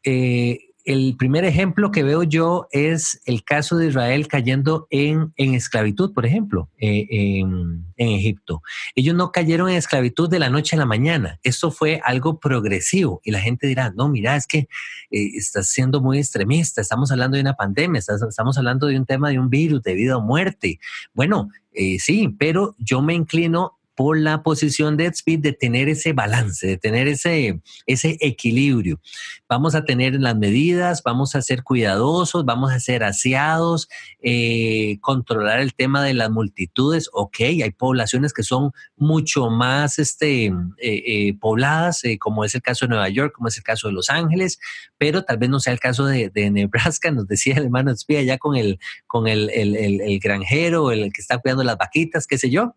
eh, 0.09 0.66
el 0.87 1.17
primer 1.17 1.43
ejemplo 1.43 1.91
que 1.91 2.01
veo 2.01 2.23
yo 2.23 2.69
es 2.71 3.19
el 3.25 3.43
caso 3.43 3.75
de 3.75 3.87
Israel 3.87 4.29
cayendo 4.29 4.87
en, 4.89 5.33
esclavitud, 5.35 6.13
por 6.13 6.25
ejemplo, 6.25 6.69
eh, 6.79 7.05
en, 7.09 7.83
Egipto. 7.97 8.61
Ellos 8.95 9.13
no 9.13 9.33
cayeron 9.33 9.69
en 9.69 9.75
esclavitud 9.75 10.29
de 10.29 10.39
la 10.39 10.49
noche 10.49 10.77
a 10.77 10.79
la 10.79 10.85
mañana. 10.85 11.39
Esto 11.43 11.71
fue 11.71 11.99
algo 12.05 12.39
progresivo. 12.39 13.19
Y 13.25 13.31
la 13.31 13.41
gente 13.41 13.67
dirá, 13.67 13.91
no, 13.97 14.07
mira, 14.07 14.37
es 14.37 14.47
que 14.47 14.59
eh, 14.59 15.31
estás 15.35 15.67
siendo 15.67 15.99
muy 15.99 16.19
extremista. 16.19 16.79
Estamos 16.79 17.11
hablando 17.11 17.35
de 17.35 17.41
una 17.41 17.55
pandemia, 17.55 17.99
estamos 17.99 18.57
hablando 18.57 18.87
de 18.87 18.97
un 18.97 19.05
tema 19.05 19.29
de 19.29 19.39
un 19.39 19.49
virus, 19.49 19.83
de 19.83 19.93
vida 19.93 20.15
o 20.15 20.21
muerte. 20.21 20.79
Bueno, 21.13 21.49
eh, 21.73 21.99
sí, 21.99 22.33
pero 22.39 22.75
yo 22.79 23.01
me 23.01 23.13
inclino 23.13 23.76
por 23.97 24.19
la 24.19 24.43
posición 24.43 24.95
de 24.95 25.07
Speed 25.07 25.39
de 25.39 25.53
tener 25.53 25.89
ese 25.89 26.13
balance, 26.13 26.67
de 26.67 26.77
tener 26.77 27.07
ese, 27.07 27.59
ese 27.87 28.15
equilibrio. 28.21 29.01
Vamos 29.49 29.73
a 29.73 29.85
tener 29.85 30.13
las 30.21 30.37
medidas, 30.37 31.01
vamos 31.01 31.33
a 31.33 31.41
ser 31.41 31.63
cuidadosos, 31.63 32.45
vamos 32.45 32.71
a 32.71 32.79
ser 32.79 33.03
aseados, 33.03 33.89
eh, 34.21 34.99
controlar 35.01 35.61
el 35.61 35.73
tema 35.73 36.03
de 36.03 36.13
las 36.13 36.29
multitudes. 36.29 37.09
Ok, 37.11 37.37
hay 37.39 37.71
poblaciones 37.71 38.33
que 38.33 38.43
son 38.43 38.71
mucho 38.95 39.49
más 39.49 39.97
este, 39.97 40.45
eh, 40.45 40.53
eh, 40.79 41.33
pobladas, 41.39 42.03
como 42.19 42.45
es 42.45 42.53
el 42.53 42.61
caso 42.61 42.85
de 42.85 42.89
Nueva 42.89 43.09
York, 43.09 43.33
como 43.33 43.47
es 43.47 43.57
el 43.57 43.63
caso 43.63 43.87
de 43.87 43.95
Los 43.95 44.11
Ángeles, 44.11 44.59
pero 44.99 45.23
tal 45.23 45.39
vez 45.39 45.49
no 45.49 45.59
sea 45.59 45.73
el 45.73 45.79
caso 45.79 46.05
de, 46.05 46.29
Nebraska, 46.51 47.09
nos 47.09 47.27
decía 47.27 47.55
el 47.55 47.63
hermano 47.63 47.89
Speed 47.89 48.19
allá 48.19 48.37
con 48.37 48.55
el, 48.55 48.77
con 49.07 49.27
el, 49.27 49.49
el, 49.49 49.75
el 49.75 50.19
granjero, 50.19 50.91
el 50.91 51.11
que 51.11 51.21
está 51.21 51.39
cuidando 51.39 51.63
las 51.63 51.79
vaquitas, 51.79 52.27
qué 52.27 52.37
sé 52.37 52.51
yo. 52.51 52.75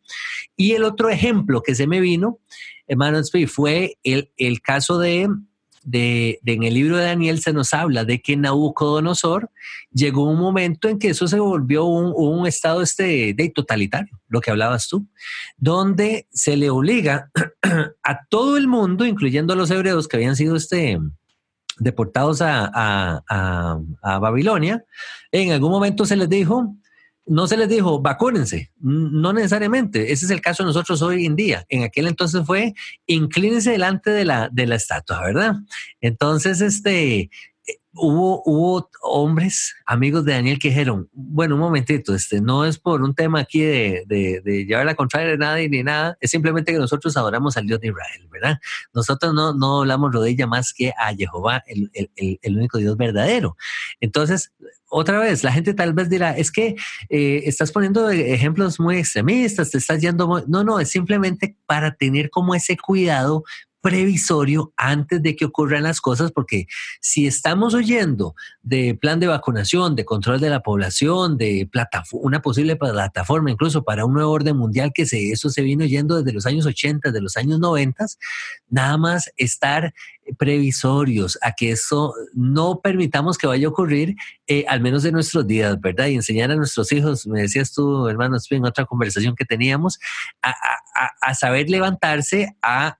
Y 0.56 0.72
el 0.72 0.84
otro 0.84 1.09
ejemplo 1.10 1.62
que 1.62 1.74
se 1.74 1.86
me 1.86 2.00
vino, 2.00 2.38
hermano, 2.86 3.20
fue 3.46 3.98
el, 4.02 4.30
el 4.36 4.60
caso 4.60 4.98
de, 4.98 5.28
de, 5.82 6.40
en 6.44 6.62
el 6.62 6.74
libro 6.74 6.96
de 6.96 7.04
Daniel 7.04 7.40
se 7.40 7.52
nos 7.52 7.72
habla 7.72 8.04
de 8.04 8.20
que 8.20 8.36
Nabucodonosor 8.36 9.50
llegó 9.92 10.24
un 10.24 10.38
momento 10.38 10.88
en 10.88 10.98
que 10.98 11.08
eso 11.10 11.26
se 11.28 11.38
volvió 11.38 11.84
un, 11.84 12.12
un 12.14 12.46
estado 12.46 12.82
este 12.82 13.34
de 13.34 13.52
totalitario, 13.54 14.20
lo 14.28 14.40
que 14.40 14.50
hablabas 14.50 14.88
tú, 14.88 15.06
donde 15.56 16.26
se 16.30 16.56
le 16.56 16.70
obliga 16.70 17.30
a 18.02 18.24
todo 18.28 18.56
el 18.56 18.68
mundo, 18.68 19.06
incluyendo 19.06 19.52
a 19.52 19.56
los 19.56 19.70
hebreos 19.70 20.08
que 20.08 20.16
habían 20.16 20.36
sido 20.36 20.56
este, 20.56 20.98
deportados 21.78 22.42
a, 22.42 22.70
a, 22.72 23.22
a, 23.28 23.80
a 24.02 24.18
Babilonia, 24.18 24.84
en 25.32 25.52
algún 25.52 25.70
momento 25.70 26.04
se 26.04 26.16
les 26.16 26.28
dijo, 26.28 26.76
no 27.30 27.46
se 27.46 27.56
les 27.56 27.68
dijo 27.68 28.00
vacúnense, 28.00 28.72
no 28.80 29.32
necesariamente. 29.32 30.10
Ese 30.12 30.24
es 30.24 30.32
el 30.32 30.40
caso 30.40 30.64
de 30.64 30.66
nosotros 30.66 31.00
hoy 31.00 31.26
en 31.26 31.36
día. 31.36 31.64
En 31.68 31.84
aquel 31.84 32.08
entonces 32.08 32.44
fue 32.44 32.74
inclínense 33.06 33.70
delante 33.70 34.10
de 34.10 34.24
la, 34.24 34.48
de 34.50 34.66
la 34.66 34.74
estatua, 34.74 35.20
¿verdad? 35.22 35.54
Entonces, 36.00 36.60
este, 36.60 37.30
hubo, 37.92 38.42
hubo 38.44 38.90
hombres, 39.02 39.76
amigos 39.86 40.24
de 40.24 40.32
Daniel, 40.32 40.58
que 40.58 40.70
dijeron, 40.70 41.08
bueno, 41.12 41.54
un 41.54 41.60
momentito, 41.60 42.16
este, 42.16 42.40
no 42.40 42.64
es 42.64 42.78
por 42.78 43.00
un 43.00 43.14
tema 43.14 43.38
aquí 43.38 43.60
de, 43.60 44.04
de, 44.08 44.64
llevar 44.64 44.86
la 44.86 44.96
contraria 44.96 45.30
de 45.30 45.38
nadie 45.38 45.68
ni 45.68 45.84
nada, 45.84 46.16
es 46.20 46.32
simplemente 46.32 46.72
que 46.72 46.78
nosotros 46.78 47.16
adoramos 47.16 47.56
al 47.56 47.66
Dios 47.66 47.78
de 47.78 47.88
Israel, 47.88 48.28
¿verdad? 48.28 48.58
Nosotros 48.92 49.32
no, 49.34 49.54
no 49.54 49.82
hablamos 49.82 50.12
rodilla 50.12 50.48
más 50.48 50.72
que 50.72 50.90
a 50.90 51.14
Jehová, 51.14 51.62
el, 51.68 51.90
el, 51.94 52.56
único 52.56 52.78
Dios 52.78 52.96
verdadero. 52.96 53.56
Entonces, 54.00 54.52
otra 54.90 55.20
vez, 55.20 55.44
la 55.44 55.52
gente 55.52 55.72
tal 55.72 55.94
vez 55.94 56.10
dirá, 56.10 56.36
es 56.36 56.50
que 56.50 56.74
eh, 57.08 57.42
estás 57.46 57.72
poniendo 57.72 58.10
ejemplos 58.10 58.80
muy 58.80 58.98
extremistas, 58.98 59.70
te 59.70 59.78
estás 59.78 60.00
yendo... 60.00 60.44
No, 60.48 60.64
no, 60.64 60.80
es 60.80 60.90
simplemente 60.90 61.56
para 61.66 61.94
tener 61.94 62.28
como 62.28 62.54
ese 62.54 62.76
cuidado 62.76 63.44
previsorio 63.80 64.72
antes 64.76 65.22
de 65.22 65.34
que 65.36 65.46
ocurran 65.46 65.84
las 65.84 66.00
cosas, 66.00 66.32
porque 66.32 66.66
si 67.00 67.26
estamos 67.26 67.74
oyendo 67.74 68.34
de 68.62 68.94
plan 68.94 69.20
de 69.20 69.26
vacunación, 69.26 69.96
de 69.96 70.04
control 70.04 70.40
de 70.40 70.50
la 70.50 70.60
población, 70.60 71.38
de 71.38 71.68
una 72.12 72.42
posible 72.42 72.76
plataforma 72.76 73.50
incluso 73.50 73.82
para 73.82 74.04
un 74.04 74.14
nuevo 74.14 74.32
orden 74.32 74.56
mundial, 74.56 74.92
que 74.94 75.06
se, 75.06 75.30
eso 75.30 75.48
se 75.50 75.62
vino 75.62 75.84
oyendo 75.84 76.18
desde 76.18 76.32
los 76.32 76.46
años 76.46 76.66
80, 76.66 77.10
de 77.10 77.20
los 77.20 77.36
años 77.36 77.58
90, 77.58 78.06
nada 78.68 78.98
más 78.98 79.30
estar 79.36 79.94
previsorios 80.38 81.38
a 81.42 81.52
que 81.52 81.72
eso 81.72 82.14
no 82.34 82.80
permitamos 82.80 83.38
que 83.38 83.46
vaya 83.46 83.66
a 83.66 83.70
ocurrir, 83.70 84.16
eh, 84.46 84.64
al 84.68 84.80
menos 84.80 85.04
en 85.04 85.14
nuestros 85.14 85.46
días, 85.46 85.80
¿verdad? 85.80 86.06
Y 86.06 86.14
enseñar 86.14 86.50
a 86.50 86.56
nuestros 86.56 86.90
hijos, 86.92 87.26
me 87.26 87.42
decías 87.42 87.72
tú, 87.72 88.08
hermano, 88.08 88.36
en 88.50 88.64
otra 88.64 88.84
conversación 88.84 89.34
que 89.36 89.44
teníamos, 89.44 89.98
a, 90.42 91.34
saber 91.34 91.70
levantarse, 91.70 92.56
a, 92.62 92.96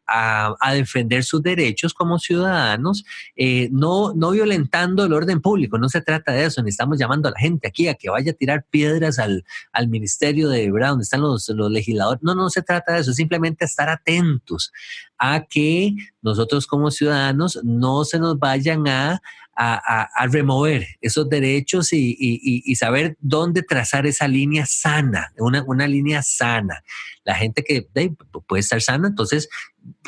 defender 0.73 1.25
sus 1.25 1.43
derechos 1.43 1.93
como 1.93 2.19
ciudadanos, 2.19 3.05
eh, 3.37 3.69
no, 3.73 4.15
no 4.15 4.31
violentando 4.31 5.05
el 5.05 5.13
orden 5.13 5.41
público, 5.41 5.79
no 5.79 5.89
se 5.89 6.01
trata 6.01 6.33
de 6.33 6.45
eso, 6.45 6.63
ni 6.63 6.71
estamos 6.71 6.99
llamando 6.99 7.29
a 7.29 7.33
la 7.33 7.39
gente 7.39 7.69
aquí 7.69 7.89
a 7.89 7.95
que 7.95 8.11
vaya 8.11 8.33
a 8.33 8.35
tirar 8.35 8.65
piedras 8.71 9.19
al, 9.19 9.45
al 9.73 9.89
ministerio 9.89 10.49
de, 10.49 10.71
¿verdad? 10.71 10.91
Donde 10.91 11.05
están 11.05 11.21
los, 11.21 11.49
los 11.49 11.71
legisladores, 11.71 12.23
no, 12.23 12.35
no 12.35 12.51
se 12.51 12.63
trata 12.63 12.93
de 12.93 13.01
eso, 13.01 13.13
simplemente 13.13 13.65
estar 13.65 13.89
atentos 13.89 14.73
a 15.21 15.45
que 15.45 15.95
nosotros 16.23 16.67
como 16.67 16.91
ciudadanos 16.91 17.61
no 17.63 18.05
se 18.05 18.19
nos 18.19 18.39
vayan 18.39 18.89
a, 18.89 19.21
a, 19.55 20.27
remover 20.29 20.87
esos 21.03 21.29
derechos 21.29 21.93
y, 21.93 22.75
saber 22.77 23.17
dónde 23.21 23.63
trazar 23.63 24.07
esa 24.07 24.27
línea 24.27 24.65
sana, 24.65 25.33
una, 25.39 25.63
una 25.65 25.87
línea 25.87 26.23
sana. 26.23 26.83
La 27.31 27.37
gente 27.37 27.63
que 27.63 27.87
puede 28.49 28.61
estar 28.61 28.83
sana, 28.83 29.07
entonces 29.07 29.49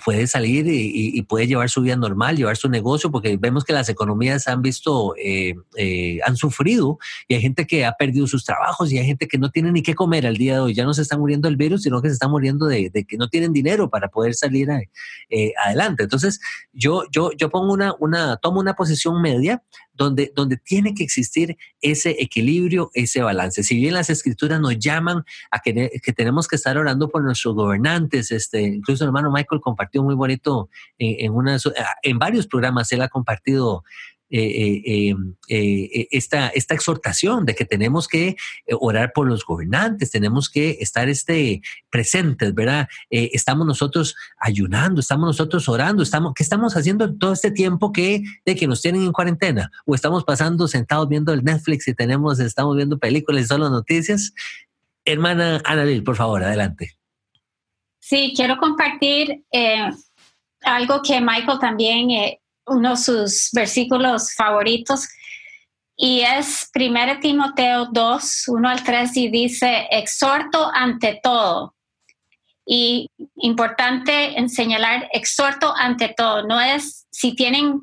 puede 0.04 0.26
salir 0.26 0.66
y, 0.68 1.22
puede 1.22 1.46
llevar 1.46 1.70
su 1.70 1.82
vida 1.82 1.94
normal, 1.94 2.36
llevar 2.36 2.56
su 2.56 2.68
negocio, 2.68 3.12
porque 3.12 3.36
vemos 3.36 3.64
que 3.64 3.72
las 3.72 3.88
economías 3.88 4.48
han 4.48 4.60
visto, 4.60 5.14
eh, 5.16 5.54
eh, 5.76 6.18
han 6.26 6.36
sufrido 6.36 6.98
y 7.28 7.34
hay 7.34 7.40
gente 7.40 7.64
que 7.64 7.84
ha 7.84 7.92
perdido 7.92 8.26
sus 8.26 8.44
trabajos 8.44 8.90
y 8.90 8.98
hay 8.98 9.06
gente 9.06 9.28
que 9.28 9.38
no 9.38 9.50
tiene 9.50 9.70
ni 9.70 9.82
qué 9.82 9.94
comer 9.94 10.26
al 10.26 10.36
día 10.36 10.54
de 10.54 10.60
hoy. 10.60 10.74
Ya 10.74 10.84
no 10.84 10.94
se 10.94 11.02
está 11.02 11.16
muriendo 11.16 11.46
el 11.46 11.56
virus, 11.56 11.82
sino 11.82 12.02
que 12.02 12.08
se 12.08 12.14
está 12.14 12.26
muriendo 12.26 12.66
de, 12.66 12.90
que 12.90 13.16
no 13.16 13.28
tienen 13.28 13.52
dinero 13.52 13.88
para 13.88 14.08
poder 14.08 14.34
salir 14.34 14.68
eh, 15.30 15.52
adelante. 15.64 16.02
Entonces, 16.02 16.40
yo, 16.72 17.04
yo, 17.12 17.30
yo 17.30 17.48
pongo 17.48 17.72
una, 17.72 17.94
una, 18.00 18.36
tomo 18.38 18.58
una 18.58 18.74
posición 18.74 19.22
media 19.22 19.62
donde, 19.94 20.32
donde 20.34 20.56
tiene 20.56 20.94
que 20.94 21.04
existir 21.04 21.56
ese 21.80 22.16
equilibrio, 22.18 22.90
ese 22.94 23.22
balance. 23.22 23.62
Si 23.62 23.76
bien 23.76 23.94
las 23.94 24.10
escrituras 24.10 24.60
nos 24.60 24.78
llaman 24.78 25.24
a 25.50 25.60
que, 25.60 25.90
que 26.02 26.12
tenemos 26.12 26.48
que 26.48 26.56
estar 26.56 26.76
orando 26.78 27.08
por 27.08 27.22
nuestros 27.22 27.54
gobernantes, 27.54 28.30
este, 28.30 28.62
incluso 28.62 29.04
el 29.04 29.08
hermano 29.08 29.30
Michael 29.30 29.60
compartió 29.60 30.02
muy 30.02 30.14
bonito 30.14 30.68
en, 30.98 31.32
una, 31.32 31.58
en 32.02 32.18
varios 32.18 32.46
programas, 32.46 32.90
él 32.92 33.02
ha 33.02 33.08
compartido 33.08 33.84
esta, 35.50 36.48
esta 36.48 36.74
exhortación 36.74 37.44
de 37.44 37.54
que 37.54 37.64
tenemos 37.64 38.08
que 38.08 38.36
orar 38.80 39.12
por 39.12 39.28
los 39.28 39.44
gobernantes, 39.44 40.10
tenemos 40.10 40.48
que 40.48 40.78
estar 40.80 41.08
este, 41.08 41.60
presentes, 41.90 42.54
¿verdad? 42.54 42.88
estamos 43.10 43.66
nosotros 43.66 44.16
ayunando, 44.38 45.00
estamos 45.00 45.26
nosotros 45.26 45.68
orando, 45.68 46.02
estamos, 46.02 46.32
¿qué 46.34 46.42
estamos 46.42 46.76
haciendo 46.76 47.14
todo 47.14 47.32
este 47.32 47.50
tiempo 47.50 47.92
que, 47.92 48.22
de 48.44 48.56
que 48.56 48.66
nos 48.66 48.82
tienen 48.82 49.02
en 49.02 49.12
cuarentena? 49.12 49.70
¿O 49.86 49.94
estamos 49.94 50.24
pasando 50.24 50.68
sentados 50.68 51.08
viendo 51.08 51.32
el 51.32 51.44
Netflix 51.44 51.88
y 51.88 51.94
tenemos, 51.94 52.40
estamos 52.40 52.76
viendo 52.76 52.98
películas 52.98 53.44
y 53.44 53.46
solo 53.46 53.70
noticias? 53.70 54.32
Hermana 55.04 55.60
Annalil, 55.64 56.02
por 56.04 56.16
favor, 56.16 56.42
adelante. 56.42 56.96
Sí, 57.98 58.32
quiero 58.36 58.56
compartir 58.58 59.44
eh, 59.52 59.90
algo 60.62 61.02
que 61.02 61.20
Michael 61.20 61.58
también, 61.60 62.10
eh, 62.10 62.40
uno 62.66 62.90
de 62.90 62.96
sus 62.96 63.50
versículos 63.52 64.34
favoritos, 64.34 65.08
y 65.96 66.20
es 66.20 66.70
1 66.74 67.20
Timoteo 67.20 67.86
2, 67.92 68.48
1 68.48 68.68
al 68.68 68.82
3, 68.82 69.16
y 69.16 69.28
dice, 69.28 69.86
exhorto 69.90 70.70
ante 70.72 71.20
todo. 71.22 71.74
Y 72.66 73.08
importante 73.36 74.38
en 74.38 74.48
señalar, 74.48 75.08
exhorto 75.12 75.74
ante 75.76 76.14
todo, 76.16 76.44
no 76.44 76.60
es 76.60 77.06
si 77.10 77.34
tienen 77.34 77.80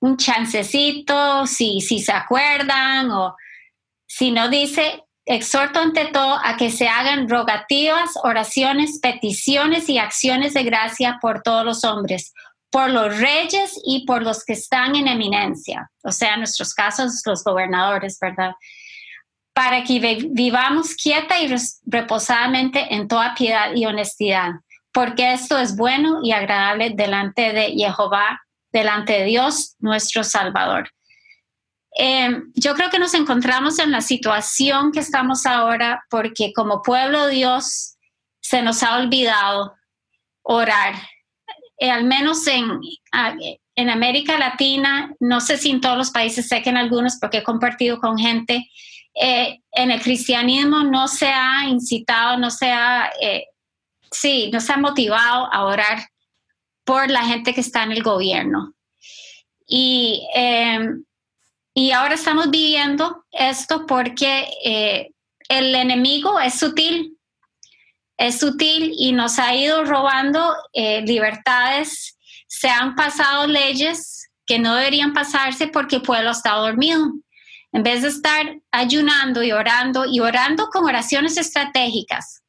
un 0.00 0.16
chancecito, 0.16 1.46
si, 1.46 1.80
si 1.80 2.00
se 2.00 2.12
acuerdan, 2.12 3.10
o 3.10 3.36
si 4.06 4.30
no 4.30 4.48
dice, 4.48 5.04
exhorto 5.26 5.78
ante 5.78 6.06
todo 6.06 6.40
a 6.42 6.56
que 6.56 6.70
se 6.70 6.88
hagan 6.88 7.28
rogativas, 7.28 8.10
oraciones, 8.22 8.98
peticiones 9.00 9.88
y 9.88 9.98
acciones 9.98 10.54
de 10.54 10.64
gracia 10.64 11.18
por 11.20 11.42
todos 11.42 11.64
los 11.64 11.84
hombres, 11.84 12.32
por 12.70 12.90
los 12.90 13.18
reyes 13.18 13.78
y 13.84 14.06
por 14.06 14.22
los 14.22 14.44
que 14.44 14.52
están 14.52 14.94
en 14.94 15.08
eminencia, 15.08 15.90
o 16.02 16.12
sea, 16.12 16.34
en 16.34 16.40
nuestros 16.40 16.72
casos 16.72 17.22
los 17.26 17.42
gobernadores, 17.42 18.18
¿verdad? 18.20 18.52
Para 19.52 19.82
que 19.82 20.28
vivamos 20.30 20.94
quieta 20.94 21.40
y 21.40 21.52
reposadamente 21.84 22.94
en 22.94 23.08
toda 23.08 23.34
piedad 23.34 23.74
y 23.74 23.86
honestidad, 23.86 24.52
porque 24.92 25.32
esto 25.32 25.58
es 25.58 25.76
bueno 25.76 26.20
y 26.22 26.32
agradable 26.32 26.90
delante 26.90 27.52
de 27.52 27.72
Jehová, 27.72 28.40
delante 28.72 29.14
de 29.14 29.24
Dios, 29.24 29.74
nuestro 29.80 30.22
Salvador. 30.22 30.90
Em, 31.92 32.52
yo 32.54 32.74
creo 32.74 32.88
que 32.88 33.00
nos 33.00 33.14
encontramos 33.14 33.80
en 33.80 33.90
la 33.90 34.00
situación 34.00 34.92
que 34.92 35.00
estamos 35.00 35.44
ahora 35.44 36.04
porque 36.08 36.52
como 36.54 36.82
pueblo 36.82 37.26
de 37.26 37.34
Dios 37.34 37.96
se 38.40 38.62
nos 38.62 38.82
ha 38.82 38.96
olvidado 38.98 39.74
orar. 40.42 40.94
Eh, 41.80 41.90
al 41.90 42.04
menos 42.04 42.46
en, 42.46 42.78
en 43.74 43.90
América 43.90 44.38
Latina, 44.38 45.12
no 45.18 45.40
sé 45.40 45.56
si 45.56 45.70
en 45.70 45.80
todos 45.80 45.96
los 45.96 46.10
países, 46.10 46.46
sé 46.46 46.62
que 46.62 46.70
en 46.70 46.76
algunos 46.76 47.16
porque 47.20 47.38
he 47.38 47.42
compartido 47.42 47.98
con 47.98 48.18
gente, 48.18 48.70
eh, 49.14 49.60
en 49.72 49.90
el 49.90 50.00
cristianismo 50.00 50.84
no 50.84 51.08
se 51.08 51.28
ha 51.28 51.64
incitado, 51.68 52.38
no 52.38 52.50
se 52.50 52.70
ha, 52.70 53.10
eh, 53.20 53.46
sí, 54.12 54.50
no 54.52 54.60
se 54.60 54.72
ha 54.72 54.76
motivado 54.76 55.52
a 55.52 55.64
orar 55.64 56.06
por 56.84 57.10
la 57.10 57.24
gente 57.24 57.54
que 57.54 57.60
está 57.60 57.82
en 57.82 57.92
el 57.92 58.02
gobierno. 58.02 58.74
Y 59.66 60.28
em, 60.34 61.04
y 61.74 61.92
ahora 61.92 62.14
estamos 62.14 62.50
viviendo 62.50 63.24
esto 63.30 63.86
porque 63.86 64.48
eh, 64.64 65.12
el 65.48 65.74
enemigo 65.74 66.40
es 66.40 66.58
sutil, 66.58 67.16
es 68.20 68.38
sutil 68.38 68.92
y 68.98 69.12
nos 69.12 69.38
ha 69.38 69.54
ido 69.54 69.82
robando 69.84 70.54
eh, 70.74 71.00
libertades. 71.00 72.18
Se 72.46 72.68
han 72.68 72.94
pasado 72.94 73.46
leyes 73.46 74.28
que 74.44 74.58
no 74.58 74.74
deberían 74.74 75.14
pasarse 75.14 75.68
porque 75.68 75.96
el 75.96 76.02
pueblo 76.02 76.30
está 76.30 76.52
dormido. 76.56 77.14
En 77.72 77.82
vez 77.82 78.02
de 78.02 78.08
estar 78.08 78.58
ayunando 78.70 79.42
y 79.42 79.52
orando 79.52 80.04
y 80.04 80.20
orando 80.20 80.68
con 80.68 80.84
oraciones 80.84 81.38
estratégicas, 81.38 82.42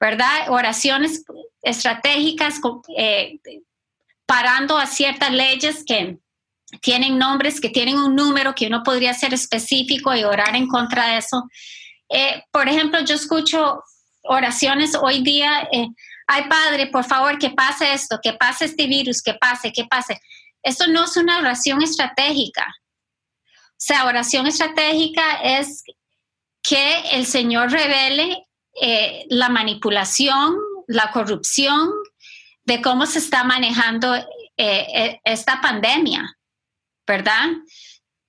¿verdad? 0.00 0.48
Oraciones 0.48 1.24
estratégicas 1.60 2.58
eh, 2.96 3.38
parando 4.24 4.78
a 4.78 4.86
ciertas 4.86 5.30
leyes 5.30 5.84
que 5.84 6.16
tienen 6.80 7.18
nombres 7.18 7.60
que 7.60 7.68
tienen 7.68 7.98
un 7.98 8.14
número 8.14 8.54
que 8.54 8.68
uno 8.68 8.82
podría 8.82 9.12
ser 9.12 9.34
específico 9.34 10.14
y 10.14 10.24
orar 10.24 10.56
en 10.56 10.68
contra 10.68 11.08
de 11.08 11.18
eso. 11.18 11.50
Eh, 12.08 12.44
por 12.50 12.66
ejemplo, 12.66 13.00
yo 13.00 13.16
escucho 13.16 13.82
oraciones 14.22 14.94
hoy 14.94 15.22
día, 15.22 15.68
eh, 15.72 15.88
ay 16.26 16.44
Padre, 16.48 16.86
por 16.88 17.04
favor, 17.04 17.38
que 17.38 17.50
pase 17.50 17.92
esto, 17.92 18.18
que 18.22 18.32
pase 18.34 18.66
este 18.66 18.86
virus, 18.86 19.22
que 19.22 19.34
pase, 19.34 19.72
que 19.72 19.84
pase. 19.84 20.20
Esto 20.62 20.86
no 20.86 21.04
es 21.04 21.16
una 21.16 21.38
oración 21.38 21.82
estratégica. 21.82 22.66
O 23.42 23.82
sea, 23.82 24.04
oración 24.06 24.46
estratégica 24.46 25.42
es 25.42 25.82
que 26.62 27.00
el 27.12 27.24
Señor 27.24 27.70
revele 27.70 28.46
eh, 28.80 29.24
la 29.30 29.48
manipulación, 29.48 30.54
la 30.86 31.10
corrupción, 31.12 31.88
de 32.64 32.82
cómo 32.82 33.06
se 33.06 33.18
está 33.18 33.42
manejando 33.42 34.14
esta 34.56 35.62
pandemia. 35.62 36.36
¿verdad? 37.10 37.48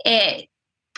Eh, 0.03 0.49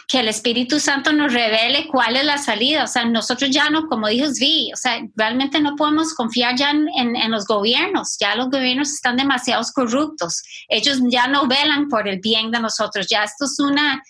que 0.08 0.20
el 0.20 0.28
Espíritu 0.28 0.80
Santo 0.80 1.14
nos 1.14 1.34
revele 1.34 1.88
cuál 1.88 2.16
es 2.16 2.26
la 2.26 2.38
salida. 2.38 2.84
O 2.84 2.88
sea, 2.88 3.06
nosotros 3.06 3.50
ya 3.52 3.70
no, 3.70 3.88
como 3.88 4.08
dijo 4.08 4.28
Vi, 4.40 4.72
o 4.74 4.78
sea, 4.78 5.02
realmente 5.16 5.60
no 5.60 5.76
podemos 5.76 6.14
confiar 6.14 6.56
ya 6.56 6.72
en, 6.72 7.32
los 7.32 7.46
gobiernos. 7.46 8.18
Ya 8.20 8.36
los 8.36 8.50
gobiernos 8.50 8.92
están 8.92 9.18
demasiados 9.18 9.72
corruptos. 9.72 10.44
Ellos 10.68 11.00
ya 11.10 11.28
no 11.28 11.48
velan 11.48 11.88
por 11.88 12.08
el 12.08 12.20
bien 12.20 12.52
de 12.52 12.60
nosotros. 12.60 13.08
Ya 13.10 13.24
esto 13.24 13.46
es 13.46 13.60
una, 13.60 14.04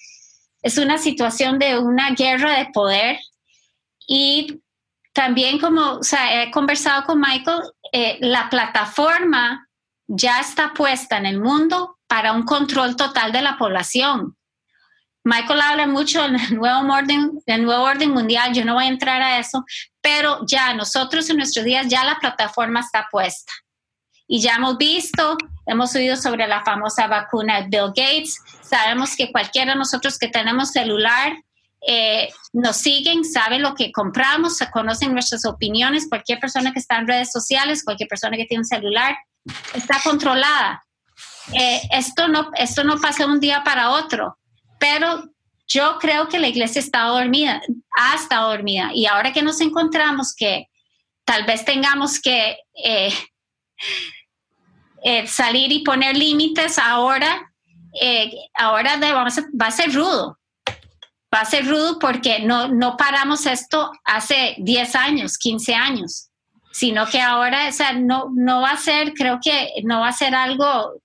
es 0.62 0.78
una 0.78 0.98
situación 0.98 1.60
de 1.60 1.78
una 1.78 2.12
guerra 2.12 2.58
de 2.58 2.68
poder. 2.74 3.20
Y 4.08 4.62
también 5.14 5.60
como, 5.60 5.94
o 5.94 6.04
sea, 6.04 6.44
he 6.44 6.52
conversado 6.52 7.06
con 7.06 7.20
Michael, 7.20 7.62
eh, 7.91 8.18
la 8.22 8.50
plataforma 8.50 9.70
ya 10.08 10.39
está 10.39 10.74
puesta 10.74 11.18
en 11.18 11.26
el 11.26 11.39
mundo 11.39 11.98
para 12.08 12.34
un 12.34 12.44
control 12.44 12.96
total 12.96 13.32
de 13.32 13.41
la 13.41 13.58
población. 13.58 14.36
Michael 15.24 15.61
habla 15.61 15.88
mucho 15.88 16.21
del 16.21 16.38
nuevo 16.55 16.93
orden, 16.93 17.41
del 17.45 17.63
nuevo 17.63 17.84
orden 17.84 18.11
mundial, 18.11 18.53
yo 18.53 18.65
no 18.65 18.76
voy 18.76 18.86
a 18.86 18.89
entrar 18.89 19.21
a 19.21 19.39
eso, 19.39 19.65
pero 20.01 20.39
ya 20.45 20.74
nosotros 20.74 21.30
en 21.30 21.38
nuestros 21.38 21.65
días 21.65 21.88
ya 21.88 22.03
la 22.03 22.19
plataforma 22.19 22.82
está 22.82 23.07
puesta. 23.11 23.53
Y 24.28 24.41
ya 24.41 24.55
hemos 24.55 24.78
visto, 24.78 25.38
hemos 25.65 25.95
oído 25.95 26.15
sobre 26.15 26.47
la 26.47 26.63
famosa 26.63 27.07
vacuna 27.07 27.61
de 27.61 27.67
Bill 27.67 27.88
Gates, 27.95 28.39
sabemos 28.61 29.15
que 29.15 29.32
cualquiera 29.32 29.74
de 29.74 29.78
nosotros 29.78 30.17
que 30.17 30.28
tenemos 30.28 30.71
celular 30.71 31.34
eh, 31.86 32.30
nos 32.53 32.78
siguen, 32.78 33.26
saben 33.26 33.61
lo 33.61 33.76
que 33.76 33.91
compramos, 33.91 34.57
se 34.57 34.71
conocen 34.71 35.13
nuestras 35.13 35.45
opiniones, 35.45 36.07
cualquier 36.07 36.39
persona 36.39 36.71
que 36.71 36.80
está 36.80 36.97
en 36.97 37.07
redes 37.07 37.32
sociales, 37.32 37.84
cualquier 37.84 38.07
persona 38.07 38.38
que 38.38 38.45
tiene 38.45 38.61
un 38.61 38.65
celular, 38.65 39.17
está 39.74 39.99
controlada. 40.01 40.84
Eh, 41.51 41.82
esto, 41.91 42.30
no, 42.30 42.51
esto 42.55 42.86
no 42.86 43.01
pasa 43.01 43.26
un 43.26 43.41
día 43.41 43.63
para 43.65 43.89
otro, 43.89 44.38
pero 44.84 45.23
yo 45.65 45.97
creo 45.97 46.27
que 46.27 46.39
la 46.39 46.49
iglesia 46.49 46.81
está 46.81 47.03
dormida, 47.03 47.61
ha 47.95 48.15
estado 48.15 48.49
dormida. 48.49 48.91
Y 48.93 49.05
ahora 49.05 49.31
que 49.31 49.41
nos 49.41 49.61
encontramos 49.61 50.36
que 50.36 50.67
tal 51.23 51.45
vez 51.45 51.63
tengamos 51.63 52.19
que 52.19 52.57
eh, 52.84 53.13
eh, 55.05 55.25
salir 55.25 55.71
y 55.71 55.86
poner 55.86 56.17
límites 56.17 56.77
ahora, 56.77 57.49
ahora 58.55 58.97
vamos 58.97 59.39
va 59.39 59.67
a 59.67 59.71
ser 59.71 59.93
rudo. 59.93 60.38
Va 61.34 61.39
a 61.39 61.45
ser 61.45 61.65
rudo 61.65 61.97
porque 61.97 62.41
no, 62.41 62.67
no 62.67 62.97
paramos 62.97 63.45
esto 63.45 63.89
hace 64.03 64.55
10 64.57 64.95
años, 64.95 65.38
15 65.38 65.75
años, 65.75 66.29
sino 66.73 67.05
que 67.05 67.21
ahora, 67.21 67.69
o 67.69 67.71
sea, 67.71 67.93
no, 67.93 68.31
no 68.36 68.59
va 68.59 68.71
a 68.71 68.77
ser, 68.77 69.13
creo 69.13 69.39
que 69.41 69.69
no 69.86 70.01
va 70.01 70.09
a 70.09 70.13
ser 70.13 70.36
algo 70.36 71.01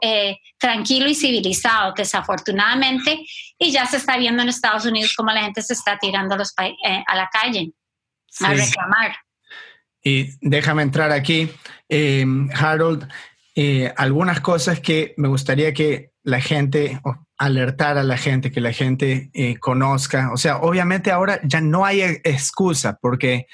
eh, 0.00 0.38
tranquilo 0.58 1.08
y 1.08 1.14
civilizado, 1.14 1.92
desafortunadamente, 1.96 3.18
y 3.58 3.72
ya 3.72 3.86
se 3.86 3.96
está 3.96 4.16
viendo 4.16 4.42
en 4.42 4.48
Estados 4.48 4.86
Unidos 4.86 5.14
cómo 5.16 5.32
la 5.32 5.42
gente 5.42 5.62
se 5.62 5.72
está 5.72 5.98
tirando 5.98 6.36
los 6.36 6.52
eh, 6.60 7.02
a 7.06 7.16
la 7.16 7.28
calle 7.32 7.72
a 8.40 8.50
reclamar. 8.50 9.16
Y 10.02 10.28
déjame 10.40 10.82
entrar 10.82 11.10
aquí, 11.10 11.50
em, 11.88 12.48
Harold, 12.54 13.08
eh, 13.56 13.92
algunas 13.96 14.40
cosas 14.40 14.78
que 14.78 15.14
me 15.16 15.26
gustaría 15.26 15.74
que 15.74 16.10
la 16.22 16.40
gente, 16.40 17.00
alertar 17.38 17.98
a 17.98 18.04
la 18.04 18.16
gente, 18.16 18.52
que 18.52 18.60
la 18.60 18.72
gente 18.72 19.30
conozca. 19.60 20.32
O 20.32 20.36
sea, 20.36 20.58
obviamente 20.58 21.10
ahora 21.10 21.40
ya 21.44 21.60
no 21.60 21.84
hay 21.84 22.02
excusa 22.02 22.98
porque 23.00 23.46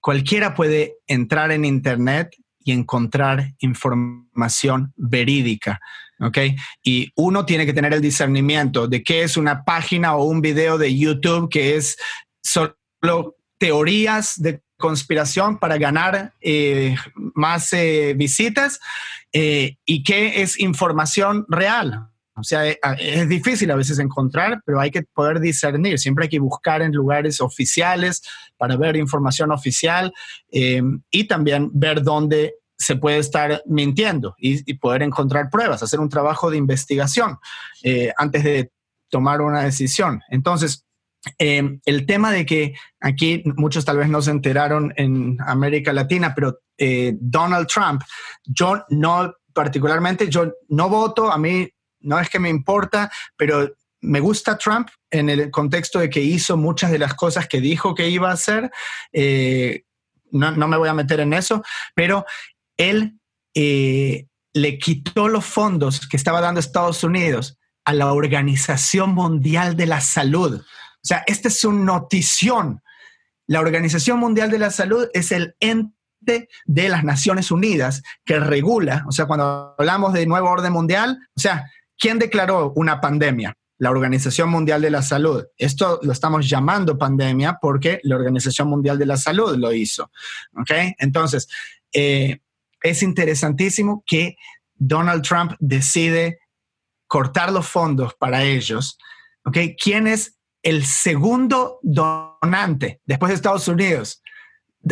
cualquiera 0.00 0.54
puede 0.54 0.96
entrar 1.06 1.50
en 1.52 1.64
Internet 1.64 2.30
y 2.68 2.72
encontrar 2.72 3.54
información 3.60 4.92
verídica. 4.96 5.80
¿ok? 6.20 6.38
Y 6.82 7.10
uno 7.16 7.46
tiene 7.46 7.64
que 7.64 7.72
tener 7.72 7.94
el 7.94 8.02
discernimiento 8.02 8.86
de 8.86 9.02
qué 9.02 9.22
es 9.22 9.38
una 9.38 9.64
página 9.64 10.14
o 10.14 10.24
un 10.24 10.42
video 10.42 10.76
de 10.76 10.94
YouTube 10.94 11.48
que 11.48 11.76
es 11.76 11.96
solo 12.42 13.36
teorías 13.56 14.34
de 14.36 14.60
conspiración 14.76 15.58
para 15.58 15.78
ganar 15.78 16.34
eh, 16.42 16.94
más 17.34 17.72
eh, 17.72 18.14
visitas 18.16 18.80
eh, 19.32 19.76
y 19.86 20.02
qué 20.02 20.42
es 20.42 20.60
información 20.60 21.46
real. 21.48 22.10
O 22.38 22.44
sea, 22.44 22.66
eh, 22.66 22.78
es 22.98 23.28
difícil 23.28 23.70
a 23.70 23.76
veces 23.76 23.98
encontrar, 23.98 24.62
pero 24.64 24.80
hay 24.80 24.90
que 24.90 25.02
poder 25.02 25.40
discernir. 25.40 25.98
Siempre 25.98 26.24
hay 26.24 26.28
que 26.28 26.38
buscar 26.38 26.82
en 26.82 26.92
lugares 26.92 27.40
oficiales 27.40 28.22
para 28.56 28.76
ver 28.76 28.96
información 28.96 29.52
oficial 29.52 30.12
eh, 30.50 30.82
y 31.10 31.24
también 31.24 31.70
ver 31.72 32.02
dónde 32.02 32.54
se 32.76 32.94
puede 32.94 33.18
estar 33.18 33.62
mintiendo 33.66 34.36
y, 34.38 34.74
poder 34.74 35.02
encontrar 35.02 35.50
pruebas, 35.50 35.82
hacer 35.82 35.98
un 35.98 36.08
trabajo 36.08 36.48
de 36.48 36.58
investigación 36.58 37.38
eh, 37.82 38.12
antes 38.16 38.44
de 38.44 38.70
tomar 39.10 39.40
una 39.40 39.62
decisión. 39.62 40.20
Entonces, 40.30 40.84
el 41.38 42.06
tema 42.06 42.30
de 42.30 42.46
que 42.46 42.74
aquí 43.00 43.42
muchos 43.56 43.84
tal 43.84 43.98
vez 43.98 44.08
no 44.08 44.22
se 44.22 44.30
enteraron 44.30 44.92
en 44.96 45.36
América 45.44 45.92
Latina, 45.92 46.32
pero 46.32 46.60
Donald 47.20 47.66
Trump, 47.66 48.02
yo 48.44 48.84
no 48.90 49.34
particularmente, 49.52 50.28
yo 50.28 50.52
no 50.68 50.88
voto, 50.88 51.32
a 51.32 51.36
mí 51.36 51.68
no 52.00 52.18
es 52.18 52.28
que 52.30 52.38
me 52.38 52.48
importa, 52.48 53.10
pero 53.36 53.70
me 54.00 54.20
gusta 54.20 54.56
Trump 54.56 54.88
en 55.10 55.28
el 55.28 55.50
contexto 55.50 55.98
de 55.98 56.10
que 56.10 56.20
hizo 56.20 56.56
muchas 56.56 56.90
de 56.90 56.98
las 56.98 57.14
cosas 57.14 57.48
que 57.48 57.60
dijo 57.60 57.94
que 57.94 58.08
iba 58.08 58.30
a 58.30 58.34
hacer. 58.34 58.70
Eh, 59.12 59.84
no, 60.30 60.52
me 60.52 60.76
voy 60.76 60.88
a 60.88 60.94
meter 60.94 61.20
en 61.20 61.32
eso, 61.32 61.62
pero 61.94 62.24
él 62.76 63.18
eh, 63.54 64.26
le 64.52 64.78
quitó 64.78 65.28
los 65.28 65.44
fondos 65.44 66.06
que 66.06 66.16
estaba 66.16 66.40
dando 66.40 66.60
Estados 66.60 67.02
Unidos 67.02 67.58
a 67.84 67.94
la 67.94 68.12
Organización 68.12 69.14
Mundial 69.14 69.76
de 69.76 69.86
la 69.86 70.00
Salud. 70.00 70.60
O 70.60 71.06
sea, 71.06 71.24
esta 71.26 71.48
es 71.48 71.64
una 71.64 71.84
notición. 71.84 72.82
La 73.46 73.60
Organización 73.60 74.18
Mundial 74.18 74.50
de 74.50 74.58
la 74.58 74.70
Salud 74.70 75.08
es 75.14 75.32
el 75.32 75.56
ente 75.60 76.48
de 76.66 76.88
las 76.88 77.04
Naciones 77.04 77.50
Unidas 77.50 78.02
que 78.24 78.38
regula, 78.38 79.04
o 79.08 79.12
sea, 79.12 79.26
cuando 79.26 79.74
hablamos 79.78 80.12
de 80.12 80.26
nuevo 80.26 80.50
orden 80.50 80.72
mundial, 80.72 81.18
o 81.34 81.40
sea, 81.40 81.64
¿Quién 81.98 82.18
declaró 82.18 82.72
una 82.76 83.00
pandemia? 83.00 83.54
La 83.78 83.90
Organización 83.90 84.50
Mundial 84.50 84.82
de 84.82 84.90
la 84.90 85.02
Salud. 85.02 85.44
Esto 85.56 86.00
lo 86.02 86.12
estamos 86.12 86.48
llamando 86.48 86.98
pandemia 86.98 87.58
porque 87.60 88.00
la 88.02 88.16
Organización 88.16 88.68
Mundial 88.68 88.98
de 88.98 89.06
la 89.06 89.16
Salud 89.16 89.56
lo 89.56 89.72
hizo. 89.72 90.10
¿Ok? 90.54 90.70
Entonces, 90.98 91.48
eh, 91.92 92.40
es 92.82 93.02
interesantísimo 93.02 94.02
que 94.06 94.36
Donald 94.74 95.22
Trump 95.22 95.52
decide 95.58 96.38
cortar 97.06 97.52
los 97.52 97.66
fondos 97.68 98.14
para 98.14 98.44
ellos. 98.44 98.98
¿Ok? 99.44 99.58
¿Quién 99.80 100.06
es 100.06 100.38
el 100.62 100.84
segundo 100.84 101.78
donante 101.82 103.00
después 103.06 103.30
de 103.30 103.36
Estados 103.36 103.68
Unidos 103.68 104.22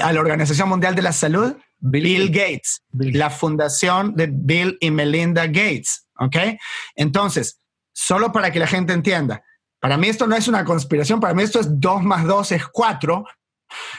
a 0.00 0.12
la 0.12 0.20
Organización 0.20 0.68
Mundial 0.68 0.94
de 0.94 1.02
la 1.02 1.12
Salud? 1.12 1.56
Bill, 1.78 2.30
Gates, 2.30 2.82
la 2.92 3.30
fundación 3.30 4.14
de 4.14 4.28
Bill 4.32 4.78
y 4.80 4.90
Melinda 4.90 5.46
Gates. 5.46 6.05
¿Ok? 6.18 6.36
Entonces, 6.94 7.60
solo 7.92 8.32
para 8.32 8.50
que 8.50 8.58
la 8.58 8.66
gente 8.66 8.92
entienda, 8.92 9.42
para 9.80 9.96
mí 9.96 10.08
esto 10.08 10.26
no 10.26 10.36
es 10.36 10.48
una 10.48 10.64
conspiración, 10.64 11.20
para 11.20 11.34
mí 11.34 11.42
esto 11.42 11.60
es 11.60 11.80
2 11.80 12.02
más 12.02 12.24
2 12.24 12.52
es 12.52 12.66
4. 12.68 13.24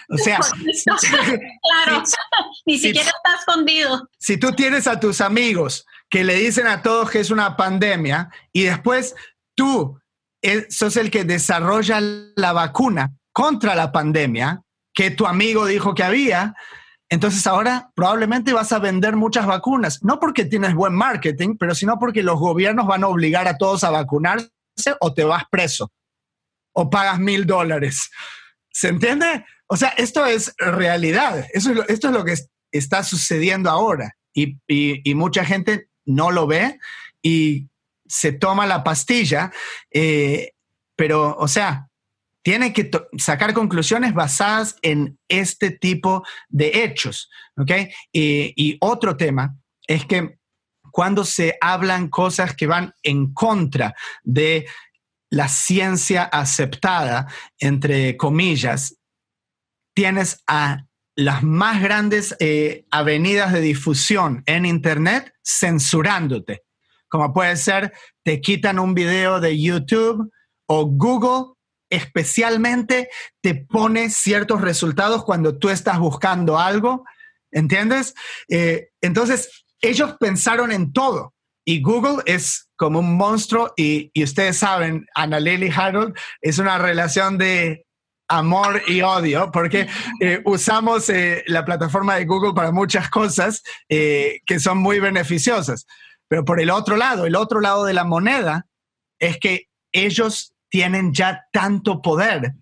O 0.10 0.18
sea, 0.18 0.40
claro, 0.40 2.04
ni 2.66 2.78
siquiera 2.78 3.10
está 3.10 3.40
escondido. 3.40 4.10
Si 4.18 4.38
tú 4.38 4.54
tienes 4.54 4.88
a 4.88 5.00
tus 5.00 5.22
amigos 5.22 5.86
que 6.10 6.24
le 6.24 6.36
dicen 6.36 6.68
a 6.68 6.82
todos 6.82 7.10
que 7.10 7.20
es 7.20 7.32
una 7.32 7.58
pandemia 7.58 8.30
y 8.52 8.64
después 8.64 9.16
tú 9.56 10.00
sos 10.70 10.96
el 10.98 11.12
que 11.12 11.26
desarrolla 11.26 12.00
la 12.02 12.54
vacuna 12.54 13.12
contra 13.34 13.76
la 13.76 13.92
pandemia 13.92 14.62
que 14.94 15.12
tu 15.12 15.28
amigo 15.28 15.68
dijo 15.68 15.94
que 15.94 16.04
había, 16.04 16.56
entonces 17.10 17.46
ahora 17.48 17.92
probablemente 17.96 18.54
vas 18.54 18.72
a 18.72 18.80
vender 18.80 19.16
muchas 19.16 19.46
vacunas, 19.46 20.04
no 20.04 20.20
porque 20.20 20.46
tienes 20.46 20.74
buen 20.74 20.94
marketing, 20.94 21.56
pero 21.58 21.74
sino 21.74 21.98
porque 22.00 22.24
los 22.24 22.40
gobiernos 22.40 22.88
van 22.88 23.04
a 23.04 23.08
obligar 23.08 23.48
a 23.48 23.58
todos 23.58 23.84
a 23.84 23.92
vacunarse 23.92 24.50
o 25.00 25.14
te 25.14 25.24
vas 25.24 25.44
preso 25.50 25.92
o 26.74 26.90
pagas 26.90 27.20
mil 27.20 27.46
dólares. 27.46 28.12
¿Se 28.72 28.90
entiende? 28.90 29.46
O 29.68 29.78
sea, 29.78 29.90
esto 29.90 30.26
es 30.26 30.54
realidad. 30.58 31.46
Eso 31.54 31.72
es 31.72 31.90
esto 31.90 32.08
es 32.08 32.14
lo 32.14 32.24
que 32.24 32.36
está 32.72 33.04
sucediendo 33.04 33.70
ahora 33.70 34.16
y, 34.34 35.16
mucha 35.16 35.44
gente 35.44 35.90
no 36.06 36.32
lo 36.32 36.48
ve 36.48 36.80
y 37.22 37.70
se 38.06 38.32
toma 38.32 38.66
la 38.66 38.84
pastilla, 38.84 39.52
eh, 39.92 40.52
pero, 40.96 41.36
o 41.38 41.48
sea, 41.48 41.90
tiene 42.48 42.72
que 42.72 42.90
sacar 43.18 43.54
conclusiones 43.54 44.14
basadas 44.14 44.78
en 44.82 45.20
este 45.28 45.70
tipo 45.70 46.26
de 46.48 46.86
hechos. 46.86 47.30
Y, 48.14 48.78
otro 48.80 49.18
tema 49.18 49.58
es 49.86 50.06
que 50.06 50.38
cuando 50.90 51.26
se 51.26 51.58
hablan 51.60 52.08
cosas 52.08 52.56
que 52.56 52.66
van 52.66 52.94
en 53.04 53.34
contra 53.34 53.94
de 54.24 54.66
la 55.30 55.50
ciencia 55.50 56.24
aceptada, 56.24 57.28
entre 57.60 58.16
comillas, 58.16 58.96
tienes 59.94 60.42
a 60.48 60.86
las 61.18 61.44
más 61.44 61.82
grandes 61.82 62.34
eh, 62.40 62.86
avenidas 62.92 63.52
de 63.52 63.60
difusión 63.60 64.44
en 64.46 64.66
Internet 64.66 65.34
censurándote. 65.44 66.64
Como 67.10 67.34
puede 67.34 67.58
ser, 67.58 67.92
te 68.24 68.40
quitan 68.40 68.80
un 68.80 68.94
video 68.94 69.42
de 69.42 69.62
YouTube 69.62 70.32
o 70.66 70.86
Google 70.86 71.57
especialmente 71.90 73.10
te 73.42 73.56
pone 73.56 74.10
ciertos 74.10 74.62
resultados 74.62 75.24
cuando 75.24 75.58
tú 75.58 75.70
estás 75.70 76.00
buscando 76.00 76.60
algo, 76.60 77.06
¿entiendes? 77.52 78.14
Eh, 78.50 78.90
entonces, 79.02 79.66
ellos 79.82 80.16
pensaron 80.20 80.72
en 80.72 80.92
todo 80.92 81.34
y 81.66 81.82
Google 81.82 82.24
es 82.26 82.70
como 82.76 83.00
un 83.00 83.16
monstruo 83.16 83.74
y, 83.76 84.12
ustedes 84.22 84.58
saben, 84.58 85.06
Ana 85.16 85.40
Lily 85.40 85.72
Harold 85.76 86.16
es 86.42 86.60
una 86.60 86.78
relación 86.78 87.38
de 87.38 87.86
amor 88.30 88.82
y 88.88 89.02
odio, 89.02 89.52
porque 89.52 89.88
eh, 90.22 90.42
usamos 90.46 91.10
eh, 91.10 91.44
la 91.48 91.64
plataforma 91.64 92.16
de 92.16 92.26
Google 92.26 92.54
para 92.54 92.72
muchas 92.72 93.10
cosas 93.10 93.64
que 93.88 94.60
son 94.60 94.80
muy 94.80 95.00
beneficiosas. 95.00 95.86
Pero 96.30 96.44
por 96.44 96.60
el 96.60 96.70
otro 96.70 96.98
lado, 96.98 97.26
el 97.26 97.36
otro 97.36 97.62
lado 97.62 97.86
de 97.86 97.94
la 97.94 98.04
moneda 98.04 98.68
es 99.20 99.38
que 99.38 99.68
ellos 99.94 100.54
tienen 100.70 101.14
ya 101.14 101.46
tanto 101.52 102.02
poder. 102.02 102.54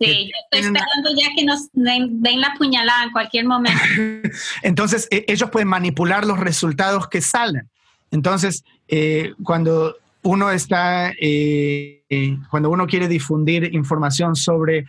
Sí, 0.00 0.30
yo 0.30 0.32
estoy 0.44 0.72
esperando 0.72 1.10
ya 1.14 1.28
que 1.36 1.44
nos 1.44 1.68
den, 1.72 2.40
la 2.40 2.54
puñalada 2.56 3.04
en 3.04 3.10
cualquier 3.10 3.44
momento. 3.44 3.80
Entonces, 4.62 5.06
e, 5.10 5.26
ellos 5.28 5.50
pueden 5.50 5.68
manipular 5.68 6.24
los 6.24 6.38
resultados 6.38 7.06
que 7.08 7.20
salen. 7.20 7.68
Entonces, 8.10 8.64
eh, 8.88 9.34
cuando 9.42 9.96
uno 10.22 10.50
está, 10.50 11.10
eh, 11.20 12.02
eh, 12.08 12.38
cuando 12.50 12.70
uno 12.70 12.86
quiere 12.86 13.08
difundir 13.08 13.74
información 13.74 14.36
sobre 14.36 14.86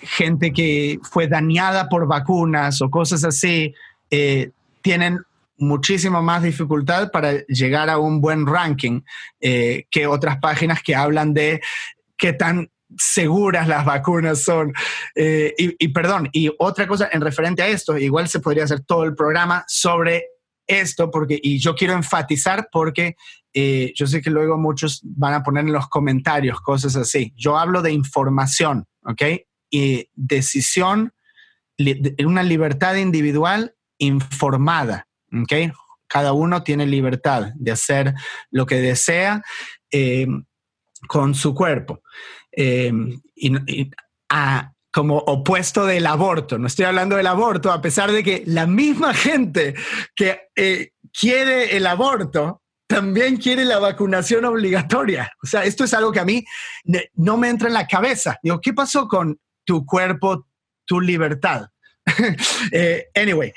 gente 0.00 0.52
que 0.54 0.98
fue 1.02 1.28
dañada 1.28 1.86
por 1.90 2.06
vacunas 2.06 2.80
o 2.80 2.90
cosas 2.90 3.24
así, 3.24 3.74
tienen 4.80 5.20
muchísimo 5.58 6.22
más 6.22 6.42
dificultad 6.42 7.10
para 7.10 7.44
llegar 7.46 7.88
a 7.90 7.98
un 7.98 8.20
buen 8.20 8.46
ranking 8.46 9.02
eh, 9.40 9.86
que 9.90 10.06
otras 10.06 10.38
páginas 10.38 10.82
que 10.82 10.94
hablan 10.94 11.34
de 11.34 11.60
qué 12.16 12.32
tan 12.32 12.70
seguras 12.96 13.68
las 13.68 13.84
vacunas 13.84 14.42
son. 14.42 14.72
Eh, 15.14 15.54
y, 15.58 15.88
perdón, 15.88 16.28
y 16.32 16.50
otra 16.58 16.86
cosa 16.86 17.08
en 17.12 17.20
referente 17.20 17.62
a 17.62 17.68
esto, 17.68 17.96
igual 17.98 18.28
se 18.28 18.40
podría 18.40 18.64
hacer 18.64 18.80
todo 18.80 19.04
el 19.04 19.14
programa 19.14 19.64
sobre 19.66 20.26
esto, 20.66 21.10
porque, 21.10 21.38
y 21.40 21.58
yo 21.58 21.74
quiero 21.74 21.94
enfatizar 21.94 22.68
porque 22.72 23.16
eh, 23.52 23.92
yo 23.94 24.06
sé 24.06 24.20
que 24.20 24.30
luego 24.30 24.58
muchos 24.58 25.00
van 25.02 25.34
a 25.34 25.42
poner 25.42 25.64
en 25.64 25.72
los 25.72 25.88
comentarios 25.88 26.60
cosas 26.60 26.96
así. 26.96 27.32
Yo 27.36 27.56
hablo 27.56 27.82
de 27.82 27.92
información, 27.92 28.86
¿ok? 29.02 29.22
Y 29.70 30.08
decisión, 30.14 31.12
una 32.24 32.42
libertad 32.42 32.96
individual 32.96 33.74
informada. 33.98 35.05
¿Okay? 35.42 35.72
Cada 36.08 36.32
uno 36.32 36.62
tiene 36.62 36.86
libertad 36.86 37.52
de 37.54 37.72
hacer 37.72 38.14
lo 38.50 38.66
que 38.66 38.76
desea 38.76 39.42
eh, 39.90 40.26
con 41.08 41.34
su 41.34 41.54
cuerpo. 41.54 42.02
Eh, 42.52 42.92
y, 43.34 43.90
como 44.92 45.18
opuesto 45.18 45.84
del 45.84 46.06
aborto. 46.06 46.58
No 46.58 46.66
estoy 46.66 46.86
hablando 46.86 47.16
del 47.16 47.26
aborto, 47.26 47.70
a 47.70 47.82
pesar 47.82 48.10
de 48.12 48.24
que 48.24 48.44
la 48.46 48.66
misma 48.66 49.12
gente 49.12 49.74
que 50.14 50.48
eh, 50.56 50.92
quiere 51.12 51.76
el 51.76 51.86
aborto 51.86 52.62
también 52.86 53.36
quiere 53.36 53.66
la 53.66 53.78
vacunación 53.78 54.46
obligatoria. 54.46 55.30
O 55.42 55.46
sea, 55.46 55.64
esto 55.64 55.84
es 55.84 55.92
algo 55.92 56.12
que 56.12 56.20
a 56.20 56.24
mí 56.24 56.42
no 57.14 57.36
me 57.36 57.50
entra 57.50 57.68
en 57.68 57.74
la 57.74 57.86
cabeza. 57.86 58.38
Digo, 58.42 58.58
¿qué 58.60 58.72
pasó 58.72 59.06
con 59.06 59.38
tu 59.66 59.84
cuerpo, 59.84 60.46
tu 60.86 60.98
libertad? 60.98 61.66
anyway, 63.14 63.52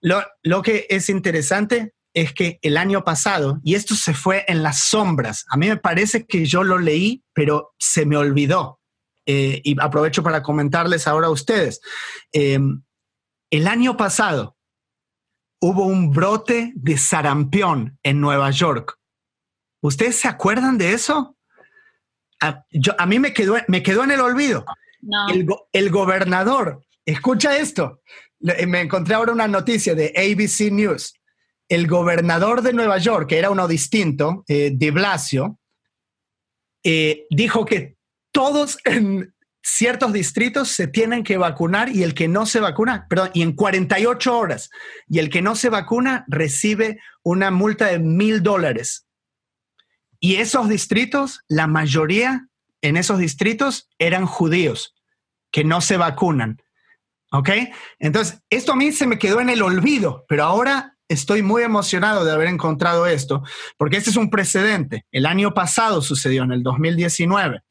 lo, 0.00 0.62
que 0.62 0.86
es 0.88 1.08
interesante 1.08 1.94
es 2.14 2.32
que 2.32 2.58
el 2.62 2.76
año 2.76 3.04
pasado, 3.04 3.60
y 3.62 3.74
esto 3.74 3.94
se 3.94 4.14
fue 4.14 4.44
en 4.48 4.62
las 4.62 4.84
sombras, 4.88 5.44
a 5.50 5.56
mí 5.56 5.68
me 5.68 5.76
parece 5.76 6.26
que 6.26 6.46
yo 6.46 6.64
lo 6.64 6.78
leí, 6.78 7.22
pero 7.34 7.74
se 7.78 8.06
me 8.06 8.16
olvidó. 8.16 8.80
Eh, 9.26 9.60
y 9.64 9.76
aprovecho 9.80 10.22
para 10.22 10.42
comentarles 10.42 11.08
ahora 11.08 11.26
a 11.26 11.30
ustedes. 11.30 11.80
Em, 12.32 12.82
el 13.50 13.66
año 13.66 13.96
pasado 13.96 14.56
hubo 15.60 15.84
un 15.84 16.12
brote 16.12 16.72
de 16.76 16.96
sarampión 16.96 17.98
en 18.02 18.20
Nueva 18.20 18.50
York. 18.50 18.98
¿Ustedes 19.82 20.16
se 20.16 20.28
acuerdan 20.28 20.78
de 20.78 20.92
eso? 20.92 21.36
A, 22.40 22.64
yo, 22.70 22.92
a 22.98 23.06
mí 23.06 23.18
me 23.18 23.32
quedó, 23.32 23.56
me 23.68 23.82
quedó 23.82 24.04
en 24.04 24.12
el 24.12 24.20
olvido. 24.20 24.64
No. 25.00 25.28
El, 25.28 25.46
el, 25.72 25.90
gobernador, 25.90 26.84
escucha 27.04 27.56
esto, 27.56 28.00
me 28.66 28.80
encontré 28.80 29.14
ahora 29.14 29.32
una 29.32 29.48
noticia 29.48 29.94
de 29.94 30.12
ABC 30.16 30.72
News. 30.72 31.14
El 31.68 31.86
gobernador 31.86 32.62
de 32.62 32.72
Nueva 32.72 32.98
York, 32.98 33.28
que 33.28 33.38
era 33.38 33.50
uno 33.50 33.66
distinto, 33.66 34.44
eh, 34.46 34.70
de 34.72 34.90
Blasio, 34.90 35.58
eh, 36.84 37.26
dijo 37.30 37.64
que 37.64 37.96
todos 38.30 38.78
en 38.84 39.34
ciertos 39.62 40.12
distritos 40.12 40.68
se 40.68 40.86
tienen 40.86 41.24
que 41.24 41.38
vacunar 41.38 41.88
y 41.88 42.04
el 42.04 42.14
que 42.14 42.28
no 42.28 42.46
se 42.46 42.60
vacuna, 42.60 43.06
perdón, 43.08 43.30
y 43.34 43.42
en 43.42 43.52
48 43.52 44.38
horas, 44.38 44.70
y 45.08 45.18
el 45.18 45.28
que 45.28 45.42
no 45.42 45.56
se 45.56 45.70
vacuna 45.70 46.24
recibe 46.28 47.00
una 47.24 47.50
multa 47.50 47.86
de 47.86 47.98
mil 47.98 48.44
dólares. 48.44 49.08
Y 50.20 50.36
esos 50.36 50.68
distritos, 50.68 51.40
la 51.48 51.66
mayoría 51.66 52.46
en 52.80 52.96
esos 52.96 53.18
distritos 53.18 53.88
eran 53.98 54.26
judíos 54.26 54.94
que 55.50 55.64
no 55.64 55.80
se 55.80 55.96
vacunan. 55.96 56.62
¿Ok? 57.32 57.50
Entonces, 57.98 58.40
esto 58.50 58.72
a 58.72 58.76
mí 58.76 58.92
se 58.92 59.06
me 59.06 59.18
quedó 59.18 59.40
en 59.40 59.50
el 59.50 59.62
olvido, 59.62 60.24
pero 60.28 60.44
ahora 60.44 60.96
estoy 61.08 61.42
muy 61.42 61.62
emocionado 61.62 62.24
de 62.24 62.32
haber 62.32 62.48
encontrado 62.48 63.06
esto, 63.06 63.42
porque 63.76 63.96
este 63.96 64.10
es 64.10 64.16
un 64.16 64.30
precedente. 64.30 65.06
El 65.10 65.26
año 65.26 65.54
pasado 65.54 66.02
sucedió, 66.02 66.44
en 66.44 66.52
el 66.52 66.62
2019. 66.62 67.62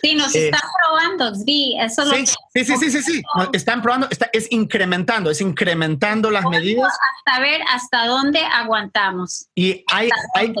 Sí, 0.00 0.14
nos 0.14 0.34
eh, 0.34 0.46
están 0.46 0.70
probando, 0.82 1.34
sí, 1.34 1.76
eso 1.78 2.06
sí, 2.06 2.26
sí, 2.26 2.64
sí, 2.64 2.76
sí, 2.78 2.90
sí, 2.90 3.02
sí, 3.02 3.22
están 3.52 3.82
probando, 3.82 4.08
está, 4.10 4.30
es 4.32 4.50
incrementando, 4.50 5.30
es 5.30 5.40
incrementando 5.42 6.30
las 6.30 6.46
medidas. 6.46 6.90
Hasta 7.26 7.40
ver 7.40 7.60
hasta 7.70 8.06
dónde 8.06 8.40
aguantamos. 8.40 9.48
Y 9.54 9.84
hay, 9.92 10.08
hay, 10.34 10.54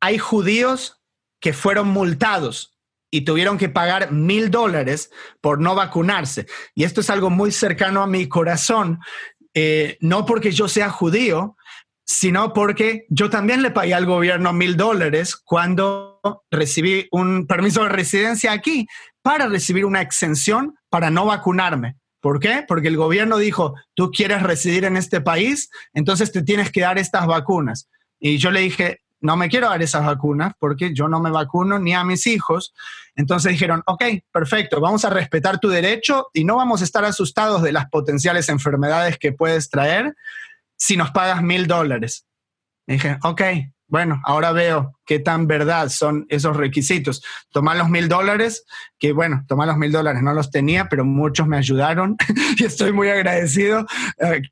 hay 0.00 0.18
judíos 0.18 1.00
que 1.40 1.52
fueron 1.52 1.88
multados 1.88 2.75
y 3.10 3.22
tuvieron 3.22 3.58
que 3.58 3.68
pagar 3.68 4.12
mil 4.12 4.50
dólares 4.50 5.10
por 5.40 5.60
no 5.60 5.74
vacunarse. 5.74 6.46
Y 6.74 6.84
esto 6.84 7.00
es 7.00 7.10
algo 7.10 7.30
muy 7.30 7.52
cercano 7.52 8.02
a 8.02 8.06
mi 8.06 8.28
corazón, 8.28 8.98
eh, 9.54 9.96
no 10.00 10.26
porque 10.26 10.52
yo 10.52 10.68
sea 10.68 10.90
judío, 10.90 11.56
sino 12.04 12.52
porque 12.52 13.04
yo 13.08 13.30
también 13.30 13.62
le 13.62 13.72
pagué 13.72 13.94
al 13.94 14.06
gobierno 14.06 14.52
mil 14.52 14.76
dólares 14.76 15.36
cuando 15.36 16.20
recibí 16.50 17.08
un 17.10 17.46
permiso 17.46 17.82
de 17.82 17.88
residencia 17.88 18.52
aquí 18.52 18.86
para 19.22 19.48
recibir 19.48 19.84
una 19.84 20.02
exención 20.02 20.76
para 20.88 21.10
no 21.10 21.26
vacunarme. 21.26 21.96
¿Por 22.20 22.38
qué? 22.38 22.64
Porque 22.66 22.88
el 22.88 22.96
gobierno 22.96 23.38
dijo, 23.38 23.74
tú 23.94 24.10
quieres 24.10 24.42
residir 24.42 24.84
en 24.84 24.96
este 24.96 25.20
país, 25.20 25.68
entonces 25.94 26.32
te 26.32 26.42
tienes 26.42 26.70
que 26.70 26.82
dar 26.82 26.98
estas 26.98 27.26
vacunas. 27.26 27.88
Y 28.20 28.38
yo 28.38 28.50
le 28.50 28.60
dije, 28.60 29.00
no 29.20 29.36
me 29.36 29.48
quiero 29.48 29.68
dar 29.68 29.82
esas 29.82 30.04
vacunas 30.04 30.52
porque 30.58 30.92
yo 30.94 31.08
no 31.08 31.20
me 31.20 31.30
vacuno 31.30 31.78
ni 31.78 31.94
a 31.94 32.04
mis 32.04 32.26
hijos. 32.26 32.74
Entonces 33.14 33.52
dijeron, 33.52 33.82
ok, 33.86 34.04
perfecto, 34.32 34.80
vamos 34.80 35.04
a 35.04 35.10
respetar 35.10 35.58
tu 35.58 35.68
derecho 35.68 36.28
y 36.32 36.44
no 36.44 36.56
vamos 36.56 36.80
a 36.80 36.84
estar 36.84 37.04
asustados 37.04 37.62
de 37.62 37.72
las 37.72 37.88
potenciales 37.88 38.48
enfermedades 38.48 39.18
que 39.18 39.32
puedes 39.32 39.70
traer 39.70 40.14
si 40.76 40.96
nos 40.96 41.10
pagas 41.10 41.42
mil 41.42 41.66
dólares. 41.66 42.26
Dije, 42.86 43.18
ok, 43.22 43.42
bueno, 43.88 44.20
ahora 44.24 44.52
veo 44.52 44.98
qué 45.06 45.20
tan 45.20 45.46
verdad 45.46 45.88
son 45.88 46.26
esos 46.28 46.56
requisitos. 46.56 47.24
Tomar 47.50 47.76
los 47.76 47.88
mil 47.88 48.08
dólares, 48.08 48.64
que 48.98 49.12
bueno, 49.12 49.44
tomar 49.46 49.68
los 49.68 49.76
mil 49.76 49.92
dólares 49.92 50.22
no 50.22 50.34
los 50.34 50.50
tenía, 50.50 50.88
pero 50.88 51.04
muchos 51.04 51.46
me 51.46 51.56
ayudaron 51.56 52.16
y 52.58 52.64
estoy 52.64 52.92
muy 52.92 53.08
agradecido 53.08 53.86
eh, 54.18 54.42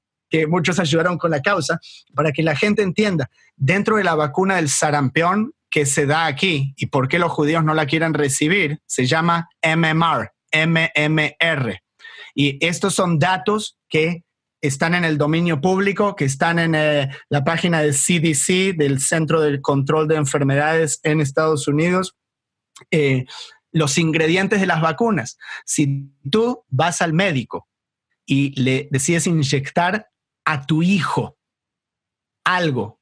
muchos 0.47 0.79
ayudaron 0.79 1.19
con 1.19 1.31
la 1.31 1.41
causa, 1.41 1.79
para 2.15 2.33
que 2.33 2.43
la 2.43 2.57
gente 2.57 2.83
entienda, 2.83 3.31
dentro 3.57 3.97
de 3.97 4.05
la 4.05 4.15
vacuna 4.15 4.57
del 4.57 4.69
sarampión 4.69 5.53
que 5.71 5.87
se 5.87 6.07
da 6.07 6.27
aquí 6.27 6.75
y 6.77 6.87
por 6.87 7.09
qué 7.09 7.19
los 7.19 7.33
judíos 7.33 7.65
no 7.65 7.75
la 7.75 7.87
quieren 7.87 8.15
recibir, 8.15 8.81
se 8.87 9.07
llama 9.07 9.49
MMR, 9.63 10.31
MMR. 10.53 11.81
Y 12.35 12.65
estos 12.65 12.95
son 12.95 13.19
datos 13.19 13.79
que 13.89 14.25
están 14.61 14.95
en 14.95 15.05
el 15.05 15.19
dominio 15.19 15.61
público, 15.61 16.17
que 16.17 16.25
están 16.25 16.59
en 16.59 16.75
eh, 16.75 17.11
la 17.29 17.45
página 17.45 17.81
del 17.81 17.93
CDC, 17.95 18.77
del 18.77 19.01
Centro 19.01 19.41
de 19.41 19.61
Control 19.61 20.09
de 20.09 20.17
Enfermedades 20.17 21.01
en 21.03 21.21
Estados 21.21 21.69
Unidos. 21.69 22.17
Eh, 22.91 23.27
los 23.75 23.99
ingredientes 23.99 24.61
de 24.61 24.67
las 24.67 24.81
vacunas. 24.81 25.37
Si 25.67 26.09
tú 26.31 26.65
vas 26.69 27.03
al 27.03 27.13
médico 27.13 27.69
y 28.25 28.59
le 28.61 28.89
decides 28.91 29.27
inyectar 29.27 30.09
a 30.45 30.67
tu 30.67 30.83
hijo 30.83 31.37
algo, 32.45 33.01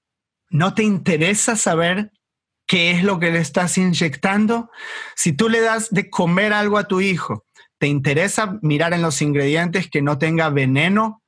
¿no 0.50 0.74
te 0.74 0.84
interesa 0.84 1.56
saber 1.56 2.12
qué 2.66 2.92
es 2.92 3.02
lo 3.02 3.18
que 3.18 3.30
le 3.30 3.40
estás 3.40 3.76
inyectando? 3.76 4.70
Si 5.16 5.32
tú 5.32 5.48
le 5.48 5.60
das 5.60 5.90
de 5.90 6.08
comer 6.08 6.52
algo 6.52 6.78
a 6.78 6.86
tu 6.86 7.00
hijo, 7.00 7.44
¿te 7.78 7.88
interesa 7.88 8.58
mirar 8.62 8.92
en 8.92 9.02
los 9.02 9.20
ingredientes 9.20 9.90
que 9.90 10.02
no 10.02 10.18
tenga 10.18 10.48
veneno? 10.50 11.22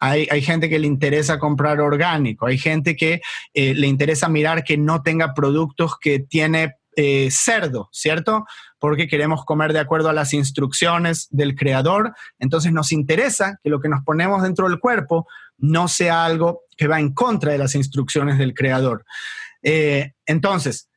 Hay, 0.00 0.42
gente 0.42 0.68
que 0.68 0.80
le 0.80 0.88
interesa 0.88 1.38
comprar 1.38 1.80
orgánico, 1.80 2.46
hay 2.46 2.58
gente 2.58 2.96
que 2.96 3.20
eh, 3.54 3.72
le 3.72 3.86
interesa 3.86 4.28
mirar 4.28 4.64
que 4.64 4.76
no 4.76 5.00
tenga 5.00 5.32
productos 5.32 5.96
que 5.96 6.18
tiene 6.18 6.74
eh, 6.96 7.28
cerdo, 7.30 7.88
¿cierto? 7.92 8.44
Porque 8.82 9.06
queremos 9.06 9.44
comer 9.44 9.72
de 9.72 9.78
acuerdo 9.78 10.08
a 10.08 10.12
las 10.12 10.34
instrucciones 10.34 11.28
del 11.30 11.54
creador. 11.54 12.14
Entonces 12.40 12.72
nos 12.72 12.90
interesa 12.90 13.60
que 13.62 13.70
lo 13.70 13.78
que 13.80 13.88
nos 13.88 14.02
ponemos 14.02 14.42
dentro 14.42 14.68
del 14.68 14.80
cuerpo 14.80 15.28
no 15.56 15.86
sea 15.86 16.24
algo 16.24 16.62
que 16.76 16.88
va 16.88 16.98
en 16.98 17.14
contra 17.14 17.52
de 17.52 17.58
las 17.58 17.76
instrucciones 17.76 18.38
del 18.38 18.54
creador. 18.54 19.04
Eh, 19.62 20.14
entonces, 20.26 20.88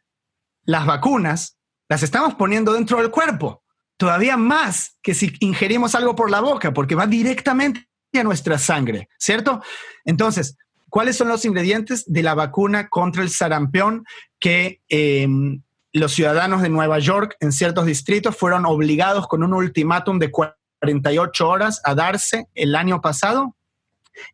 las 0.63 0.87
vacunas 0.87 1.59
las 1.87 2.01
estamos 2.01 2.33
poniendo 2.33 2.73
dentro 2.73 2.97
del 2.97 3.11
cuerpo, 3.11 3.61
todavía 3.97 4.35
más 4.35 4.97
que 5.03 5.13
si 5.13 5.31
ingerimos 5.39 5.93
algo 5.93 6.15
por 6.15 6.31
la 6.31 6.41
boca, 6.41 6.73
porque 6.73 6.95
va 6.95 7.05
directamente 7.05 7.87
a 8.17 8.23
nuestra 8.23 8.57
sangre, 8.57 9.09
¿cierto? 9.19 9.61
Entonces, 10.05 10.57
¿cuáles 10.89 11.17
son 11.17 11.27
los 11.27 11.45
ingredientes 11.45 12.03
de 12.11 12.23
la 12.23 12.33
vacuna 12.33 12.89
contra 12.89 13.21
el 13.21 13.29
sarampión 13.29 14.05
que 14.39 14.81
em, 14.87 15.61
los 15.99 16.13
ciudadanos 16.13 16.61
de 16.61 16.69
Nueva 16.69 16.99
York 16.99 17.37
en 17.39 17.51
ciertos 17.51 17.85
distritos 17.85 18.35
fueron 18.35 18.65
obligados 18.65 19.27
con 19.27 19.43
un 19.43 19.53
ultimátum 19.53 20.19
de 20.19 20.29
48 20.29 21.47
horas 21.47 21.81
a 21.85 21.95
darse 21.95 22.47
el 22.53 22.75
año 22.75 23.01
pasado? 23.01 23.55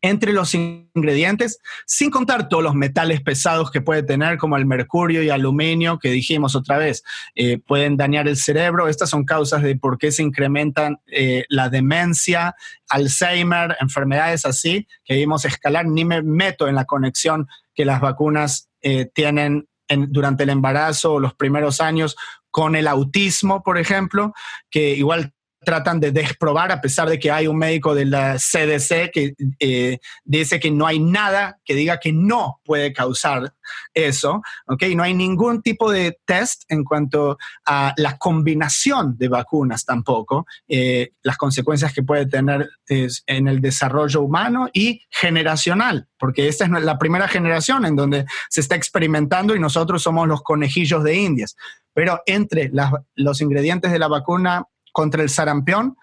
entre 0.02 0.34
los 0.34 0.54
ingredientes, 0.54 1.60
sin 1.86 2.12
contar 2.12 2.50
todos 2.50 2.64
los 2.64 2.76
metales 2.76 3.22
pesados 3.22 3.72
que 3.72 3.82
puede 3.82 4.04
tener, 4.04 4.38
como 4.38 4.58
el 4.58 4.66
mercurio 4.66 5.24
y 5.24 5.30
aluminio, 5.30 6.00
que 6.00 6.12
dijimos 6.12 6.56
otra 6.56 6.78
vez, 6.78 7.04
eh, 7.36 7.58
pueden 7.58 7.98
dañar 7.98 8.28
el 8.28 8.38
cerebro. 8.38 8.88
Estas 8.88 9.10
son 9.10 9.26
causas 9.26 9.64
de 9.64 9.76
por 9.76 9.98
qué 9.98 10.12
se 10.12 10.24
incrementan 10.24 11.00
eh, 11.08 11.46
la 11.50 11.70
demencia, 11.70 12.56
Alzheimer, 12.90 13.76
enfermedades 13.80 14.46
así, 14.46 14.88
que 15.04 15.16
vimos 15.16 15.46
escalar. 15.46 15.88
Ni 15.88 16.06
me 16.06 16.22
meto 16.22 16.68
en 16.68 16.76
la 16.76 16.86
conexión 16.86 17.48
que 17.74 17.86
las 17.86 18.02
vacunas 18.02 18.70
eh, 18.82 19.10
tienen 19.14 19.68
durante 20.10 20.44
el 20.44 20.50
embarazo 20.50 21.14
o 21.14 21.20
los 21.20 21.34
primeros 21.34 21.82
años 21.82 22.16
con 22.50 22.76
el 22.76 22.88
autismo, 22.88 23.64
por 23.64 23.78
ejemplo, 23.78 24.34
que 24.70 24.96
igual 24.96 25.34
tratan 25.64 26.00
de 26.00 26.12
desprobar, 26.12 26.72
a 26.72 26.82
pesar 26.82 27.08
de 27.08 27.20
que 27.20 27.32
hay 27.32 27.48
un 27.48 27.58
médico 27.58 27.94
de 27.94 28.06
la 28.06 28.38
CDC 28.38 29.12
que 29.12 29.34
eh, 29.60 30.00
dice 30.24 30.60
que 30.60 30.72
no 30.72 30.88
hay 30.88 31.00
nada 31.00 31.60
que 31.64 31.76
diga 31.76 32.00
que 32.00 32.12
no 32.12 32.60
puede 32.64 32.94
causar 32.94 33.54
eso, 33.94 34.42
¿ok? 34.68 34.84
No 34.96 35.04
hay 35.04 35.14
ningún 35.14 35.62
tipo 35.62 35.92
de 35.92 36.18
test 36.26 36.64
en 36.68 36.84
cuanto 36.84 37.38
a 37.66 37.94
la 37.98 38.18
combinación 38.18 39.18
de 39.18 39.28
vacunas 39.28 39.86
tampoco, 39.86 40.46
eh, 40.68 41.12
las 41.22 41.38
consecuencias 41.38 41.94
que 41.94 42.04
puede 42.04 42.26
tener 42.26 42.70
en 42.88 43.48
el 43.48 43.62
desarrollo 43.62 44.22
humano 44.22 44.70
y 44.74 45.02
generacional, 45.10 46.08
porque 46.18 46.48
esta 46.48 46.66
es 46.66 46.72
la 46.72 46.98
primera 46.98 47.28
generación 47.28 47.86
en 47.86 47.96
donde 47.96 48.26
se 48.50 48.62
está 48.62 48.76
experimentando 48.76 49.56
y 49.56 49.60
nosotros 49.60 50.02
somos 50.02 50.28
los 50.28 50.42
conejillos 50.42 51.04
de 51.04 51.16
indias. 51.16 51.56
Pero 51.94 52.22
entre 52.26 52.72
los 53.16 53.42
ingredientes 53.42 53.92
de 53.92 54.00
la 54.00 54.08
vacuna 54.08 54.66
contra 54.92 55.24
el 55.24 55.30
sarampión, 55.30 55.98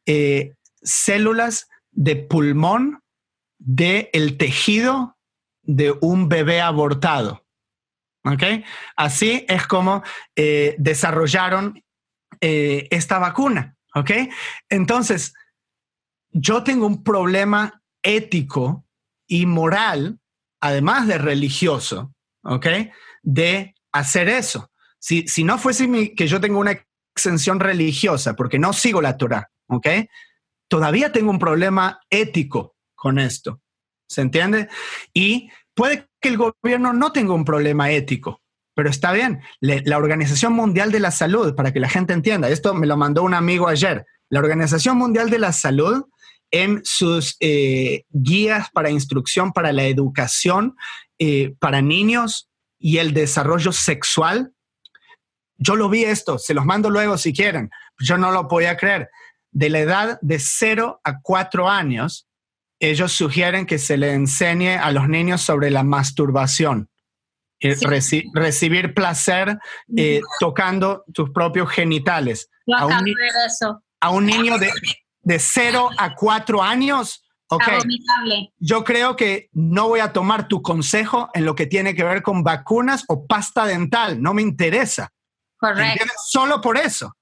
eh, 0.05 0.53
células 0.81 1.67
de 1.91 2.15
pulmón 2.15 3.03
del 3.57 4.37
tejido 4.37 5.17
de 5.61 5.93
un 6.01 6.29
bebé 6.29 6.61
abortado. 6.61 7.45
Así 8.95 9.45
es 9.47 9.65
como 9.67 10.01
eh, 10.35 10.75
desarrollaron 10.79 11.83
esta 12.39 13.19
vacuna. 13.19 13.75
Entonces, 14.67 15.35
yo 16.31 16.63
tengo 16.63 16.87
un 16.87 17.03
problema 17.03 17.83
ético 18.01 18.83
y 19.27 19.45
moral 19.45 20.20
además 20.61 21.07
de 21.07 21.17
religioso, 21.17 22.13
¿ok? 22.43 22.67
De 23.23 23.75
hacer 23.91 24.29
eso. 24.29 24.71
Si, 24.99 25.27
si 25.27 25.43
no 25.43 25.57
fuese 25.57 26.13
que 26.15 26.27
yo 26.27 26.39
tengo 26.39 26.59
una 26.59 26.79
exención 27.15 27.59
religiosa, 27.59 28.35
porque 28.35 28.59
no 28.59 28.71
sigo 28.71 29.01
la 29.01 29.17
Torah, 29.17 29.49
¿ok? 29.67 29.87
todavía 30.71 31.11
tengo 31.11 31.29
un 31.29 31.37
problema 31.37 31.99
ético 32.09 32.77
con 32.95 33.19
esto. 33.19 33.59
¿Se 34.07 34.21
entiende? 34.21 34.69
Y 35.13 35.49
puede 35.73 36.07
que 36.21 36.29
el 36.29 36.37
gobierno 36.37 36.93
no 36.93 37.11
tenga 37.11 37.33
un 37.33 37.43
problema 37.43 37.91
ético, 37.91 38.41
pero 38.73 38.89
está 38.89 39.11
bien. 39.11 39.41
la 39.59 39.97
Organización 39.97 40.53
Mundial 40.53 40.93
de 40.93 41.01
la 41.01 41.11
Salud, 41.11 41.55
para 41.55 41.73
que 41.73 41.81
la 41.81 41.89
gente 41.89 42.13
entienda, 42.13 42.47
esto 42.47 42.73
me 42.73 42.87
lo 42.87 42.95
mandó 42.95 43.21
un 43.23 43.33
amigo 43.33 43.67
ayer, 43.67 44.05
la 44.29 44.39
Organización 44.39 44.97
Mundial 44.97 45.29
de 45.29 45.39
la 45.39 45.51
Salud 45.51 46.05
en 46.51 46.81
sus 46.83 47.37
eh, 47.39 48.03
guías 48.09 48.69
para 48.71 48.89
instrucción 48.89 49.53
para 49.53 49.71
la 49.71 49.85
educación 49.85 50.75
eh, 51.17 51.55
para 51.59 51.81
niños 51.81 52.49
y 52.77 52.97
el 52.97 53.13
desarrollo 53.13 53.71
sexual. 53.71 54.53
Yo 55.57 55.75
lo 55.75 55.89
vi 55.89 56.03
esto, 56.03 56.37
se 56.37 56.53
los 56.53 56.65
mando 56.65 56.89
luego 56.89 57.17
si 57.17 57.33
quieren. 57.33 57.69
Yo 57.99 58.17
no 58.17 58.31
lo 58.31 58.47
podía 58.47 58.75
creer. 58.75 59.09
De 59.51 59.69
la 59.69 59.79
edad 59.79 60.19
de 60.21 60.39
0 60.39 60.99
a 61.03 61.21
4 61.21 61.69
años, 61.69 62.27
ellos 62.79 63.11
sugieren 63.11 63.65
que 63.65 63.77
se 63.77 63.97
le 63.97 64.13
enseñe 64.13 64.77
a 64.77 64.91
los 64.91 65.07
niños 65.07 65.41
sobre 65.41 65.69
la 65.69 65.83
masturbación. 65.83 66.89
recibir 68.33 68.95
placer 68.95 69.59
eh, 69.95 70.21
tocando 70.39 71.05
tus 71.13 71.29
propios 71.29 71.69
genitales. 71.69 72.49
a, 72.75 72.87
un, 72.87 73.13
eso. 73.45 73.83
a 73.99 74.09
un 74.09 74.25
niño 74.25 74.57
de, 74.57 74.71
de 75.21 75.39
0 75.39 75.89
a 75.97 76.15
4 76.15 76.61
años, 76.63 77.23
ok. 77.47 77.63
Yo 78.59 78.83
creo 78.83 79.15
que 79.15 79.49
no 79.53 79.87
voy 79.87 79.99
a 79.99 80.13
tomar 80.13 80.47
tu 80.47 80.61
consejo 80.61 81.29
en 81.33 81.45
lo 81.45 81.55
que 81.55 81.67
tiene 81.67 81.95
que 81.95 82.03
ver 82.03 82.21
con 82.21 82.43
vacunas 82.43 83.05
o 83.07 83.25
pasta 83.25 83.65
dental. 83.65 84.21
No 84.21 84.33
me 84.33 84.41
interesa. 84.41 85.11
Correcto. 85.57 86.05
Solo 86.27 86.59
por 86.59 86.77
eso. 86.77 87.15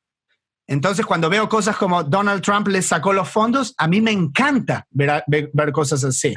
Entonces, 0.70 1.04
cuando 1.04 1.32
veo 1.32 1.50
cosas 1.50 1.76
como 1.78 2.04
Donald 2.04 2.44
Trump 2.44 2.68
le 2.68 2.84
sacó 2.84 3.12
los 3.12 3.28
fondos, 3.28 3.74
a 3.76 3.88
mí 3.88 4.02
me 4.02 4.12
encanta 4.12 4.86
ver, 4.92 5.24
ver, 5.26 5.72
cosas 5.72 6.04
así. 6.04 6.32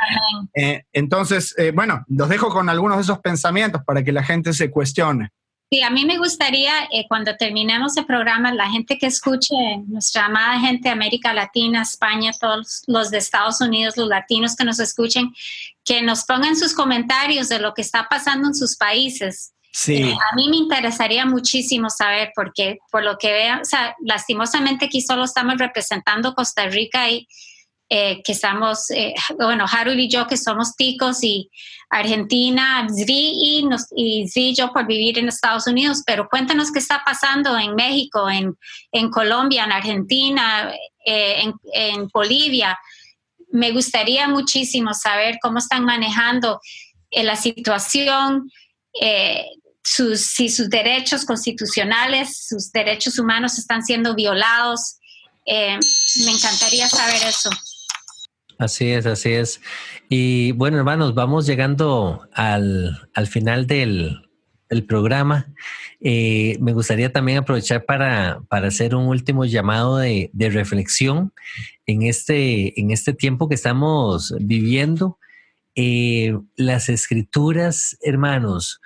Eh, 0.54 0.84
entonces, 0.90 1.54
eh, 1.58 1.70
bueno, 1.70 2.02
los 2.08 2.30
dejo 2.30 2.48
con 2.48 2.70
algunos 2.70 2.96
de 2.96 3.02
esos 3.02 3.18
pensamientos 3.18 3.82
para 3.84 4.02
que 4.02 4.10
la 4.10 4.24
gente 4.24 4.54
se 4.54 4.70
cuestione. 4.70 5.32
Sí, 5.72 5.80
a 5.80 5.88
mí 5.88 6.04
me 6.04 6.18
gustaría, 6.18 6.86
eh, 6.90 7.06
cuando 7.08 7.34
terminemos 7.34 7.96
el 7.96 8.04
programa, 8.04 8.52
la 8.52 8.68
gente 8.68 8.98
que 8.98 9.06
escuche, 9.06 9.54
nuestra 9.86 10.26
amada 10.26 10.60
gente 10.60 10.90
de 10.90 10.92
América 10.92 11.32
Latina, 11.32 11.80
España, 11.80 12.30
todos 12.38 12.82
los 12.88 13.10
de 13.10 13.16
Estados 13.16 13.58
Unidos, 13.62 13.96
los 13.96 14.06
latinos 14.06 14.54
que 14.54 14.66
nos 14.66 14.78
escuchen, 14.80 15.32
que 15.82 16.02
nos 16.02 16.24
pongan 16.24 16.56
sus 16.56 16.74
comentarios 16.74 17.48
de 17.48 17.58
lo 17.58 17.72
que 17.72 17.80
está 17.80 18.06
pasando 18.06 18.48
en 18.48 18.54
sus 18.54 18.76
países. 18.76 19.54
Sí. 19.72 19.94
Eh, 19.94 20.12
a 20.12 20.36
mí 20.36 20.50
me 20.50 20.56
interesaría 20.56 21.24
muchísimo 21.24 21.88
saber, 21.88 22.32
porque 22.34 22.76
por 22.90 23.02
lo 23.02 23.16
que 23.16 23.32
veo, 23.32 23.62
o 23.62 23.64
sea, 23.64 23.96
lastimosamente 24.02 24.84
aquí 24.84 25.00
solo 25.00 25.24
estamos 25.24 25.56
representando 25.56 26.34
Costa 26.34 26.66
Rica 26.66 27.08
y 27.08 27.26
eh, 27.94 28.22
que 28.24 28.32
estamos, 28.32 28.90
eh, 28.90 29.12
bueno, 29.36 29.66
Harold 29.70 30.00
y 30.00 30.08
yo 30.08 30.26
que 30.26 30.38
somos 30.38 30.76
ticos 30.76 31.22
y 31.22 31.50
Argentina, 31.90 32.86
y, 33.06 33.66
nos, 33.68 33.88
yo 34.56 34.72
por 34.72 34.86
vivir 34.86 35.18
en 35.18 35.28
Estados 35.28 35.66
Unidos, 35.66 36.02
pero 36.06 36.26
cuéntanos 36.26 36.72
qué 36.72 36.78
está 36.78 37.02
pasando 37.04 37.58
en 37.58 37.74
México, 37.74 38.30
en, 38.30 38.56
en 38.92 39.10
Colombia, 39.10 39.64
en 39.64 39.72
Argentina, 39.72 40.72
eh, 41.04 41.42
en, 41.42 41.54
en, 41.74 42.08
Bolivia. 42.08 42.78
Me 43.50 43.72
gustaría 43.72 44.26
muchísimo 44.26 44.94
saber 44.94 45.36
cómo 45.42 45.58
están 45.58 45.84
manejando 45.84 46.62
la 47.10 47.36
situación, 47.36 48.50
sus, 49.84 50.18
si 50.18 50.48
sus 50.48 50.70
derechos 50.70 51.26
constitucionales, 51.26 52.46
sus 52.48 52.72
derechos 52.72 53.18
humanos 53.18 53.58
están 53.58 53.82
siendo 53.82 54.14
violados. 54.14 54.96
me 55.46 56.30
encantaría 56.30 56.88
saber 56.88 57.22
eso. 57.28 57.50
Así 58.62 58.90
es, 58.90 59.06
así 59.06 59.32
es. 59.32 59.60
Y 60.08 60.52
bueno, 60.52 60.78
hermanos, 60.78 61.16
vamos 61.16 61.46
llegando 61.46 62.28
al, 62.32 63.08
final 63.28 63.66
del, 63.66 64.28
programa. 64.86 65.52
Eh, 66.00 66.56
me 66.60 66.72
gustaría 66.72 67.12
también 67.12 67.38
aprovechar 67.38 67.84
para, 67.84 68.40
hacer 68.48 68.94
un 68.94 69.06
último 69.06 69.44
llamado 69.46 69.98
de, 69.98 70.30
reflexión 70.34 71.32
en 71.86 72.02
este, 72.02 72.80
en 72.80 72.92
este 72.92 73.12
tiempo 73.12 73.48
que 73.48 73.56
estamos 73.56 74.32
viviendo. 74.38 75.18
Eh, 75.74 76.38
las 76.54 76.88
escrituras, 76.88 77.98
hermanos, 78.00 78.80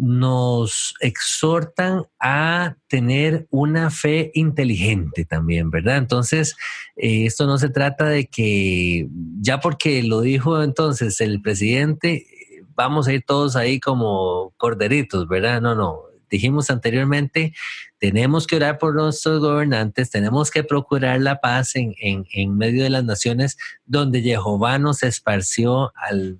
nos 0.00 0.94
exhortan 1.00 2.04
a 2.20 2.76
tener 2.86 3.48
una 3.50 3.90
fe 3.90 4.30
inteligente 4.34 5.24
también, 5.24 5.70
¿verdad? 5.70 5.96
Entonces, 5.96 6.56
eh, 6.96 7.26
esto 7.26 7.46
no 7.46 7.58
se 7.58 7.68
trata 7.68 8.06
de 8.06 8.26
que 8.26 9.08
ya 9.40 9.58
porque 9.58 10.02
lo 10.04 10.20
dijo 10.20 10.62
entonces 10.62 11.20
el 11.20 11.42
presidente, 11.42 12.26
vamos 12.74 13.08
a 13.08 13.12
ir 13.12 13.24
todos 13.26 13.56
ahí 13.56 13.80
como 13.80 14.52
corderitos, 14.56 15.26
¿verdad? 15.26 15.60
No, 15.60 15.74
no. 15.74 16.02
Dijimos 16.30 16.70
anteriormente, 16.70 17.54
tenemos 17.98 18.46
que 18.46 18.56
orar 18.56 18.78
por 18.78 18.94
nuestros 18.94 19.40
gobernantes, 19.40 20.10
tenemos 20.10 20.50
que 20.50 20.62
procurar 20.62 21.20
la 21.20 21.40
paz 21.40 21.74
en, 21.74 21.94
en 21.98 22.56
medio 22.56 22.84
de 22.84 22.90
las 22.90 23.02
naciones 23.02 23.56
donde 23.86 24.20
Jehová 24.20 24.78
nos 24.78 25.02
esparció 25.02 25.90
al 25.96 26.38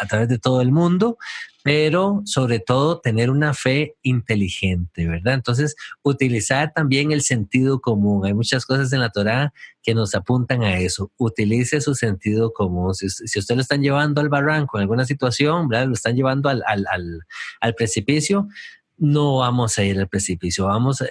a 0.00 0.06
través 0.06 0.28
de 0.28 0.38
todo 0.38 0.60
el 0.60 0.72
mundo, 0.72 1.18
pero 1.62 2.22
sobre 2.24 2.58
todo 2.58 3.00
tener 3.00 3.30
una 3.30 3.52
fe 3.52 3.96
inteligente, 4.02 5.06
¿verdad? 5.06 5.34
Entonces, 5.34 5.76
utilizar 6.02 6.72
también 6.72 7.12
el 7.12 7.22
sentido 7.22 7.80
común. 7.80 8.24
Hay 8.24 8.34
muchas 8.34 8.64
cosas 8.64 8.92
en 8.92 9.00
la 9.00 9.10
Torah 9.10 9.52
que 9.82 9.94
nos 9.94 10.14
apuntan 10.14 10.62
a 10.62 10.78
eso. 10.78 11.12
Utilice 11.18 11.80
su 11.80 11.94
sentido 11.94 12.52
común. 12.52 12.94
Si, 12.94 13.06
usted 13.38 13.54
lo 13.54 13.60
están 13.60 13.82
llevando 13.82 14.20
al 14.20 14.28
barranco 14.28 14.78
en 14.78 14.82
alguna 14.82 15.04
situación, 15.04 15.68
¿verdad? 15.68 15.88
Lo 15.88 15.94
están 15.94 16.16
llevando 16.16 16.48
al, 16.48 17.74
precipicio, 17.76 18.48
no 18.96 19.38
vamos 19.38 19.78
a 19.78 19.84
ir 19.84 19.98
al 19.98 20.08
precipicio, 20.08 20.66
vamos, 20.66 21.02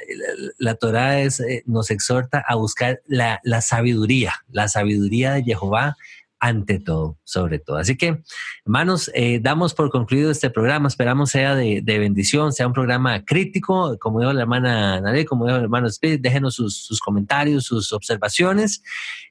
la 0.59 0.75
Torah 0.75 1.21
es, 1.21 1.39
eh, 1.39 1.63
nos 1.65 1.89
exhorta 1.89 2.43
a 2.47 2.53
buscar 2.53 3.01
la, 3.07 3.39
la 3.43 3.61
sabiduría, 3.61 4.33
la 4.51 4.67
sabiduría 4.67 5.33
de 5.33 5.43
Jehová 5.43 5.97
ante 6.39 6.79
todo, 6.79 7.17
sobre 7.23 7.59
todo. 7.59 7.77
Así 7.77 7.97
que, 7.97 8.21
hermanos, 8.65 9.11
eh, 9.13 9.39
damos 9.41 9.73
por 9.73 9.89
concluido 9.89 10.31
este 10.31 10.49
programa. 10.49 10.87
Esperamos 10.87 11.31
sea 11.31 11.55
de, 11.55 11.81
bendición, 11.85 12.53
sea 12.53 12.67
un 12.67 12.73
programa 12.73 13.25
crítico, 13.25 13.97
como 13.99 14.19
dijo 14.19 14.31
la 14.31 14.41
hermana 14.41 15.01
Nare, 15.01 15.25
como 15.25 15.45
dijo 15.45 15.57
el 15.57 15.63
hermano 15.63 15.87
Speed, 15.87 16.21
déjenos 16.21 16.55
sus, 16.55 16.99
comentarios, 17.03 17.65
sus 17.65 17.91
observaciones. 17.91 18.81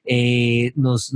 Eh, 0.05 0.71
nos, 0.75 1.11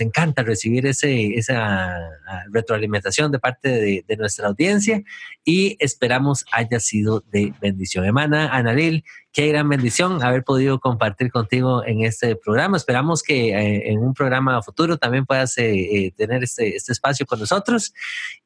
encanta 0.00 0.42
recibir 0.42 0.86
ese, 0.86 1.34
esa 1.34 1.96
ah, 1.96 2.42
retroalimentación 2.50 3.30
de 3.30 3.38
parte 3.38 3.68
de, 3.68 4.04
de 4.06 4.16
nuestra 4.16 4.48
audiencia 4.48 5.02
y 5.44 5.76
esperamos 5.78 6.44
haya 6.52 6.80
sido 6.80 7.24
de 7.30 7.54
bendición. 7.60 8.04
Hermana 8.04 8.48
Anaril, 8.48 9.04
Qué 9.34 9.46
gran 9.48 9.66
bendición 9.66 10.22
haber 10.22 10.44
podido 10.44 10.78
compartir 10.78 11.32
contigo 11.32 11.82
en 11.86 12.02
este 12.02 12.36
programa. 12.36 12.76
Esperamos 12.76 13.22
que 13.22 13.48
eh, 13.48 13.90
en 13.90 14.00
un 14.00 14.12
programa 14.12 14.60
futuro 14.60 14.98
también 14.98 15.11
puedas 15.26 15.56
eh, 15.58 15.72
eh, 15.72 16.12
tener 16.16 16.42
este, 16.42 16.76
este, 16.76 16.92
espacio 16.92 17.26
con 17.26 17.40
nosotros 17.40 17.92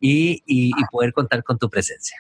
y, 0.00 0.72
poder 0.90 1.12
contar 1.12 1.42
con 1.42 1.58
tu 1.58 1.68
presencia. 1.68 2.16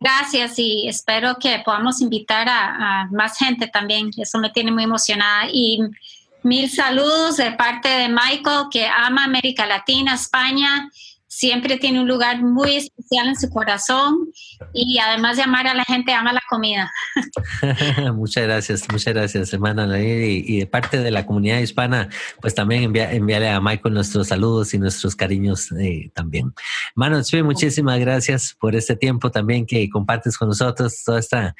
Gracias 0.00 0.58
y 0.58 0.86
espero 0.86 1.36
que 1.40 1.60
podamos 1.64 2.00
invitar 2.00 2.46
a, 2.48 3.08
más 3.10 3.36
gente 3.36 3.66
también. 3.66 4.10
Eso 4.16 4.38
me 4.38 4.50
tiene 4.50 4.70
muy 4.70 4.84
emocionada. 4.84 5.48
Y 5.52 5.80
mil 6.42 6.70
saludos 6.70 7.38
de 7.38 7.52
parte 7.52 7.88
de 7.88 8.08
Michael, 8.08 8.66
que 8.70 8.86
ama 8.86 9.24
América 9.24 9.66
Latina, 9.66 10.14
España 10.14 10.88
siempre 11.28 11.76
tiene 11.76 12.00
un 12.00 12.08
lugar 12.08 12.42
muy 12.42 12.76
especial 12.76 13.28
en 13.28 13.36
su 13.36 13.50
corazón 13.50 14.30
y 14.72 14.98
además 14.98 15.36
de 15.36 15.42
amar 15.42 15.66
a 15.66 15.74
la 15.74 15.84
gente, 15.84 16.12
ama 16.12 16.32
la 16.32 16.42
comida. 16.48 16.90
muchas 18.14 18.44
gracias, 18.44 18.86
muchas 18.90 19.14
gracias, 19.14 19.52
hermana. 19.52 20.00
Y, 20.00 20.58
de 20.58 20.66
parte 20.66 20.98
de 20.98 21.10
la 21.10 21.26
comunidad 21.26 21.58
hispana, 21.58 22.08
pues 22.40 22.54
también 22.54 22.82
envía, 22.82 23.12
envíale 23.12 23.50
a 23.50 23.60
Michael 23.60 23.94
nuestros 23.94 24.28
saludos 24.28 24.72
y 24.72 24.78
nuestros 24.78 25.14
cariños 25.14 25.70
eh, 25.72 26.10
también. 26.14 26.54
Hermano, 26.96 27.22
muchísimas 27.44 28.00
gracias 28.00 28.56
por 28.58 28.74
este 28.74 28.96
tiempo 28.96 29.30
también 29.30 29.66
que 29.66 29.88
compartes 29.90 30.36
con 30.38 30.48
nosotros, 30.48 31.02
toda 31.04 31.20
esta, 31.20 31.54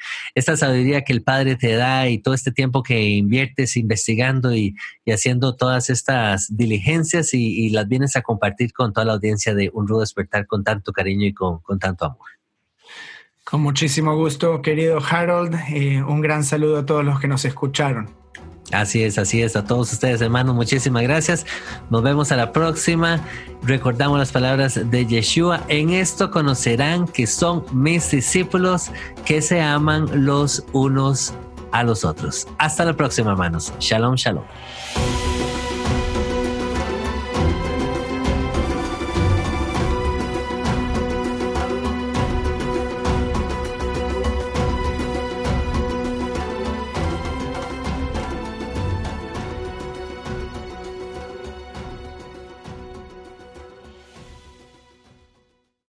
sabiduría 0.57 1.03
que 1.03 1.13
el 1.13 1.21
Padre 1.21 1.55
te 1.55 1.75
da 1.75 2.09
y 2.09 2.17
todo 2.17 2.33
este 2.33 2.51
tiempo 2.51 2.81
que 2.81 3.01
inviertes 3.01 3.77
investigando 3.77 4.53
y, 4.53 4.75
haciendo 5.11 5.55
todas 5.55 5.89
estas 5.89 6.55
diligencias 6.55 7.33
y, 7.33 7.65
y 7.65 7.69
las 7.69 7.87
vienes 7.87 8.15
a 8.15 8.21
compartir 8.21 8.73
con 8.73 8.93
toda 8.93 9.05
la 9.05 9.13
audiencia 9.13 9.55
de 9.55 9.58
un 9.73 9.87
rudo 9.87 10.01
despertar 10.01 10.47
con 10.47 10.63
tanto 10.63 10.93
cariño 10.93 11.25
y 11.25 11.33
con, 11.33 11.61
tanto 11.79 12.05
amor. 12.05 12.27
Con 13.43 13.61
muchísimo 13.61 14.15
gusto, 14.15 14.61
querido 14.61 14.99
Harold. 14.99 15.55
Eh, 15.69 16.01
un 16.03 16.21
gran 16.21 16.43
saludo 16.43 16.79
a 16.79 16.85
todos 16.85 17.03
los 17.03 17.19
que 17.19 17.27
nos 17.27 17.45
escucharon. 17.45 18.19
Así 18.71 19.03
es, 19.03 19.17
así 19.17 19.41
es. 19.41 19.55
A 19.55 19.65
todos 19.65 19.91
ustedes, 19.91 20.21
hermanos, 20.21 20.55
muchísimas 20.55 21.03
gracias. 21.03 21.45
Nos 21.89 22.03
vemos 22.03 22.31
a 22.31 22.35
la 22.35 22.51
próxima. 22.51 23.19
Recordamos 23.63 24.19
las 24.19 24.31
palabras 24.31 24.79
de 24.91 25.05
Yeshua. 25.05 25.63
En 25.67 25.89
esto 25.89 26.29
conocerán 26.29 27.07
que 27.07 27.25
son 27.25 27.65
mis 27.73 28.11
discípulos 28.11 28.91
que 29.25 29.41
se 29.41 29.61
aman 29.61 30.25
los 30.25 30.63
unos 30.73 31.33
a 31.71 31.83
los 31.83 32.05
otros. 32.05 32.47
Hasta 32.57 32.85
la 32.85 32.93
próxima, 32.93 33.31
hermanos. 33.31 33.73
Shalom, 33.79 34.15
shalom. 34.15 34.43